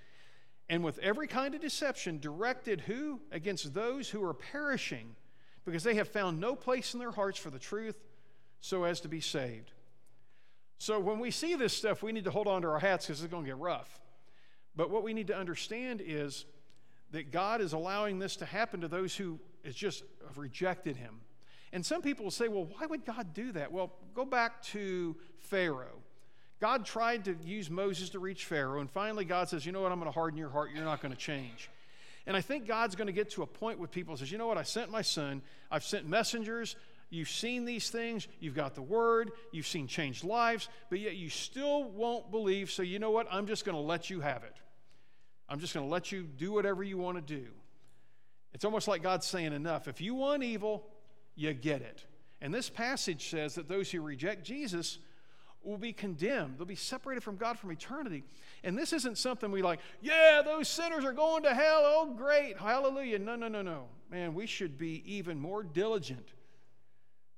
and 0.70 0.84
with 0.84 0.98
every 1.00 1.28
kind 1.28 1.54
of 1.54 1.62
deception 1.62 2.20
directed 2.20 2.82
who? 2.82 3.22
Against 3.32 3.74
those 3.74 4.10
who 4.10 4.24
are 4.24 4.34
perishing, 4.34 5.16
because 5.64 5.84
they 5.84 5.96
have 5.96 6.08
found 6.08 6.40
no 6.40 6.56
place 6.56 6.94
in 6.94 7.00
their 7.00 7.12
hearts 7.12 7.38
for 7.38 7.52
the 7.52 7.60
truth 7.60 7.98
so 8.62 8.84
as 8.84 9.00
to 9.02 9.08
be 9.08 9.22
saved. 9.22 9.72
So 10.80 11.00
when 11.00 11.20
we 11.20 11.32
see 11.32 11.56
this 11.56 11.76
stuff, 11.76 12.02
we 12.02 12.12
need 12.12 12.26
to 12.26 12.32
hold 12.32 12.48
on 12.48 12.64
to 12.64 12.70
our 12.70 12.80
hats 12.80 13.06
because 13.06 13.22
it's 13.22 13.32
going 13.32 13.44
to 13.44 13.50
get 13.50 13.58
rough. 13.58 14.00
But 14.76 14.90
what 14.90 15.04
we 15.04 15.14
need 15.14 15.28
to 15.28 15.38
understand 15.38 16.02
is 16.06 16.46
that 17.12 17.32
God 17.32 17.62
is 17.62 17.74
allowing 17.74 18.20
this 18.20 18.36
to 18.38 18.46
happen 18.46 18.82
to 18.82 18.88
those 18.88 19.16
who 19.16 19.40
just 19.72 20.04
rejected 20.36 20.98
him. 20.98 21.22
And 21.74 21.86
some 21.86 22.02
people 22.02 22.24
will 22.24 22.32
say, 22.32 22.48
well, 22.48 22.66
why 22.66 22.86
would 22.86 23.06
God 23.06 23.34
do 23.34 23.52
that? 23.54 23.72
Well, 23.72 23.92
go 24.14 24.26
back 24.26 24.62
to 24.64 25.16
Pharaoh. 25.40 26.02
God 26.60 26.86
tried 26.86 27.26
to 27.26 27.36
use 27.44 27.70
Moses 27.70 28.10
to 28.10 28.20
reach 28.20 28.46
Pharaoh, 28.46 28.80
and 28.80 28.90
finally 28.90 29.26
God 29.26 29.48
says, 29.50 29.66
you 29.66 29.72
know 29.72 29.82
what, 29.82 29.92
I'm 29.92 30.00
going 30.00 30.12
to 30.12 30.16
harden 30.16 30.40
your 30.40 30.50
heart. 30.50 30.72
You're 30.74 30.86
not 30.86 31.02
going 31.02 31.14
to 31.14 31.20
change. 31.20 31.70
And 32.26 32.36
I 32.36 32.42
think 32.42 32.68
God's 32.68 32.96
going 32.96 33.08
to 33.08 33.14
get 33.14 33.30
to 33.32 33.44
a 33.44 33.48
point 33.48 33.80
with 33.80 33.92
people 33.92 34.18
says, 34.18 34.32
you 34.32 34.38
know 34.38 34.48
what, 34.48 34.58
I 34.58 34.64
sent 34.64 34.90
my 34.90 35.02
son, 35.02 35.42
I've 35.70 35.84
sent 35.84 36.08
messengers, 36.08 36.76
You've 37.10 37.30
seen 37.30 37.64
these 37.64 37.90
things, 37.90 38.28
you've 38.40 38.56
got 38.56 38.76
the 38.76 38.82
word, 38.82 39.32
you've 39.52 39.68
seen 39.68 39.88
changed 39.88 40.24
lives, 40.26 40.68
but 40.90 41.00
yet 41.00 41.16
you 41.16 41.30
still 41.30 41.86
won't 41.86 42.32
believe. 42.32 42.70
So, 42.70 42.84
you 42.84 43.00
know 43.00 43.12
what? 43.12 43.28
I'm 43.32 43.48
just 43.48 43.64
going 43.64 43.78
to 43.78 43.82
let 43.82 44.10
you 44.10 44.20
have 44.20 44.44
it. 44.44 44.54
I'm 45.50 45.60
just 45.60 45.74
going 45.74 45.86
to 45.86 45.92
let 45.92 46.12
you 46.12 46.24
do 46.24 46.52
whatever 46.52 46.84
you 46.84 46.98
want 46.98 47.18
to 47.18 47.36
do. 47.36 47.48
It's 48.54 48.66
almost 48.66 48.88
like 48.88 49.04
God's 49.04 49.26
saying, 49.26 49.54
Enough. 49.54 49.88
If 49.88 50.02
you 50.02 50.16
want 50.16 50.44
evil, 50.44 50.88
you 51.36 51.54
get 51.54 51.82
it. 51.82 52.06
And 52.42 52.54
this 52.54 52.70
passage 52.70 53.30
says 53.30 53.56
that 53.56 53.68
those 53.68 53.92
who 53.92 54.02
reject 54.02 54.44
Jesus 54.44 55.00
will 55.64 55.78
be 55.78 55.92
condemned. 55.92 56.58
They'll 56.58 56.66
be 56.66 56.76
separated 56.76 57.24
from 57.24 57.36
God 57.36 57.60
from 57.60 57.72
eternity. 57.72 58.24
And 58.64 58.78
this 58.78 58.94
isn't 58.94 59.18
something 59.18 59.52
we 59.52 59.62
like, 59.62 59.80
yeah, 60.02 60.42
those 60.44 60.68
sinners 60.68 61.04
are 61.04 61.14
going 61.14 61.44
to 61.44 61.54
hell. 61.54 61.82
Oh, 61.84 62.14
great. 62.16 62.58
Hallelujah. 62.58 63.20
No, 63.20 63.36
no, 63.36 63.48
no, 63.48 63.62
no. 63.62 63.86
Man, 64.10 64.34
we 64.34 64.46
should 64.46 64.78
be 64.78 65.04
even 65.06 65.40
more 65.40 65.64
diligent 65.64 66.30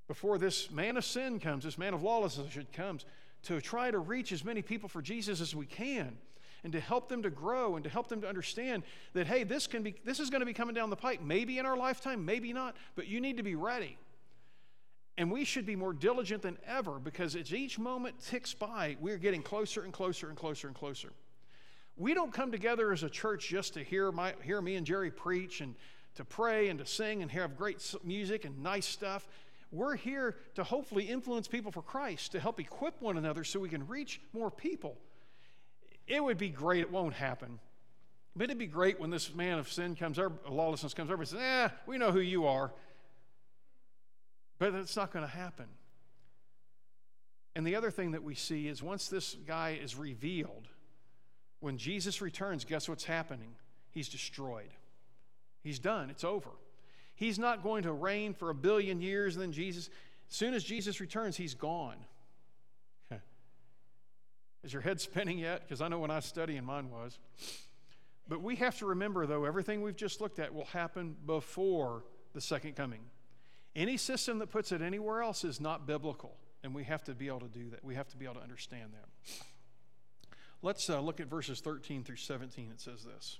before 0.07 0.37
this 0.37 0.71
man 0.71 0.97
of 0.97 1.05
sin 1.05 1.39
comes, 1.39 1.63
this 1.63 1.77
man 1.77 1.93
of 1.93 2.01
lawlessness 2.01 2.57
comes, 2.73 3.05
to 3.43 3.61
try 3.61 3.91
to 3.91 3.99
reach 3.99 4.31
as 4.31 4.43
many 4.43 4.61
people 4.61 4.89
for 4.89 5.01
Jesus 5.01 5.39
as 5.39 5.55
we 5.55 5.65
can 5.65 6.17
and 6.63 6.73
to 6.73 6.79
help 6.79 7.09
them 7.09 7.23
to 7.23 7.29
grow 7.29 7.75
and 7.75 7.83
to 7.83 7.89
help 7.89 8.07
them 8.07 8.21
to 8.21 8.27
understand 8.27 8.83
that 9.13 9.27
hey 9.27 9.43
this 9.43 9.67
can 9.67 9.83
be 9.83 9.95
this 10.03 10.19
is 10.19 10.29
going 10.29 10.41
to 10.41 10.45
be 10.45 10.53
coming 10.53 10.75
down 10.75 10.89
the 10.89 10.95
pike 10.95 11.21
maybe 11.21 11.57
in 11.57 11.65
our 11.65 11.77
lifetime 11.77 12.25
maybe 12.25 12.53
not 12.53 12.75
but 12.95 13.07
you 13.07 13.21
need 13.21 13.37
to 13.37 13.43
be 13.43 13.55
ready 13.55 13.97
and 15.17 15.31
we 15.31 15.43
should 15.43 15.65
be 15.65 15.75
more 15.75 15.93
diligent 15.93 16.41
than 16.41 16.57
ever 16.65 16.99
because 16.99 17.35
as 17.35 17.53
each 17.53 17.77
moment 17.77 18.15
ticks 18.19 18.53
by 18.53 18.95
we're 18.99 19.17
getting 19.17 19.41
closer 19.41 19.83
and 19.83 19.93
closer 19.93 20.29
and 20.29 20.37
closer 20.37 20.67
and 20.67 20.75
closer 20.75 21.11
we 21.95 22.13
don't 22.13 22.33
come 22.33 22.51
together 22.51 22.91
as 22.91 23.03
a 23.03 23.09
church 23.09 23.49
just 23.49 23.73
to 23.73 23.83
hear 23.83 24.11
my 24.11 24.33
hear 24.43 24.61
me 24.61 24.75
and 24.75 24.85
jerry 24.85 25.11
preach 25.11 25.61
and 25.61 25.75
to 26.15 26.25
pray 26.25 26.69
and 26.69 26.79
to 26.79 26.85
sing 26.85 27.21
and 27.21 27.31
have 27.31 27.55
great 27.55 27.93
music 28.03 28.45
and 28.45 28.61
nice 28.61 28.85
stuff 28.85 29.27
we're 29.71 29.95
here 29.95 30.35
to 30.55 30.63
hopefully 30.63 31.03
influence 31.03 31.47
people 31.47 31.71
for 31.71 31.81
Christ, 31.81 32.31
to 32.31 32.39
help 32.39 32.59
equip 32.59 33.01
one 33.01 33.17
another 33.17 33.43
so 33.43 33.59
we 33.59 33.69
can 33.69 33.87
reach 33.87 34.19
more 34.33 34.49
people. 34.49 34.97
It 36.09 36.23
would 36.23 36.37
be 36.37 36.49
great, 36.49 36.81
it 36.81 36.91
won't 36.91 37.13
happen. 37.13 37.59
But 38.35 38.45
it'd 38.45 38.57
be 38.57 38.67
great 38.67 38.99
when 38.99 39.11
this 39.11 39.33
man 39.33 39.59
of 39.59 39.71
sin 39.71 39.95
comes 39.95 40.19
over, 40.19 40.33
lawlessness 40.49 40.93
comes 40.93 41.11
over 41.11 41.21
and 41.21 41.29
says, 41.29 41.39
Eh, 41.39 41.69
we 41.85 41.97
know 41.97 42.11
who 42.11 42.19
you 42.19 42.47
are. 42.47 42.73
But 44.57 44.73
it's 44.73 44.95
not 44.95 45.13
going 45.13 45.23
to 45.23 45.31
happen. 45.31 45.67
And 47.55 47.65
the 47.65 47.75
other 47.75 47.91
thing 47.91 48.11
that 48.11 48.23
we 48.23 48.35
see 48.35 48.67
is 48.67 48.81
once 48.81 49.07
this 49.07 49.35
guy 49.47 49.79
is 49.81 49.95
revealed, 49.95 50.67
when 51.59 51.77
Jesus 51.77 52.21
returns, 52.21 52.65
guess 52.65 52.89
what's 52.89 53.03
happening? 53.03 53.55
He's 53.91 54.09
destroyed. 54.09 54.69
He's 55.61 55.79
done. 55.79 56.09
It's 56.09 56.23
over. 56.23 56.49
He's 57.15 57.37
not 57.37 57.63
going 57.63 57.83
to 57.83 57.91
reign 57.91 58.33
for 58.33 58.49
a 58.49 58.55
billion 58.55 59.01
years 59.01 59.35
and 59.35 59.43
then 59.43 59.51
Jesus, 59.51 59.89
as 60.29 60.35
soon 60.35 60.53
as 60.53 60.63
Jesus 60.63 60.99
returns, 60.99 61.35
he's 61.35 61.53
gone. 61.53 61.97
Is 64.63 64.73
your 64.73 64.81
head 64.81 64.99
spinning 65.01 65.39
yet? 65.39 65.61
Because 65.61 65.81
I 65.81 65.87
know 65.87 65.99
when 65.99 66.11
I 66.11 66.17
was 66.17 66.25
studying, 66.25 66.63
mine 66.63 66.89
was. 66.89 67.17
But 68.27 68.41
we 68.41 68.55
have 68.57 68.77
to 68.79 68.85
remember, 68.85 69.25
though, 69.25 69.45
everything 69.45 69.81
we've 69.81 69.95
just 69.95 70.21
looked 70.21 70.39
at 70.39 70.53
will 70.53 70.65
happen 70.65 71.15
before 71.25 72.03
the 72.33 72.41
second 72.41 72.75
coming. 72.75 73.01
Any 73.75 73.97
system 73.97 74.39
that 74.39 74.47
puts 74.47 74.71
it 74.71 74.81
anywhere 74.81 75.21
else 75.21 75.43
is 75.43 75.59
not 75.59 75.87
biblical, 75.87 76.37
and 76.63 76.75
we 76.75 76.83
have 76.83 77.03
to 77.05 77.15
be 77.15 77.27
able 77.27 77.39
to 77.39 77.47
do 77.47 77.69
that. 77.71 77.83
We 77.83 77.95
have 77.95 78.07
to 78.09 78.17
be 78.17 78.25
able 78.25 78.35
to 78.35 78.41
understand 78.41 78.91
that. 78.93 79.09
Let's 80.61 80.89
uh, 80.89 80.99
look 80.99 81.19
at 81.19 81.27
verses 81.27 81.61
13 81.61 82.03
through 82.03 82.17
17. 82.17 82.69
It 82.71 82.81
says 82.81 83.03
this. 83.03 83.39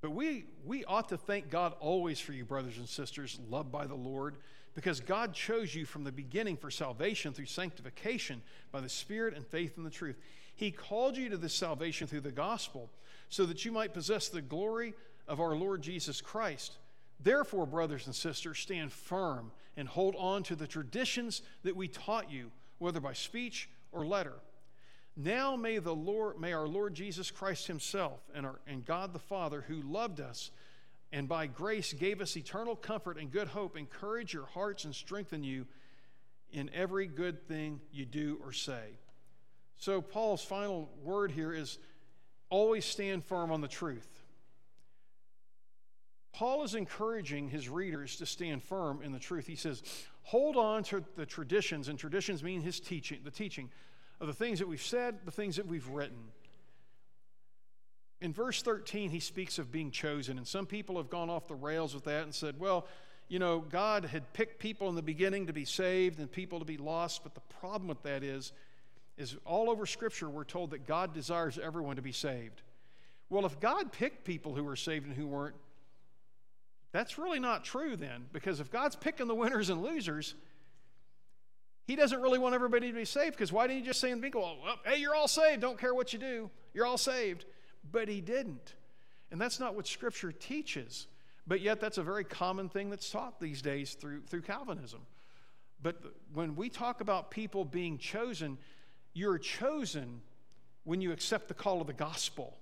But 0.00 0.12
we, 0.12 0.46
we 0.64 0.84
ought 0.84 1.08
to 1.10 1.16
thank 1.16 1.50
God 1.50 1.74
always 1.80 2.18
for 2.20 2.32
you, 2.32 2.44
brothers 2.44 2.78
and 2.78 2.88
sisters, 2.88 3.38
loved 3.48 3.70
by 3.70 3.86
the 3.86 3.94
Lord, 3.94 4.36
because 4.74 5.00
God 5.00 5.32
chose 5.32 5.74
you 5.74 5.86
from 5.86 6.04
the 6.04 6.12
beginning 6.12 6.56
for 6.56 6.70
salvation 6.70 7.32
through 7.32 7.46
sanctification 7.46 8.42
by 8.72 8.80
the 8.80 8.88
Spirit 8.88 9.34
and 9.34 9.46
faith 9.46 9.76
in 9.76 9.84
the 9.84 9.90
truth. 9.90 10.18
He 10.56 10.70
called 10.70 11.16
you 11.16 11.28
to 11.30 11.36
this 11.36 11.54
salvation 11.54 12.06
through 12.06 12.20
the 12.20 12.32
gospel 12.32 12.90
so 13.28 13.46
that 13.46 13.64
you 13.64 13.72
might 13.72 13.94
possess 13.94 14.28
the 14.28 14.42
glory 14.42 14.94
of 15.26 15.40
our 15.40 15.56
Lord 15.56 15.82
Jesus 15.82 16.20
Christ. 16.20 16.78
Therefore, 17.20 17.66
brothers 17.66 18.06
and 18.06 18.14
sisters, 18.14 18.58
stand 18.58 18.92
firm 18.92 19.52
and 19.76 19.88
hold 19.88 20.14
on 20.16 20.42
to 20.44 20.56
the 20.56 20.66
traditions 20.66 21.42
that 21.62 21.76
we 21.76 21.88
taught 21.88 22.30
you, 22.30 22.50
whether 22.78 23.00
by 23.00 23.12
speech 23.12 23.68
or 23.92 24.04
letter. 24.04 24.34
Now 25.16 25.54
may 25.54 25.78
the 25.78 25.94
Lord, 25.94 26.40
may 26.40 26.52
our 26.52 26.66
Lord 26.66 26.94
Jesus 26.94 27.30
Christ 27.30 27.68
Himself 27.68 28.20
and, 28.34 28.44
our, 28.44 28.60
and 28.66 28.84
God 28.84 29.12
the 29.12 29.20
Father, 29.20 29.64
who 29.66 29.80
loved 29.82 30.20
us 30.20 30.50
and 31.14 31.28
by 31.28 31.46
grace 31.46 31.92
gave 31.92 32.20
us 32.20 32.36
eternal 32.36 32.74
comfort 32.74 33.18
and 33.18 33.30
good 33.30 33.46
hope, 33.46 33.76
encourage 33.76 34.34
your 34.34 34.46
hearts 34.46 34.84
and 34.84 34.92
strengthen 34.92 35.44
you 35.44 35.64
in 36.50 36.68
every 36.74 37.06
good 37.06 37.46
thing 37.46 37.80
you 37.92 38.04
do 38.04 38.36
or 38.42 38.52
say. 38.52 38.98
So, 39.76 40.02
Paul's 40.02 40.42
final 40.42 40.90
word 41.04 41.30
here 41.30 41.54
is 41.54 41.78
always 42.50 42.84
stand 42.84 43.24
firm 43.24 43.52
on 43.52 43.60
the 43.60 43.68
truth. 43.68 44.08
Paul 46.32 46.64
is 46.64 46.74
encouraging 46.74 47.48
his 47.48 47.68
readers 47.68 48.16
to 48.16 48.26
stand 48.26 48.64
firm 48.64 49.00
in 49.00 49.12
the 49.12 49.20
truth. 49.20 49.46
He 49.46 49.54
says, 49.54 49.84
hold 50.22 50.56
on 50.56 50.82
to 50.84 51.04
the 51.16 51.26
traditions, 51.26 51.88
and 51.88 51.96
traditions 51.96 52.42
mean 52.42 52.60
his 52.60 52.80
teaching, 52.80 53.20
the 53.22 53.30
teaching 53.30 53.70
of 54.20 54.26
the 54.26 54.32
things 54.32 54.58
that 54.58 54.66
we've 54.66 54.82
said, 54.82 55.18
the 55.24 55.30
things 55.30 55.54
that 55.56 55.66
we've 55.66 55.88
written. 55.88 56.18
In 58.24 58.32
verse 58.32 58.62
13, 58.62 59.10
he 59.10 59.20
speaks 59.20 59.58
of 59.58 59.70
being 59.70 59.90
chosen, 59.90 60.38
and 60.38 60.48
some 60.48 60.64
people 60.64 60.96
have 60.96 61.10
gone 61.10 61.28
off 61.28 61.46
the 61.46 61.54
rails 61.54 61.92
with 61.94 62.04
that 62.04 62.22
and 62.22 62.34
said, 62.34 62.58
well, 62.58 62.86
you 63.28 63.38
know, 63.38 63.58
God 63.58 64.06
had 64.06 64.32
picked 64.32 64.58
people 64.58 64.88
in 64.88 64.94
the 64.94 65.02
beginning 65.02 65.48
to 65.48 65.52
be 65.52 65.66
saved 65.66 66.18
and 66.18 66.32
people 66.32 66.58
to 66.58 66.64
be 66.64 66.78
lost, 66.78 67.22
but 67.22 67.34
the 67.34 67.42
problem 67.60 67.86
with 67.86 68.02
that 68.04 68.22
is, 68.22 68.54
is 69.18 69.36
all 69.44 69.68
over 69.68 69.84
Scripture 69.84 70.30
we're 70.30 70.44
told 70.44 70.70
that 70.70 70.86
God 70.86 71.12
desires 71.12 71.58
everyone 71.62 71.96
to 71.96 72.02
be 72.02 72.12
saved. 72.12 72.62
Well, 73.28 73.44
if 73.44 73.60
God 73.60 73.92
picked 73.92 74.24
people 74.24 74.54
who 74.54 74.64
were 74.64 74.74
saved 74.74 75.04
and 75.06 75.14
who 75.14 75.26
weren't, 75.26 75.56
that's 76.92 77.18
really 77.18 77.40
not 77.40 77.62
true 77.62 77.94
then, 77.94 78.24
because 78.32 78.58
if 78.58 78.70
God's 78.70 78.96
picking 78.96 79.28
the 79.28 79.34
winners 79.34 79.68
and 79.68 79.82
losers, 79.82 80.34
He 81.86 81.94
doesn't 81.94 82.22
really 82.22 82.38
want 82.38 82.54
everybody 82.54 82.90
to 82.90 82.96
be 82.96 83.04
saved, 83.04 83.32
because 83.32 83.52
why 83.52 83.66
didn't 83.66 83.82
He 83.82 83.86
just 83.86 84.00
say 84.00 84.10
in 84.10 84.22
the 84.22 84.22
beginning, 84.22 84.56
well, 84.64 84.76
hey, 84.86 84.98
you're 84.98 85.14
all 85.14 85.28
saved, 85.28 85.60
don't 85.60 85.78
care 85.78 85.94
what 85.94 86.14
you 86.14 86.18
do, 86.18 86.48
you're 86.72 86.86
all 86.86 86.96
saved? 86.96 87.44
But 87.90 88.08
he 88.08 88.20
didn't. 88.20 88.74
And 89.30 89.40
that's 89.40 89.58
not 89.58 89.74
what 89.74 89.86
Scripture 89.86 90.32
teaches. 90.32 91.06
But 91.46 91.60
yet, 91.60 91.80
that's 91.80 91.98
a 91.98 92.02
very 92.02 92.24
common 92.24 92.68
thing 92.68 92.88
that's 92.88 93.10
taught 93.10 93.38
these 93.38 93.60
days 93.60 93.94
through, 93.94 94.22
through 94.22 94.42
Calvinism. 94.42 95.00
But 95.82 96.02
when 96.32 96.56
we 96.56 96.70
talk 96.70 97.02
about 97.02 97.30
people 97.30 97.64
being 97.64 97.98
chosen, 97.98 98.56
you're 99.12 99.38
chosen 99.38 100.22
when 100.84 101.00
you 101.00 101.12
accept 101.12 101.48
the 101.48 101.54
call 101.54 101.80
of 101.80 101.86
the 101.86 101.92
gospel. 101.92 102.56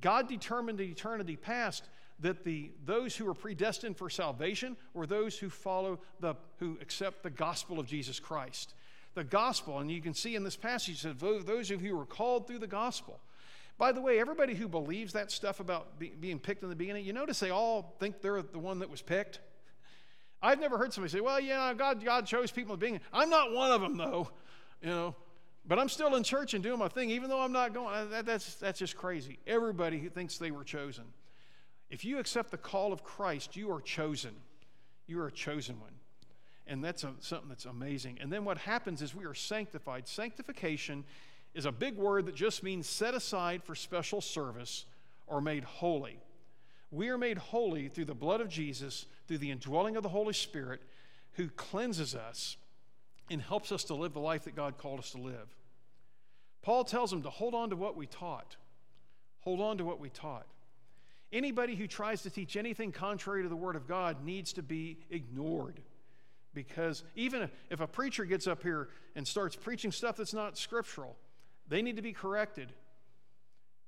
God 0.00 0.28
determined 0.28 0.80
in 0.80 0.90
eternity 0.90 1.36
past 1.36 1.88
that 2.20 2.44
the, 2.44 2.70
those 2.84 3.16
who 3.16 3.28
are 3.28 3.34
predestined 3.34 3.96
for 3.96 4.08
salvation 4.08 4.76
were 4.92 5.06
those 5.06 5.36
who 5.36 5.50
follow 5.50 5.98
the, 6.20 6.34
who 6.58 6.78
accept 6.80 7.22
the 7.22 7.30
gospel 7.30 7.80
of 7.80 7.86
Jesus 7.86 8.20
Christ. 8.20 8.74
The 9.14 9.24
gospel, 9.24 9.80
and 9.80 9.90
you 9.90 10.00
can 10.00 10.14
see 10.14 10.36
in 10.36 10.44
this 10.44 10.56
passage 10.56 11.02
that 11.02 11.18
those 11.18 11.70
of 11.70 11.82
you 11.82 11.90
who 11.90 11.96
were 11.96 12.06
called 12.06 12.46
through 12.46 12.58
the 12.58 12.66
gospel. 12.66 13.20
By 13.76 13.92
the 13.92 14.00
way, 14.00 14.20
everybody 14.20 14.54
who 14.54 14.68
believes 14.68 15.12
that 15.14 15.30
stuff 15.30 15.60
about 15.60 15.98
be, 15.98 16.12
being 16.18 16.38
picked 16.38 16.62
in 16.62 16.68
the 16.68 16.76
beginning, 16.76 17.04
you 17.04 17.12
notice 17.12 17.40
they 17.40 17.50
all 17.50 17.96
think 17.98 18.20
they're 18.20 18.42
the 18.42 18.58
one 18.58 18.78
that 18.80 18.90
was 18.90 19.02
picked. 19.02 19.40
I've 20.40 20.60
never 20.60 20.78
heard 20.78 20.92
somebody 20.92 21.10
say, 21.10 21.20
"Well, 21.20 21.40
yeah, 21.40 21.72
God, 21.74 22.04
God 22.04 22.26
chose 22.26 22.50
people 22.50 22.74
in 22.74 22.80
the. 22.80 23.00
I'm 23.12 23.30
not 23.30 23.52
one 23.52 23.72
of 23.72 23.80
them, 23.80 23.96
though. 23.96 24.30
You 24.82 24.90
know, 24.90 25.16
but 25.66 25.78
I'm 25.78 25.88
still 25.88 26.14
in 26.14 26.22
church 26.22 26.54
and 26.54 26.62
doing 26.62 26.78
my 26.78 26.88
thing, 26.88 27.10
even 27.10 27.30
though 27.30 27.40
I'm 27.40 27.52
not 27.52 27.72
going. 27.72 27.94
Uh, 27.94 28.04
that, 28.06 28.26
that's 28.26 28.54
that's 28.56 28.78
just 28.78 28.96
crazy. 28.96 29.38
Everybody 29.46 29.98
who 29.98 30.08
thinks 30.08 30.38
they 30.38 30.50
were 30.50 30.64
chosen. 30.64 31.04
If 31.90 32.04
you 32.04 32.18
accept 32.18 32.50
the 32.50 32.58
call 32.58 32.92
of 32.92 33.02
Christ, 33.02 33.56
you 33.56 33.72
are 33.72 33.80
chosen. 33.80 34.34
You 35.06 35.20
are 35.20 35.28
a 35.28 35.32
chosen 35.32 35.80
one. 35.80 35.92
And 36.66 36.82
that's 36.82 37.04
a, 37.04 37.12
something 37.20 37.48
that's 37.48 37.66
amazing. 37.66 38.18
And 38.20 38.32
then 38.32 38.44
what 38.44 38.58
happens 38.58 39.02
is 39.02 39.14
we 39.14 39.24
are 39.26 39.34
sanctified. 39.34 40.08
Sanctification 40.08 41.04
is 41.54 41.66
a 41.66 41.72
big 41.72 41.96
word 41.96 42.26
that 42.26 42.34
just 42.34 42.62
means 42.62 42.88
set 42.88 43.14
aside 43.14 43.62
for 43.62 43.74
special 43.74 44.20
service 44.20 44.86
or 45.26 45.40
made 45.40 45.64
holy. 45.64 46.18
We 46.90 47.08
are 47.08 47.18
made 47.18 47.38
holy 47.38 47.88
through 47.88 48.06
the 48.06 48.14
blood 48.14 48.40
of 48.40 48.48
Jesus, 48.48 49.06
through 49.26 49.38
the 49.38 49.50
indwelling 49.50 49.96
of 49.96 50.02
the 50.02 50.08
Holy 50.08 50.32
Spirit, 50.32 50.80
who 51.32 51.48
cleanses 51.48 52.14
us 52.14 52.56
and 53.30 53.40
helps 53.40 53.72
us 53.72 53.84
to 53.84 53.94
live 53.94 54.12
the 54.12 54.20
life 54.20 54.44
that 54.44 54.54
God 54.54 54.78
called 54.78 54.98
us 54.98 55.10
to 55.12 55.18
live. 55.18 55.56
Paul 56.62 56.84
tells 56.84 57.10
them 57.10 57.22
to 57.22 57.30
hold 57.30 57.54
on 57.54 57.70
to 57.70 57.76
what 57.76 57.96
we 57.96 58.06
taught. 58.06 58.56
Hold 59.40 59.60
on 59.60 59.78
to 59.78 59.84
what 59.84 60.00
we 60.00 60.08
taught. 60.08 60.46
Anybody 61.32 61.74
who 61.74 61.86
tries 61.86 62.22
to 62.22 62.30
teach 62.30 62.56
anything 62.56 62.92
contrary 62.92 63.42
to 63.42 63.48
the 63.48 63.56
Word 63.56 63.76
of 63.76 63.88
God 63.88 64.24
needs 64.24 64.52
to 64.54 64.62
be 64.62 64.98
ignored. 65.10 65.80
Because 66.54 67.02
even 67.16 67.50
if 67.70 67.80
a 67.80 67.86
preacher 67.86 68.24
gets 68.24 68.46
up 68.46 68.62
here 68.62 68.88
and 69.16 69.26
starts 69.26 69.56
preaching 69.56 69.90
stuff 69.90 70.16
that's 70.16 70.32
not 70.32 70.56
scriptural, 70.56 71.16
they 71.68 71.82
need 71.82 71.96
to 71.96 72.02
be 72.02 72.12
corrected 72.12 72.72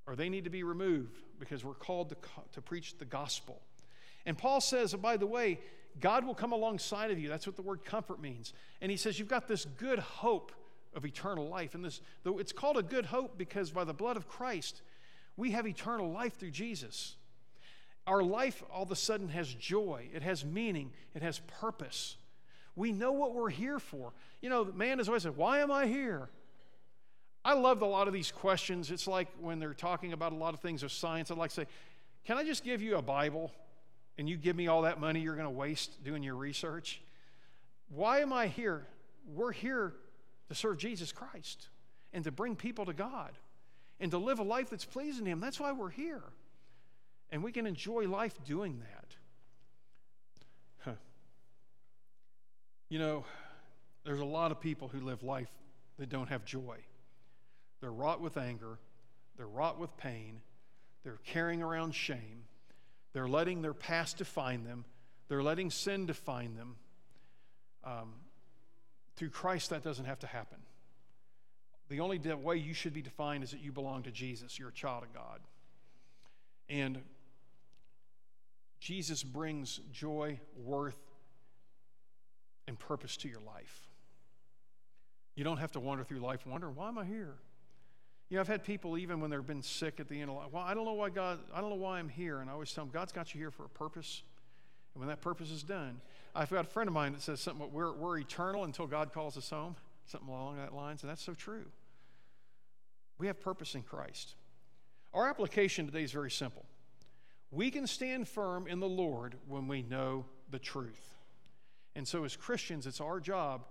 or 0.07 0.17
they 0.17 0.29
need 0.29 0.45
to 0.45 0.51
be 0.51 0.63
removed 0.63 1.19
because 1.39 1.65
we're 1.65 1.75
called 1.75 2.11
to, 2.11 2.17
to 2.53 2.63
preach 2.63 2.97
the 2.99 3.05
gospel. 3.05 3.61
And 4.25 4.37
Paul 4.37 4.61
says, 4.61 4.95
oh, 4.95 4.99
by 4.99 5.17
the 5.17 5.27
way, 5.27 5.61
God 6.01 6.25
will 6.27 6.35
come 6.35 6.53
alongside 6.53 7.11
of 7.11 7.19
you. 7.19 7.29
That's 7.29 7.47
what 7.47 7.57
the 7.57 7.63
word 7.63 7.85
comfort 7.85 8.21
means. 8.21 8.53
And 8.81 8.91
he 8.91 8.97
says, 8.97 9.19
You've 9.19 9.29
got 9.29 9.49
this 9.49 9.65
good 9.65 9.99
hope 9.99 10.53
of 10.95 11.07
eternal 11.07 11.49
life. 11.49 11.75
And 11.75 11.85
this, 11.85 12.01
though 12.23 12.39
it's 12.39 12.53
called 12.53 12.77
a 12.77 12.83
good 12.83 13.07
hope 13.07 13.39
because 13.39 13.71
by 13.71 13.85
the 13.85 13.95
blood 13.95 14.17
of 14.17 14.29
Christ, 14.29 14.83
we 15.37 15.53
have 15.53 15.67
eternal 15.67 16.11
life 16.11 16.39
through 16.39 16.51
Jesus. 16.51 17.17
Our 18.07 18.23
life 18.23 18.63
all 18.71 18.83
of 18.83 18.91
a 18.91 18.97
sudden 18.97 19.29
has 19.31 19.53
joy, 19.53 20.09
it 20.15 20.23
has 20.23 20.45
meaning, 20.45 20.93
it 21.15 21.23
has 21.23 21.41
purpose. 21.61 22.17
We 22.77 22.93
know 22.93 23.13
what 23.13 23.35
we're 23.35 23.49
here 23.49 23.79
for. 23.79 24.13
You 24.43 24.51
know, 24.51 24.65
man 24.65 24.99
has 24.99 25.09
always 25.09 25.23
said, 25.23 25.37
Why 25.37 25.61
am 25.61 25.71
I 25.71 25.87
here? 25.87 26.29
I 27.47 27.53
love 27.53 27.81
a 27.81 27.87
lot 27.87 28.09
of 28.09 28.13
these 28.13 28.33
questions. 28.33 28.91
It's 28.91 29.07
like 29.07 29.29
when 29.39 29.61
they're 29.61 29.73
talking 29.73 30.13
about 30.13 30.33
a 30.33 30.35
lot 30.35 30.53
of 30.53 30.59
things 30.59 30.83
of 30.83 30.91
science, 30.91 31.31
I'd 31.31 31.39
like 31.39 31.51
to 31.51 31.55
say, 31.63 31.67
Can 32.25 32.37
I 32.37 32.43
just 32.43 32.65
give 32.65 32.83
you 32.83 32.97
a 32.97 33.03
Bible 33.03 33.53
and 34.19 34.29
you 34.29 34.37
give 34.37 34.57
me 34.57 34.67
all 34.67 34.83
that 34.83 34.99
money 34.99 35.21
you're 35.21 35.37
going 35.37 35.47
to 35.47 35.51
waste 35.51 36.03
doing 36.03 36.25
your 36.25 36.35
research? 36.35 37.01
Why 37.89 38.19
am 38.19 38.33
I 38.33 38.49
here? 38.49 38.85
We're 39.33 39.53
here 39.53 39.95
to 40.49 40.57
serve 40.57 40.79
Jesus 40.79 41.13
Christ 41.13 41.69
and 42.13 42.25
to 42.25 42.33
bring 42.33 42.57
people 42.57 42.85
to 42.87 42.93
God 42.93 43.31
and 44.01 44.11
to 44.11 44.19
live 44.19 44.41
a 44.41 44.43
life 44.43 44.69
that's 44.69 44.85
pleasing 44.85 45.25
to 45.27 45.31
Him. 45.31 45.39
That's 45.39 45.61
why 45.61 45.71
we're 45.71 45.91
here. 45.91 46.25
And 47.31 47.45
we 47.45 47.53
can 47.53 47.65
enjoy 47.65 48.09
life 48.09 48.35
doing 48.45 48.81
that. 48.81 49.17
Huh. 50.79 50.97
You 52.89 52.99
know, 52.99 53.25
there's 54.05 54.19
a 54.19 54.25
lot 54.25 54.51
of 54.51 54.61
people 54.61 54.89
who 54.89 54.99
live 54.99 55.23
life 55.23 55.53
that 56.01 56.09
don't 56.09 56.29
have 56.29 56.45
joy. 56.45 56.79
They're 57.87 57.93
wrought 57.93 58.21
with 58.21 58.37
anger, 58.37 58.81
they're 59.37 59.47
wrought 59.47 59.79
with 59.79 59.97
pain, 59.97 60.41
they're 61.05 61.21
carrying 61.25 61.63
around 61.63 61.95
shame, 61.95 62.43
they're 63.13 63.29
letting 63.29 63.63
their 63.63 63.75
past 63.75 64.17
define 64.17 64.65
them, 64.65 64.85
they're 65.29 65.41
letting 65.41 65.71
sin 65.71 66.05
define 66.05 66.57
them. 66.57 66.75
Um, 67.85 68.15
through 69.15 69.31
Christ, 69.31 69.71
that 69.71 69.85
doesn't 69.85 70.07
have 70.07 70.19
to 70.19 70.27
happen. 70.27 70.59
The 71.89 72.01
only 72.01 72.19
way 72.19 72.57
you 72.57 72.75
should 72.75 72.93
be 72.93 73.03
defined 73.03 73.45
is 73.45 73.53
that 73.53 73.61
you 73.61 73.71
belong 73.71 74.03
to 74.03 74.11
Jesus, 74.11 74.59
you're 74.59 74.71
a 74.71 74.73
child 74.73 75.05
of 75.05 75.15
God. 75.15 75.39
And 76.69 76.99
Jesus 78.81 79.23
brings 79.23 79.79
joy, 79.93 80.41
worth, 80.57 80.99
and 82.67 82.77
purpose 82.77 83.17
to 83.19 83.29
your 83.29 83.43
life. 83.47 83.87
You 85.37 85.45
don't 85.45 85.59
have 85.59 85.71
to 85.71 85.79
wander 85.79 86.03
through 86.03 86.19
life 86.19 86.45
wondering, 86.45 86.75
why 86.75 86.89
am 86.89 86.99
I 86.99 87.05
here? 87.05 87.37
You 88.29 88.37
know, 88.37 88.41
I've 88.41 88.49
had 88.49 88.65
people 88.65 88.99
even 88.99 89.21
when 89.21 89.31
they've 89.31 89.47
been 89.47 89.63
sick 89.63 90.01
at 90.01 90.09
the 90.09 90.21
end 90.21 90.31
of 90.31 90.37
life. 90.37 90.49
Well, 90.51 90.65
I 90.65 90.75
don't 90.75 90.85
know 90.85 90.95
why 90.95 91.11
God. 91.11 91.39
I 91.55 91.61
don't 91.61 91.71
know 91.71 91.77
why 91.77 91.99
I'm 91.99 92.09
here, 92.09 92.41
and 92.41 92.51
I 92.51 92.55
always 92.55 92.73
tell 92.73 92.85
them 92.85 92.93
God's 92.93 93.13
got 93.13 93.35
you 93.35 93.41
here 93.41 93.53
for 93.53 93.65
a 93.65 93.69
purpose, 93.69 94.23
and 94.95 95.01
when 95.01 95.09
that 95.09 95.21
purpose 95.21 95.51
is 95.51 95.63
done, 95.63 96.01
I've 96.35 96.51
got 96.51 96.65
a 96.67 96.69
friend 96.69 96.89
of 96.89 96.95
mine 96.95 97.13
that 97.13 97.23
says 97.23 97.41
something. 97.41 97.71
We're 97.73 97.93
we're 97.93 98.19
eternal 98.19 98.65
until 98.65 98.87
God 98.87 99.13
calls 99.13 99.37
us 99.37 99.51
home. 99.51 99.77
Something 100.07 100.29
along 100.29 100.57
that 100.57 100.75
lines, 100.75 101.03
and 101.03 101.11
that's 101.11 101.23
so 101.23 101.35
true. 101.35 101.67
We 103.19 103.29
have 103.29 103.41
purpose 103.41 103.75
in 103.75 103.83
Christ. 103.83 104.35
Our 105.15 105.29
application 105.29 105.87
today 105.87 106.03
is 106.03 106.13
very 106.13 106.31
simple. 106.31 106.65
We 107.51 107.71
can 107.71 107.87
stand 107.87 108.29
firm 108.29 108.67
in 108.67 108.81
the 108.81 108.89
Lord 108.89 109.37
when 109.49 109.69
we 109.69 109.83
know 109.83 110.27
the 110.51 110.59
truth. 110.59 111.15
And 111.95 112.07
so, 112.07 112.25
as 112.25 112.37
Christians, 112.37 112.87
it's 112.87 113.01
our 113.01 113.21
job 113.21 113.65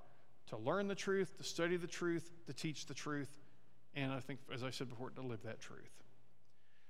to 0.47 0.58
learn 0.58 0.88
the 0.88 0.95
truth, 0.95 1.38
to 1.38 1.43
study 1.43 1.78
the 1.78 1.88
truth, 1.88 2.32
to 2.47 2.53
teach 2.53 2.86
the 2.86 2.93
truth, 2.93 3.38
and 3.96 4.12
I 4.12 4.20
think, 4.20 4.39
as 4.54 4.64
I 4.64 4.70
said 4.70 4.89
before, 4.89 5.10
to 5.12 5.22
live 5.22 5.43
that 5.43 5.60
truth. 5.60 6.04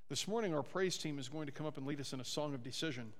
This 0.10 0.28
morning, 0.28 0.54
our 0.54 0.64
praise 0.64 0.98
team 0.98 1.20
is 1.20 1.30
going 1.30 1.46
to 1.46 1.52
come 1.52 1.66
up 1.66 1.78
and 1.78 1.86
lead 1.86 2.00
us 2.00 2.14
in 2.14 2.20
a 2.20 2.26
song 2.26 2.54
of 2.54 2.64
decision. 2.64 3.12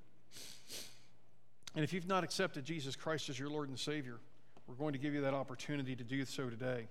And 1.76 1.84
if 1.84 1.94
you've 1.94 2.08
not 2.08 2.24
accepted 2.24 2.64
Jesus 2.64 2.96
Christ 2.96 3.30
as 3.30 3.40
your 3.40 3.50
Lord 3.50 3.70
and 3.70 3.80
Savior, 3.80 4.20
we're 4.68 4.76
going 4.76 4.94
to 4.94 5.00
give 5.00 5.14
you 5.14 5.22
that 5.22 5.34
opportunity 5.34 5.96
to 5.96 6.04
do 6.04 6.26
so 6.26 6.50
today. 6.50 6.88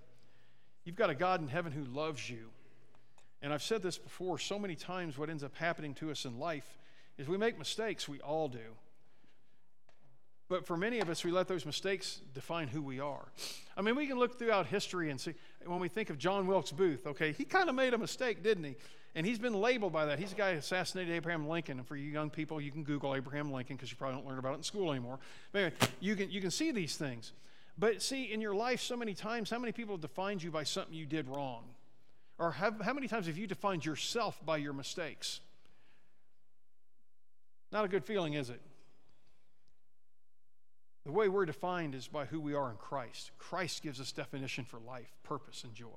You've 0.85 0.97
got 0.97 1.11
a 1.11 1.15
God 1.15 1.41
in 1.41 1.49
heaven 1.49 1.73
who 1.73 1.85
loves 1.85 2.29
you. 2.29 2.51
And 3.43 3.53
I've 3.53 3.63
said 3.63 3.83
this 3.83 3.99
before 3.99 4.39
so 4.39 4.59
many 4.59 4.75
times 4.75 5.19
what 5.19 5.31
ends 5.31 5.43
up 5.43 5.57
happening 5.57 5.95
to 5.95 6.11
us 6.11 6.25
in 6.25 6.39
life 6.39 6.79
is 7.19 7.29
we 7.29 7.39
make 7.39 7.59
mistakes, 7.59 8.09
we 8.09 8.21
all 8.21 8.49
do. 8.49 8.77
But 10.49 10.67
for 10.67 10.77
many 10.77 11.01
of 11.01 11.09
us, 11.09 11.25
we 11.25 11.31
let 11.31 11.49
those 11.49 11.65
mistakes 11.65 12.21
define 12.35 12.69
who 12.69 12.83
we 12.83 13.01
are. 13.01 13.27
I 13.77 13.83
mean, 13.83 13.97
we 13.97 14.07
can 14.07 14.19
look 14.19 14.39
throughout 14.39 14.67
history 14.67 15.11
and 15.11 15.19
see, 15.19 15.35
when 15.65 15.81
we 15.81 15.89
think 15.89 16.11
of 16.11 16.19
John 16.19 16.47
Wilkes 16.47 16.71
Booth, 16.71 17.07
okay, 17.07 17.33
he 17.33 17.45
kind 17.45 17.69
of 17.69 17.75
made 17.75 17.95
a 17.95 17.99
mistake, 17.99 18.43
didn't 18.43 18.65
he? 18.65 18.77
And 19.15 19.25
he's 19.25 19.39
been 19.39 19.55
labeled 19.55 19.93
by 19.93 20.07
that. 20.07 20.19
He's 20.19 20.31
the 20.31 20.37
guy 20.37 20.53
who 20.53 20.59
assassinated 20.59 21.15
Abraham 21.15 21.49
Lincoln. 21.49 21.79
And 21.79 21.87
for 21.87 21.97
you 21.97 22.11
young 22.11 22.31
people, 22.31 22.61
you 22.61 22.71
can 22.73 22.83
Google 22.83 23.15
Abraham 23.15 23.53
Lincoln 23.53 23.77
because 23.77 23.91
you 23.91 23.97
probably 23.97 24.17
don't 24.17 24.27
learn 24.27 24.39
about 24.39 24.55
it 24.55 24.57
in 24.57 24.63
school 24.65 24.91
anymore. 24.91 25.19
But 25.53 25.59
anyway, 25.59 25.75
you 26.01 26.17
can, 26.17 26.31
you 26.31 26.41
can 26.41 26.51
see 26.51 26.73
these 26.73 26.97
things. 26.97 27.33
But 27.79 28.03
see, 28.03 28.33
in 28.33 28.41
your 28.41 28.55
life, 28.55 28.81
so 28.81 28.97
many 28.97 29.15
times, 29.15 29.51
how 29.51 29.59
many 29.59 29.73
people 29.73 29.95
have 29.95 30.03
defined 30.03 30.43
you 30.43 30.51
by 30.51 30.65
something 30.65 30.95
you 30.95 31.07
did 31.07 31.29
wrong? 31.29 31.65
Or 32.39 32.51
have, 32.53 32.81
how 32.81 32.93
many 32.93 33.07
times 33.07 33.27
have 33.27 33.39
you 33.39 33.47
defined 33.47 33.87
yourself 33.87 34.45
by 34.45 34.57
your 34.57 34.73
mistakes? 34.73 35.41
Not 37.71 37.85
a 37.85 37.89
good 37.89 38.05
feeling, 38.05 38.35
is 38.35 38.51
it? 38.51 38.61
The 41.05 41.13
way 41.13 41.29
we're 41.29 41.45
defined 41.45 41.95
is 41.95 42.09
by 42.09 42.25
who 42.25 42.41
we 42.41 42.55
are 42.55 42.71
in 42.71 42.77
Christ. 42.77 43.31
Christ 43.39 43.83
gives 43.83 44.01
us 44.01 44.13
definition 44.13 44.65
for 44.65 44.79
life, 44.79 45.13
purpose, 45.23 45.63
and 45.65 45.75
joy. 45.75 45.89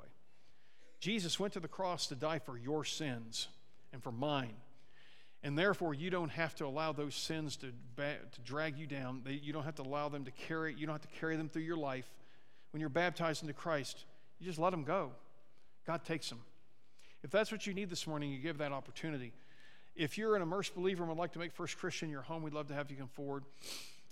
Jesus 0.99 1.39
went 1.39 1.53
to 1.53 1.59
the 1.59 1.67
cross 1.67 2.07
to 2.07 2.15
die 2.15 2.39
for 2.39 2.57
your 2.57 2.83
sins 2.83 3.47
and 3.93 4.03
for 4.03 4.11
mine. 4.11 4.55
And 5.43 5.57
therefore, 5.57 5.93
you 5.93 6.09
don't 6.09 6.29
have 6.29 6.55
to 6.55 6.65
allow 6.65 6.91
those 6.91 7.15
sins 7.15 7.55
to, 7.57 7.71
to 7.97 8.41
drag 8.43 8.77
you 8.77 8.87
down. 8.87 9.21
You 9.25 9.53
don't 9.53 9.63
have 9.63 9.75
to 9.75 9.83
allow 9.83 10.09
them 10.09 10.25
to 10.25 10.31
carry, 10.31 10.75
you 10.77 10.85
don't 10.85 10.95
have 10.95 11.09
to 11.09 11.19
carry 11.19 11.37
them 11.37 11.47
through 11.47 11.61
your 11.61 11.77
life. 11.77 12.09
When 12.71 12.81
you're 12.81 12.89
baptized 12.89 13.43
into 13.43 13.53
Christ, 13.53 14.03
you 14.39 14.47
just 14.47 14.59
let 14.59 14.71
them 14.71 14.83
go. 14.83 15.11
God 15.85 16.03
takes 16.03 16.27
them. 16.29 16.41
If 17.23 17.31
that's 17.31 17.51
what 17.51 17.65
you 17.65 17.73
need 17.73 17.89
this 17.89 18.07
morning, 18.07 18.31
you 18.31 18.39
give 18.39 18.57
that 18.57 18.71
opportunity. 18.71 19.31
If 19.95 20.17
you're 20.17 20.35
an 20.35 20.41
immersed 20.41 20.75
believer 20.75 21.03
and 21.03 21.09
would 21.09 21.17
like 21.17 21.33
to 21.33 21.39
make 21.39 21.53
First 21.53 21.77
Christian 21.77 22.09
your 22.09 22.21
home, 22.23 22.43
we'd 22.43 22.53
love 22.53 22.67
to 22.67 22.73
have 22.73 22.91
you 22.91 22.97
come 22.97 23.07
forward. 23.07 23.43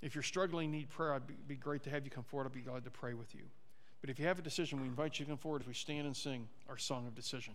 If 0.02 0.16
you're 0.16 0.24
struggling, 0.24 0.72
need 0.72 0.89
prayer, 0.89 1.14
I'd 1.14 1.48
be, 1.48 1.56
great 1.56 1.84
to 1.84 1.89
have 1.89 2.06
you 2.06 2.12
come 2.12 2.24
forward. 2.24 2.48
I'd 2.48 2.54
be 2.54 2.62
glad 2.62 2.84
to 2.84 2.91
pray 2.91 3.14
with 3.14 3.34
you. 3.34 3.43
But 4.02 4.10
if 4.10 4.20
you 4.20 4.28
have 4.28 4.38
a 4.38 4.41
decision, 4.41 4.82
we 4.82 4.88
invite 4.88 5.18
you 5.20 5.26
to 5.26 5.32
come 5.32 5.38
forward 5.38 5.62
as 5.64 5.68
we 5.68 5.74
stand 5.74 6.06
and 6.06 6.16
sing 6.16 6.48
our 6.70 6.78
song 6.78 7.08
of 7.08 7.16
decision. 7.16 7.54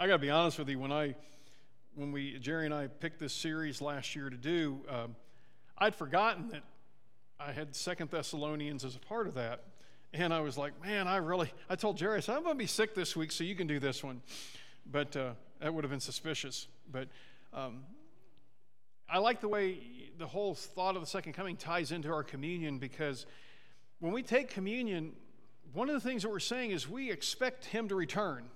I 0.00 0.06
got 0.06 0.14
to 0.14 0.18
be 0.18 0.30
honest 0.30 0.58
with 0.58 0.70
you. 0.70 0.78
When 0.78 0.92
I, 0.92 1.14
when 1.94 2.10
we 2.10 2.38
Jerry 2.38 2.64
and 2.64 2.72
I 2.72 2.86
picked 2.86 3.18
this 3.18 3.34
series 3.34 3.82
last 3.82 4.16
year 4.16 4.30
to 4.30 4.36
do, 4.36 4.80
um, 4.88 5.14
I'd 5.76 5.94
forgotten 5.94 6.48
that 6.48 6.62
I 7.38 7.52
had 7.52 7.76
Second 7.76 8.10
Thessalonians 8.10 8.82
as 8.82 8.96
a 8.96 8.98
part 8.98 9.26
of 9.26 9.34
that, 9.34 9.62
and 10.14 10.32
I 10.32 10.40
was 10.40 10.56
like, 10.56 10.72
man, 10.82 11.06
I 11.06 11.16
really. 11.16 11.52
I 11.68 11.76
told 11.76 11.98
Jerry, 11.98 12.16
I 12.16 12.20
said, 12.20 12.34
I'm 12.34 12.44
going 12.44 12.54
to 12.54 12.58
be 12.58 12.66
sick 12.66 12.94
this 12.94 13.14
week, 13.14 13.30
so 13.30 13.44
you 13.44 13.54
can 13.54 13.66
do 13.66 13.78
this 13.78 14.02
one, 14.02 14.22
but 14.90 15.14
uh, 15.16 15.32
that 15.60 15.74
would 15.74 15.84
have 15.84 15.90
been 15.90 16.00
suspicious. 16.00 16.66
But 16.90 17.08
um, 17.52 17.82
I 19.06 19.18
like 19.18 19.42
the 19.42 19.48
way 19.48 19.80
the 20.16 20.26
whole 20.26 20.54
thought 20.54 20.94
of 20.94 21.02
the 21.02 21.08
second 21.08 21.34
coming 21.34 21.58
ties 21.58 21.92
into 21.92 22.10
our 22.10 22.24
communion 22.24 22.78
because 22.78 23.26
when 23.98 24.12
we 24.12 24.22
take 24.22 24.48
communion, 24.48 25.12
one 25.74 25.90
of 25.90 25.94
the 25.94 26.00
things 26.00 26.22
that 26.22 26.30
we're 26.30 26.38
saying 26.38 26.70
is 26.70 26.88
we 26.88 27.10
expect 27.10 27.66
him 27.66 27.86
to 27.88 27.94
return. 27.94 28.48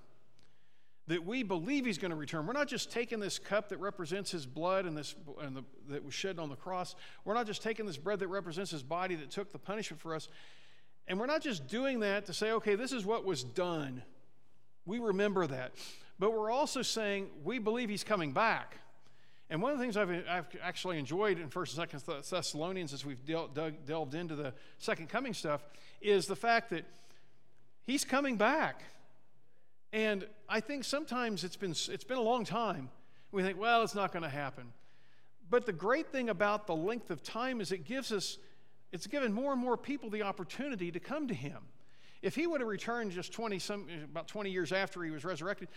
That 1.06 1.24
we 1.24 1.42
believe 1.42 1.84
he's 1.84 1.98
going 1.98 2.12
to 2.12 2.16
return. 2.16 2.46
We're 2.46 2.54
not 2.54 2.68
just 2.68 2.90
taking 2.90 3.20
this 3.20 3.38
cup 3.38 3.68
that 3.68 3.78
represents 3.78 4.30
his 4.30 4.46
blood 4.46 4.86
and 4.86 4.96
this 4.96 5.14
and 5.42 5.54
the, 5.54 5.62
that 5.88 6.02
was 6.02 6.14
shed 6.14 6.38
on 6.38 6.48
the 6.48 6.56
cross. 6.56 6.94
We're 7.26 7.34
not 7.34 7.46
just 7.46 7.62
taking 7.62 7.84
this 7.84 7.98
bread 7.98 8.20
that 8.20 8.28
represents 8.28 8.70
his 8.70 8.82
body 8.82 9.14
that 9.16 9.30
took 9.30 9.52
the 9.52 9.58
punishment 9.58 10.00
for 10.00 10.14
us. 10.14 10.28
And 11.06 11.20
we're 11.20 11.26
not 11.26 11.42
just 11.42 11.66
doing 11.66 12.00
that 12.00 12.26
to 12.26 12.32
say, 12.32 12.52
okay, 12.52 12.74
this 12.74 12.92
is 12.92 13.04
what 13.04 13.26
was 13.26 13.44
done. 13.44 14.02
We 14.86 14.98
remember 14.98 15.46
that. 15.46 15.72
But 16.18 16.32
we're 16.32 16.50
also 16.50 16.82
saying 16.82 17.28
we 17.42 17.58
believe 17.58 17.90
he's 17.90 18.04
coming 18.04 18.32
back. 18.32 18.78
And 19.50 19.60
one 19.60 19.72
of 19.72 19.78
the 19.78 19.84
things 19.84 19.96
I've, 19.96 20.10
I've 20.28 20.46
actually 20.62 20.98
enjoyed 20.98 21.38
in 21.38 21.50
1st 21.50 21.78
and 21.78 21.90
2nd 21.90 22.28
Thessalonians 22.30 22.92
as 22.92 23.04
we've 23.04 23.24
dug, 23.24 23.84
delved 23.86 24.14
into 24.14 24.34
the 24.34 24.54
second 24.78 25.08
coming 25.08 25.34
stuff 25.34 25.62
is 26.00 26.26
the 26.26 26.36
fact 26.36 26.70
that 26.70 26.84
he's 27.82 28.04
coming 28.04 28.36
back. 28.36 28.82
And 29.94 30.26
I 30.48 30.58
think 30.58 30.82
sometimes 30.82 31.44
it's 31.44 31.54
been, 31.54 31.70
it's 31.70 32.02
been 32.02 32.18
a 32.18 32.22
long 32.22 32.44
time. 32.44 32.90
We 33.30 33.44
think, 33.44 33.60
well, 33.60 33.82
it's 33.84 33.94
not 33.94 34.12
going 34.12 34.24
to 34.24 34.28
happen. 34.28 34.72
But 35.48 35.66
the 35.66 35.72
great 35.72 36.10
thing 36.10 36.30
about 36.30 36.66
the 36.66 36.74
length 36.74 37.12
of 37.12 37.22
time 37.22 37.60
is 37.60 37.70
it 37.70 37.84
gives 37.84 38.10
us, 38.10 38.38
it's 38.90 39.06
given 39.06 39.32
more 39.32 39.52
and 39.52 39.60
more 39.60 39.76
people 39.76 40.10
the 40.10 40.22
opportunity 40.22 40.90
to 40.90 40.98
come 40.98 41.28
to 41.28 41.34
him. 41.34 41.58
If 42.22 42.34
he 42.34 42.48
would 42.48 42.60
have 42.60 42.68
returned 42.68 43.12
just 43.12 43.32
20 43.32 43.60
some, 43.60 43.86
about 44.02 44.26
20 44.26 44.50
years 44.50 44.72
after 44.72 45.00
he 45.04 45.12
was 45.12 45.24
resurrected, 45.24 45.68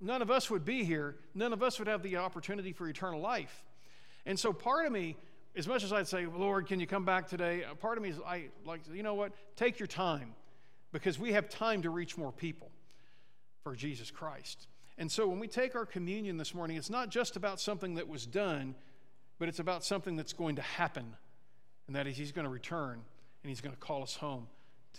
none 0.00 0.22
of 0.22 0.30
us 0.30 0.50
would 0.50 0.64
be 0.64 0.82
here. 0.82 1.14
None 1.32 1.52
of 1.52 1.62
us 1.62 1.78
would 1.78 1.86
have 1.86 2.02
the 2.02 2.16
opportunity 2.16 2.72
for 2.72 2.88
eternal 2.88 3.20
life. 3.20 3.64
And 4.24 4.36
so 4.36 4.52
part 4.52 4.86
of 4.86 4.92
me, 4.92 5.16
as 5.54 5.68
much 5.68 5.84
as 5.84 5.92
I'd 5.92 6.08
say, 6.08 6.26
Lord, 6.26 6.66
can 6.66 6.80
you 6.80 6.88
come 6.88 7.04
back 7.04 7.28
today? 7.28 7.62
Part 7.78 7.96
of 7.96 8.02
me 8.02 8.08
is 8.08 8.18
I 8.26 8.46
like, 8.64 8.80
you 8.92 9.04
know 9.04 9.14
what? 9.14 9.30
Take 9.54 9.78
your 9.78 9.86
time 9.86 10.34
because 10.90 11.16
we 11.16 11.32
have 11.34 11.48
time 11.48 11.82
to 11.82 11.90
reach 11.90 12.18
more 12.18 12.32
people 12.32 12.72
for 13.66 13.74
Jesus 13.74 14.12
Christ. 14.12 14.68
And 14.96 15.10
so 15.10 15.26
when 15.26 15.40
we 15.40 15.48
take 15.48 15.74
our 15.74 15.86
communion 15.86 16.36
this 16.36 16.54
morning, 16.54 16.76
it's 16.76 16.88
not 16.88 17.10
just 17.10 17.34
about 17.34 17.58
something 17.58 17.96
that 17.96 18.06
was 18.06 18.24
done, 18.24 18.76
but 19.40 19.48
it's 19.48 19.58
about 19.58 19.82
something 19.82 20.14
that's 20.14 20.32
going 20.32 20.54
to 20.54 20.62
happen. 20.62 21.16
And 21.88 21.96
that 21.96 22.06
is, 22.06 22.16
He's 22.16 22.30
going 22.30 22.44
to 22.44 22.48
return 22.48 22.92
and 23.42 23.48
He's 23.48 23.60
going 23.60 23.74
to 23.74 23.80
call 23.80 24.04
us 24.04 24.14
home 24.14 24.46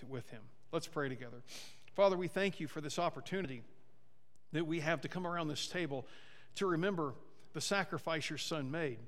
to, 0.01 0.05
with 0.07 0.29
Him. 0.31 0.41
Let's 0.73 0.85
pray 0.85 1.07
together. 1.07 1.37
Father, 1.95 2.17
we 2.17 2.27
thank 2.27 2.59
you 2.59 2.67
for 2.67 2.81
this 2.81 2.99
opportunity 2.99 3.63
that 4.51 4.67
we 4.67 4.81
have 4.81 4.99
to 4.99 5.07
come 5.07 5.25
around 5.25 5.47
this 5.47 5.69
table 5.69 6.05
to 6.55 6.65
remember 6.65 7.13
the 7.53 7.61
sacrifice 7.61 8.29
your 8.29 8.37
son 8.37 8.69
made, 8.69 8.99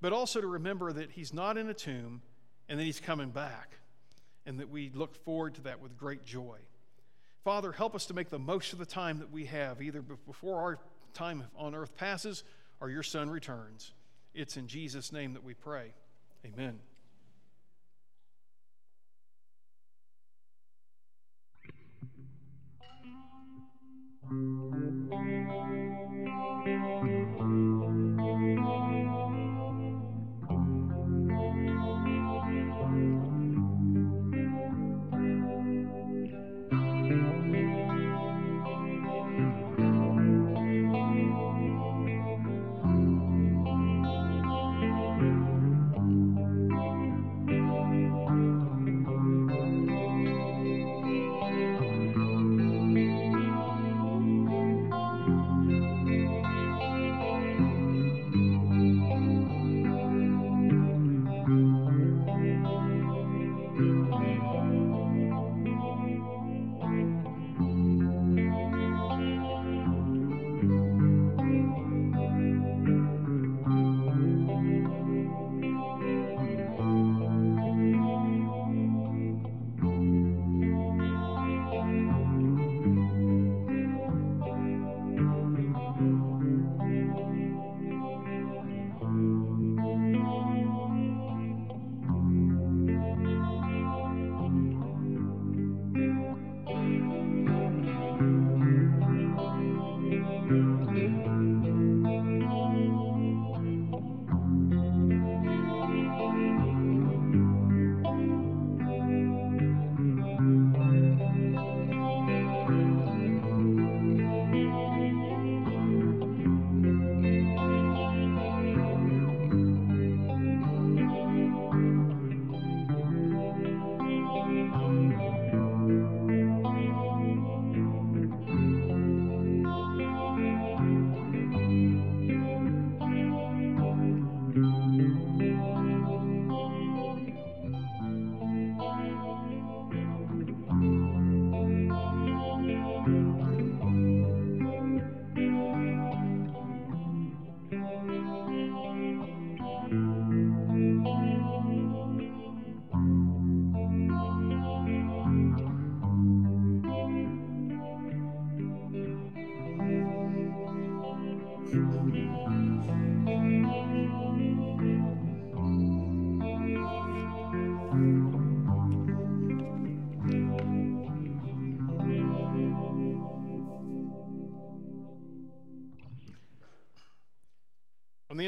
but 0.00 0.12
also 0.12 0.40
to 0.40 0.48
remember 0.48 0.92
that 0.92 1.12
he's 1.12 1.32
not 1.32 1.56
in 1.56 1.68
a 1.68 1.74
tomb 1.74 2.22
and 2.68 2.80
that 2.80 2.84
he's 2.84 2.98
coming 2.98 3.30
back, 3.30 3.76
and 4.46 4.58
that 4.58 4.68
we 4.68 4.90
look 4.92 5.14
forward 5.24 5.54
to 5.54 5.60
that 5.60 5.80
with 5.80 5.96
great 5.96 6.24
joy. 6.24 6.58
Father, 7.44 7.72
help 7.72 7.94
us 7.94 8.06
to 8.06 8.14
make 8.14 8.28
the 8.28 8.38
most 8.38 8.72
of 8.72 8.78
the 8.78 8.86
time 8.86 9.18
that 9.20 9.32
we 9.32 9.46
have, 9.46 9.80
either 9.80 10.02
before 10.02 10.60
our 10.60 10.78
time 11.14 11.44
on 11.56 11.74
earth 11.74 11.96
passes 11.96 12.44
or 12.80 12.90
your 12.90 13.02
son 13.02 13.30
returns. 13.30 13.92
It's 14.34 14.56
in 14.56 14.66
Jesus' 14.66 15.12
name 15.12 15.32
that 15.34 15.44
we 15.44 15.54
pray. 15.54 15.92
Amen. 16.44 16.78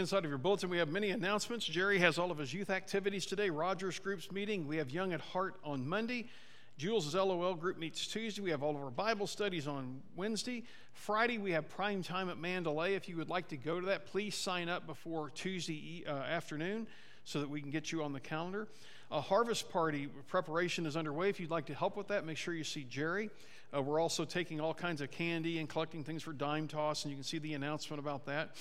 Inside 0.02 0.24
of 0.24 0.30
your 0.30 0.38
bulletin, 0.38 0.68
we 0.68 0.78
have 0.78 0.88
many 0.88 1.10
announcements. 1.10 1.64
Jerry 1.64 2.00
has 2.00 2.18
all 2.18 2.32
of 2.32 2.38
his 2.38 2.52
youth 2.52 2.70
activities 2.70 3.24
today, 3.24 3.50
Rogers 3.50 4.00
Group's 4.00 4.32
meeting. 4.32 4.66
We 4.66 4.78
have 4.78 4.90
Young 4.90 5.12
at 5.12 5.20
Heart 5.20 5.54
on 5.62 5.88
Monday. 5.88 6.28
Jules' 6.76 7.14
LOL 7.14 7.54
group 7.54 7.78
meets 7.78 8.08
Tuesday. 8.08 8.42
We 8.42 8.50
have 8.50 8.64
all 8.64 8.74
of 8.74 8.82
our 8.82 8.90
Bible 8.90 9.28
studies 9.28 9.68
on 9.68 10.02
Wednesday. 10.16 10.64
Friday, 10.92 11.38
we 11.38 11.52
have 11.52 11.68
prime 11.68 12.02
time 12.02 12.28
at 12.30 12.36
Mandalay. 12.36 12.94
If 12.94 13.08
you 13.08 13.16
would 13.16 13.28
like 13.28 13.46
to 13.50 13.56
go 13.56 13.78
to 13.78 13.86
that, 13.86 14.06
please 14.06 14.34
sign 14.34 14.68
up 14.68 14.88
before 14.88 15.30
Tuesday 15.30 16.04
uh, 16.04 16.10
afternoon 16.10 16.88
so 17.24 17.38
that 17.38 17.48
we 17.48 17.60
can 17.60 17.70
get 17.70 17.92
you 17.92 18.02
on 18.02 18.12
the 18.12 18.20
calendar. 18.20 18.66
A 19.12 19.20
harvest 19.20 19.70
party 19.70 20.08
preparation 20.26 20.84
is 20.84 20.96
underway. 20.96 21.28
If 21.28 21.38
you'd 21.38 21.52
like 21.52 21.66
to 21.66 21.74
help 21.74 21.96
with 21.96 22.08
that, 22.08 22.26
make 22.26 22.38
sure 22.38 22.54
you 22.54 22.64
see 22.64 22.82
Jerry. 22.82 23.30
Uh, 23.72 23.80
we're 23.80 24.00
also 24.00 24.24
taking 24.24 24.60
all 24.60 24.74
kinds 24.74 25.00
of 25.00 25.12
candy 25.12 25.60
and 25.60 25.68
collecting 25.68 26.02
things 26.02 26.24
for 26.24 26.32
dime 26.32 26.66
toss, 26.66 27.04
and 27.04 27.12
you 27.12 27.16
can 27.16 27.24
see 27.24 27.38
the 27.38 27.54
announcement 27.54 28.00
about 28.00 28.26
that. 28.26 28.56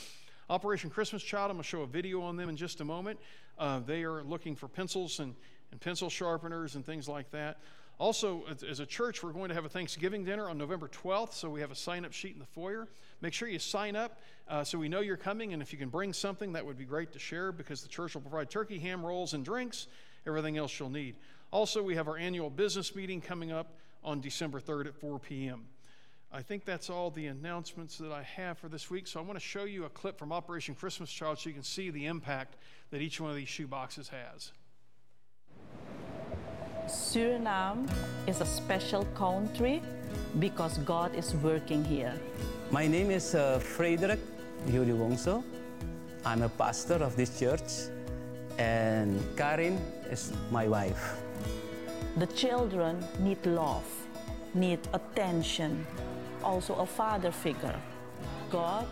Operation 0.51 0.89
Christmas 0.89 1.23
Child, 1.23 1.49
I'm 1.49 1.55
going 1.55 1.63
to 1.63 1.69
show 1.69 1.83
a 1.83 1.87
video 1.87 2.21
on 2.23 2.35
them 2.35 2.49
in 2.49 2.57
just 2.57 2.81
a 2.81 2.83
moment. 2.83 3.17
Uh, 3.57 3.79
they 3.79 4.03
are 4.03 4.21
looking 4.21 4.53
for 4.53 4.67
pencils 4.67 5.21
and, 5.21 5.33
and 5.71 5.79
pencil 5.79 6.09
sharpeners 6.09 6.75
and 6.75 6.85
things 6.85 7.07
like 7.07 7.31
that. 7.31 7.59
Also, 7.99 8.43
as 8.69 8.81
a 8.81 8.85
church, 8.85 9.23
we're 9.23 9.31
going 9.31 9.47
to 9.47 9.55
have 9.55 9.63
a 9.63 9.69
Thanksgiving 9.69 10.25
dinner 10.25 10.49
on 10.49 10.57
November 10.57 10.89
12th, 10.89 11.31
so 11.31 11.49
we 11.49 11.61
have 11.61 11.71
a 11.71 11.75
sign 11.75 12.03
up 12.03 12.11
sheet 12.11 12.33
in 12.33 12.39
the 12.39 12.45
foyer. 12.45 12.89
Make 13.21 13.31
sure 13.31 13.47
you 13.47 13.59
sign 13.59 13.95
up 13.95 14.19
uh, 14.49 14.65
so 14.65 14.77
we 14.77 14.89
know 14.89 14.99
you're 14.99 15.15
coming, 15.15 15.53
and 15.53 15.61
if 15.61 15.71
you 15.71 15.79
can 15.79 15.87
bring 15.87 16.11
something, 16.11 16.51
that 16.51 16.65
would 16.65 16.77
be 16.77 16.83
great 16.83 17.13
to 17.13 17.19
share 17.19 17.53
because 17.53 17.81
the 17.81 17.87
church 17.87 18.15
will 18.15 18.21
provide 18.21 18.49
turkey, 18.49 18.77
ham 18.77 19.05
rolls, 19.05 19.33
and 19.33 19.45
drinks, 19.45 19.87
everything 20.27 20.57
else 20.57 20.77
you'll 20.77 20.89
need. 20.89 21.15
Also, 21.51 21.81
we 21.81 21.95
have 21.95 22.09
our 22.09 22.17
annual 22.17 22.49
business 22.49 22.93
meeting 22.93 23.21
coming 23.21 23.53
up 23.53 23.71
on 24.03 24.19
December 24.19 24.59
3rd 24.59 24.87
at 24.87 24.95
4 24.95 25.17
p.m. 25.19 25.63
I 26.33 26.41
think 26.41 26.63
that's 26.63 26.89
all 26.89 27.11
the 27.11 27.27
announcements 27.27 27.97
that 27.97 28.13
I 28.13 28.23
have 28.23 28.57
for 28.57 28.69
this 28.69 28.89
week. 28.89 29.05
So 29.05 29.19
I 29.19 29.23
want 29.23 29.37
to 29.37 29.45
show 29.45 29.65
you 29.65 29.83
a 29.83 29.89
clip 29.89 30.17
from 30.17 30.31
Operation 30.31 30.75
Christmas 30.75 31.11
Child 31.11 31.39
so 31.39 31.49
you 31.49 31.53
can 31.53 31.63
see 31.63 31.89
the 31.89 32.05
impact 32.05 32.55
that 32.89 33.01
each 33.01 33.19
one 33.19 33.29
of 33.31 33.35
these 33.35 33.49
shoe 33.49 33.67
boxes 33.67 34.07
has. 34.07 34.53
Suriname 36.87 37.91
is 38.27 38.39
a 38.39 38.45
special 38.45 39.03
country 39.13 39.81
because 40.39 40.77
God 40.79 41.13
is 41.15 41.35
working 41.35 41.83
here. 41.83 42.17
My 42.71 42.87
name 42.87 43.11
is 43.11 43.35
uh, 43.35 43.59
Frederick 43.59 44.21
Yuri 44.67 44.93
Wongso. 44.93 45.43
I'm 46.23 46.43
a 46.43 46.49
pastor 46.49 46.95
of 46.95 47.17
this 47.17 47.37
church, 47.37 47.91
and 48.57 49.19
Karin 49.35 49.77
is 50.09 50.31
my 50.49 50.65
wife. 50.67 51.17
The 52.15 52.27
children 52.27 53.03
need 53.19 53.45
love, 53.45 53.83
need 54.53 54.79
attention, 54.93 55.85
also 56.43 56.75
a 56.75 56.85
father 56.85 57.31
figure. 57.31 57.79
God 58.49 58.85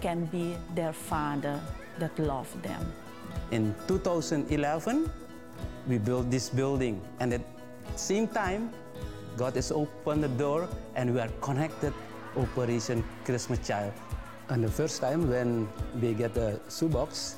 can 0.00 0.24
be 0.26 0.56
their 0.74 0.92
father 0.92 1.60
that 1.98 2.18
loves 2.18 2.52
them. 2.62 2.92
In 3.50 3.74
2011, 3.86 5.10
we 5.88 5.98
built 5.98 6.30
this 6.30 6.48
building, 6.48 7.00
and 7.20 7.32
at 7.34 7.40
the 7.40 7.98
same 7.98 8.26
time, 8.26 8.70
God 9.36 9.54
has 9.54 9.72
opened 9.72 10.24
the 10.24 10.28
door, 10.28 10.68
and 10.94 11.12
we 11.14 11.20
are 11.20 11.30
connected. 11.40 11.92
Operation 12.36 13.04
Christmas 13.24 13.58
Child. 13.66 13.92
And 14.48 14.64
the 14.64 14.70
first 14.70 15.00
time 15.00 15.28
when 15.28 15.68
they 15.94 16.14
get 16.14 16.34
the 16.34 16.60
shoebox, 16.68 17.36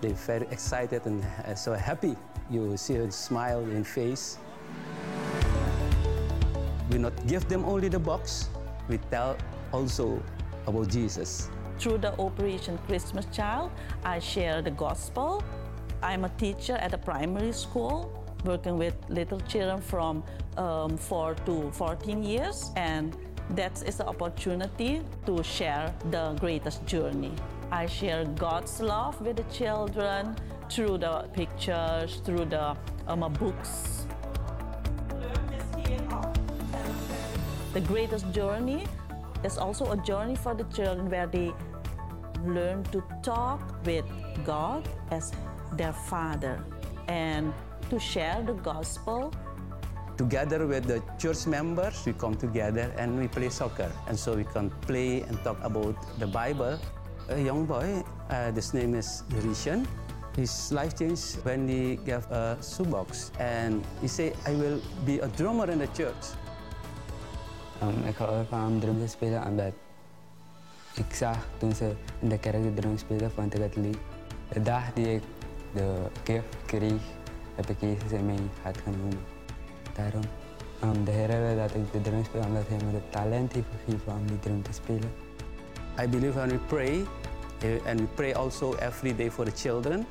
they're 0.00 0.12
very 0.12 0.46
excited 0.50 1.04
and 1.06 1.24
uh, 1.24 1.54
so 1.54 1.72
happy. 1.74 2.16
You 2.50 2.76
see 2.76 2.96
a 2.96 3.10
smile 3.10 3.60
in 3.60 3.84
face. 3.84 4.38
We 6.90 6.98
not 6.98 7.14
give 7.26 7.48
them 7.48 7.64
only 7.64 7.88
the 7.88 7.98
box, 7.98 8.48
we 8.88 8.98
tell 9.10 9.36
also 9.72 10.22
about 10.66 10.88
Jesus. 10.88 11.50
Through 11.78 11.98
the 11.98 12.18
Operation 12.18 12.78
Christmas 12.86 13.26
Child, 13.26 13.70
I 14.04 14.18
share 14.18 14.62
the 14.62 14.70
gospel. 14.70 15.42
I'm 16.02 16.24
a 16.24 16.28
teacher 16.30 16.74
at 16.74 16.94
a 16.94 16.98
primary 16.98 17.52
school 17.52 18.24
working 18.44 18.78
with 18.78 18.94
little 19.08 19.40
children 19.40 19.80
from 19.80 20.22
um, 20.56 20.96
4 20.96 21.34
to 21.46 21.70
14 21.72 22.22
years 22.22 22.70
and 22.76 23.16
that 23.50 23.82
is 23.82 24.00
an 24.00 24.06
opportunity 24.06 25.02
to 25.24 25.42
share 25.42 25.94
the 26.10 26.34
greatest 26.40 26.84
journey. 26.86 27.32
I 27.70 27.86
share 27.86 28.24
God's 28.24 28.80
love 28.80 29.20
with 29.20 29.36
the 29.36 29.44
children 29.44 30.36
through 30.70 30.98
the 30.98 31.28
pictures, 31.32 32.20
through 32.24 32.46
the 32.46 32.76
um, 33.06 33.32
books. 33.38 34.05
The 37.76 37.82
greatest 37.82 38.32
journey 38.32 38.88
is 39.44 39.58
also 39.58 39.92
a 39.92 39.98
journey 39.98 40.34
for 40.34 40.54
the 40.54 40.64
children 40.72 41.10
where 41.10 41.26
they 41.26 41.52
learn 42.40 42.84
to 42.84 43.04
talk 43.22 43.60
with 43.84 44.06
God 44.46 44.88
as 45.10 45.30
their 45.76 45.92
Father 45.92 46.64
and 47.06 47.52
to 47.90 48.00
share 48.00 48.40
the 48.40 48.54
gospel 48.64 49.30
Together 50.16 50.66
with 50.66 50.86
the 50.88 51.02
church 51.18 51.46
members, 51.46 52.00
we 52.06 52.14
come 52.14 52.34
together 52.34 52.90
and 52.96 53.18
we 53.18 53.28
play 53.28 53.50
soccer. 53.50 53.92
And 54.08 54.18
so 54.18 54.32
we 54.32 54.44
can 54.44 54.70
play 54.88 55.20
and 55.20 55.36
talk 55.44 55.60
about 55.60 56.00
the 56.18 56.26
Bible. 56.26 56.80
A 57.28 57.38
young 57.38 57.66
boy, 57.66 58.02
uh, 58.30 58.52
his 58.52 58.72
name 58.72 58.94
is 58.94 59.24
Rishan. 59.44 59.86
His 60.34 60.72
life 60.72 60.96
changed 60.96 61.44
when 61.44 61.68
he 61.68 61.96
gave 61.96 62.24
a 62.32 62.56
shoebox. 62.64 63.32
And 63.38 63.84
he 64.00 64.08
said, 64.08 64.32
I 64.46 64.54
will 64.54 64.80
be 65.04 65.18
a 65.18 65.28
drummer 65.28 65.70
in 65.70 65.80
the 65.80 65.88
church. 65.88 66.24
Um, 67.82 68.08
ik 68.08 68.16
hou 68.16 68.30
ervan 68.38 68.66
om 68.66 68.80
drum 68.80 68.98
te 68.98 69.08
spelen 69.08 69.46
omdat 69.46 69.72
ik 70.94 71.14
zag 71.14 71.46
toen 71.58 71.72
ze 71.72 71.92
in 72.18 72.28
de 72.28 72.38
kerk 72.38 72.62
de 72.62 72.74
drum 72.74 72.98
speelden, 72.98 73.30
vond 73.30 73.54
ik 73.54 73.60
het 73.60 73.76
leuk. 73.76 73.98
De 74.48 74.62
dag 74.62 74.92
die 74.92 75.14
ik 75.14 75.22
de 75.72 75.94
gift 76.24 76.56
kreeg, 76.66 77.02
heb 77.54 77.70
ik 77.70 77.80
Jezus 77.80 78.10
in 78.10 78.26
mijn 78.26 78.50
hart 78.62 78.78
genomen. 78.78 79.18
Daarom 79.92 80.22
de 81.04 81.10
Heer 81.10 81.28
wil 81.28 81.56
dat 81.56 81.74
ik 81.74 81.92
de 81.92 82.00
drum 82.00 82.24
speel, 82.24 82.42
omdat 82.42 82.68
Hij 82.68 82.76
me 82.76 83.00
talent 83.10 83.52
heeft 83.52 83.66
gegeven 83.84 84.12
om 84.12 84.26
die 84.26 84.38
drum 84.38 84.62
te 84.62 84.72
spelen. 84.72 85.12
I 86.00 86.08
believe 86.08 86.38
when 86.38 86.48
we 86.48 86.58
pray, 86.58 87.04
eh, 87.60 87.90
and 87.90 88.00
we 88.00 88.06
pray 88.14 88.32
also 88.32 88.74
every 88.74 89.16
day 89.16 89.30
for 89.30 89.44
the 89.44 89.52
children. 89.56 90.06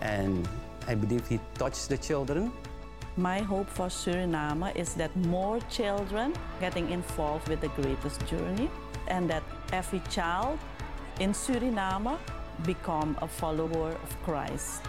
And 0.00 0.46
I 0.88 0.96
believe 0.96 1.28
He 1.28 1.38
touched 1.52 1.88
the 1.88 1.96
children. 1.96 2.52
My 3.16 3.40
hope 3.40 3.68
for 3.68 3.88
Suriname 3.88 4.74
is 4.74 4.94
that 4.94 5.14
more 5.26 5.60
children 5.68 6.32
getting 6.60 6.90
involved 6.90 7.46
with 7.46 7.60
the 7.60 7.68
greatest 7.68 8.26
journey 8.26 8.70
and 9.06 9.28
that 9.28 9.42
every 9.70 10.00
child 10.08 10.58
in 11.20 11.32
Suriname 11.32 12.16
become 12.64 13.18
a 13.20 13.28
follower 13.28 13.90
of 13.90 14.22
Christ. 14.22 14.82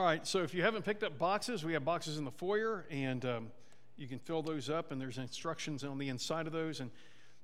All 0.00 0.06
right, 0.06 0.26
so 0.26 0.42
if 0.42 0.54
you 0.54 0.62
haven't 0.62 0.86
picked 0.86 1.02
up 1.02 1.18
boxes, 1.18 1.62
we 1.62 1.74
have 1.74 1.84
boxes 1.84 2.16
in 2.16 2.24
the 2.24 2.30
foyer, 2.30 2.86
and 2.90 3.22
um, 3.26 3.52
you 3.98 4.08
can 4.08 4.18
fill 4.18 4.40
those 4.40 4.70
up, 4.70 4.92
and 4.92 4.98
there's 4.98 5.18
instructions 5.18 5.84
on 5.84 5.98
the 5.98 6.08
inside 6.08 6.46
of 6.46 6.54
those. 6.54 6.80
And 6.80 6.90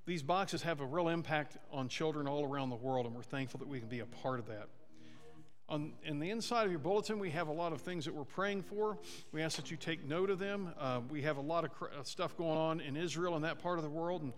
these 0.06 0.22
boxes 0.22 0.62
have 0.62 0.80
a 0.80 0.86
real 0.86 1.08
impact 1.08 1.58
on 1.70 1.90
children 1.90 2.26
all 2.26 2.46
around 2.46 2.70
the 2.70 2.76
world, 2.76 3.04
and 3.04 3.14
we're 3.14 3.20
thankful 3.20 3.58
that 3.58 3.68
we 3.68 3.78
can 3.78 3.90
be 3.90 4.00
a 4.00 4.06
part 4.06 4.38
of 4.38 4.46
that. 4.46 4.68
On, 5.68 5.92
in 6.02 6.18
the 6.18 6.30
inside 6.30 6.64
of 6.64 6.70
your 6.70 6.78
bulletin, 6.78 7.18
we 7.18 7.28
have 7.28 7.48
a 7.48 7.52
lot 7.52 7.74
of 7.74 7.82
things 7.82 8.06
that 8.06 8.14
we're 8.14 8.24
praying 8.24 8.62
for. 8.62 8.96
We 9.32 9.42
ask 9.42 9.56
that 9.56 9.70
you 9.70 9.76
take 9.76 10.08
note 10.08 10.30
of 10.30 10.38
them. 10.38 10.72
Uh, 10.80 11.02
we 11.10 11.20
have 11.20 11.36
a 11.36 11.42
lot 11.42 11.66
of 11.66 11.74
cr- 11.74 11.88
stuff 12.04 12.38
going 12.38 12.56
on 12.56 12.80
in 12.80 12.96
Israel 12.96 13.34
and 13.34 13.44
that 13.44 13.58
part 13.58 13.76
of 13.78 13.84
the 13.84 13.90
world, 13.90 14.22
and 14.22 14.32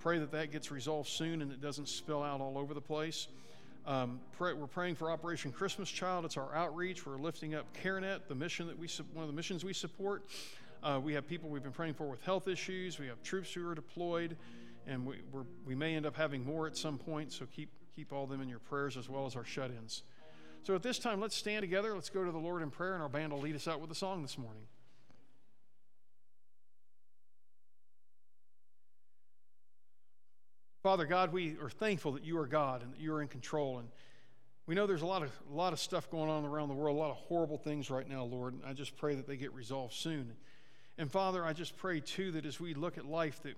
pray 0.00 0.18
that 0.18 0.32
that 0.32 0.52
gets 0.52 0.70
resolved 0.70 1.08
soon 1.08 1.40
and 1.40 1.50
it 1.50 1.62
doesn't 1.62 1.88
spill 1.88 2.22
out 2.22 2.42
all 2.42 2.58
over 2.58 2.74
the 2.74 2.82
place. 2.82 3.26
Um, 3.86 4.20
pray, 4.32 4.54
we're 4.54 4.66
praying 4.66 4.94
for 4.94 5.10
Operation 5.10 5.52
Christmas 5.52 5.90
Child. 5.90 6.24
It's 6.24 6.38
our 6.38 6.54
outreach. 6.54 7.04
We're 7.04 7.18
lifting 7.18 7.54
up 7.54 7.66
CareNet, 7.82 8.28
the 8.28 8.34
mission 8.34 8.66
that 8.68 8.78
we 8.78 8.88
one 9.12 9.24
of 9.24 9.28
the 9.28 9.36
missions 9.36 9.62
we 9.62 9.74
support. 9.74 10.24
Uh, 10.82 10.98
we 11.02 11.12
have 11.12 11.28
people 11.28 11.50
we've 11.50 11.62
been 11.62 11.70
praying 11.70 11.92
for 11.92 12.08
with 12.08 12.22
health 12.22 12.48
issues. 12.48 12.98
We 12.98 13.08
have 13.08 13.22
troops 13.22 13.52
who 13.52 13.68
are 13.68 13.74
deployed, 13.74 14.38
and 14.86 15.04
we 15.04 15.16
we 15.66 15.74
may 15.74 15.96
end 15.96 16.06
up 16.06 16.16
having 16.16 16.46
more 16.46 16.66
at 16.66 16.78
some 16.78 16.96
point. 16.96 17.30
So 17.30 17.44
keep 17.54 17.68
keep 17.94 18.10
all 18.10 18.26
them 18.26 18.40
in 18.40 18.48
your 18.48 18.58
prayers 18.58 18.96
as 18.96 19.10
well 19.10 19.26
as 19.26 19.36
our 19.36 19.44
shut-ins. 19.44 20.02
So 20.62 20.74
at 20.74 20.82
this 20.82 20.98
time, 20.98 21.20
let's 21.20 21.36
stand 21.36 21.60
together. 21.60 21.94
Let's 21.94 22.08
go 22.08 22.24
to 22.24 22.32
the 22.32 22.38
Lord 22.38 22.62
in 22.62 22.70
prayer, 22.70 22.94
and 22.94 23.02
our 23.02 23.10
band 23.10 23.34
will 23.34 23.40
lead 23.40 23.54
us 23.54 23.68
out 23.68 23.82
with 23.82 23.90
a 23.90 23.94
song 23.94 24.22
this 24.22 24.38
morning. 24.38 24.62
Father 30.84 31.06
God, 31.06 31.32
we 31.32 31.56
are 31.62 31.70
thankful 31.70 32.12
that 32.12 32.24
you 32.24 32.38
are 32.38 32.46
God 32.46 32.82
and 32.82 32.92
that 32.92 33.00
you 33.00 33.14
are 33.14 33.22
in 33.22 33.28
control. 33.28 33.78
And 33.78 33.88
we 34.66 34.74
know 34.74 34.86
there's 34.86 35.00
a 35.00 35.06
lot 35.06 35.22
of 35.22 35.32
a 35.50 35.56
lot 35.56 35.72
of 35.72 35.80
stuff 35.80 36.10
going 36.10 36.28
on 36.28 36.44
around 36.44 36.68
the 36.68 36.74
world, 36.74 36.94
a 36.94 37.00
lot 37.00 37.10
of 37.10 37.16
horrible 37.16 37.56
things 37.56 37.88
right 37.88 38.06
now, 38.06 38.24
Lord. 38.24 38.52
And 38.52 38.62
I 38.66 38.74
just 38.74 38.94
pray 38.98 39.14
that 39.14 39.26
they 39.26 39.38
get 39.38 39.54
resolved 39.54 39.94
soon. 39.94 40.34
And 40.98 41.10
Father, 41.10 41.42
I 41.42 41.54
just 41.54 41.78
pray 41.78 42.00
too 42.00 42.32
that 42.32 42.44
as 42.44 42.60
we 42.60 42.74
look 42.74 42.98
at 42.98 43.06
life, 43.06 43.42
that 43.44 43.54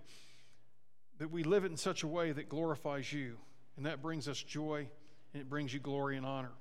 that 1.18 1.32
we 1.32 1.42
live 1.42 1.64
it 1.64 1.72
in 1.72 1.76
such 1.76 2.04
a 2.04 2.06
way 2.06 2.30
that 2.30 2.48
glorifies 2.48 3.12
you, 3.12 3.38
and 3.76 3.86
that 3.86 4.00
brings 4.00 4.28
us 4.28 4.40
joy 4.40 4.86
and 5.32 5.40
it 5.40 5.50
brings 5.50 5.74
you 5.74 5.80
glory 5.80 6.16
and 6.16 6.24
honor. 6.24 6.52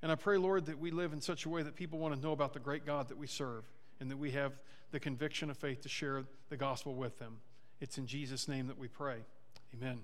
And 0.00 0.10
I 0.10 0.14
pray, 0.14 0.38
Lord, 0.38 0.64
that 0.66 0.78
we 0.78 0.90
live 0.90 1.12
in 1.12 1.20
such 1.20 1.44
a 1.44 1.50
way 1.50 1.62
that 1.62 1.76
people 1.76 1.98
want 1.98 2.14
to 2.14 2.20
know 2.22 2.32
about 2.32 2.54
the 2.54 2.60
great 2.60 2.86
God 2.86 3.08
that 3.08 3.18
we 3.18 3.26
serve. 3.26 3.64
and 4.00 4.10
that 4.10 4.16
we 4.16 4.30
have 4.30 4.52
the 4.90 5.00
conviction 5.00 5.50
of 5.50 5.58
faith 5.58 5.82
to 5.82 5.88
share 5.90 6.24
the 6.48 6.56
gospel 6.56 6.94
with 6.94 7.18
them. 7.18 7.40
It's 7.78 7.98
in 7.98 8.06
Jesus' 8.06 8.48
name 8.48 8.68
that 8.68 8.78
we 8.78 8.88
pray. 8.88 9.18
Amen. 9.74 9.98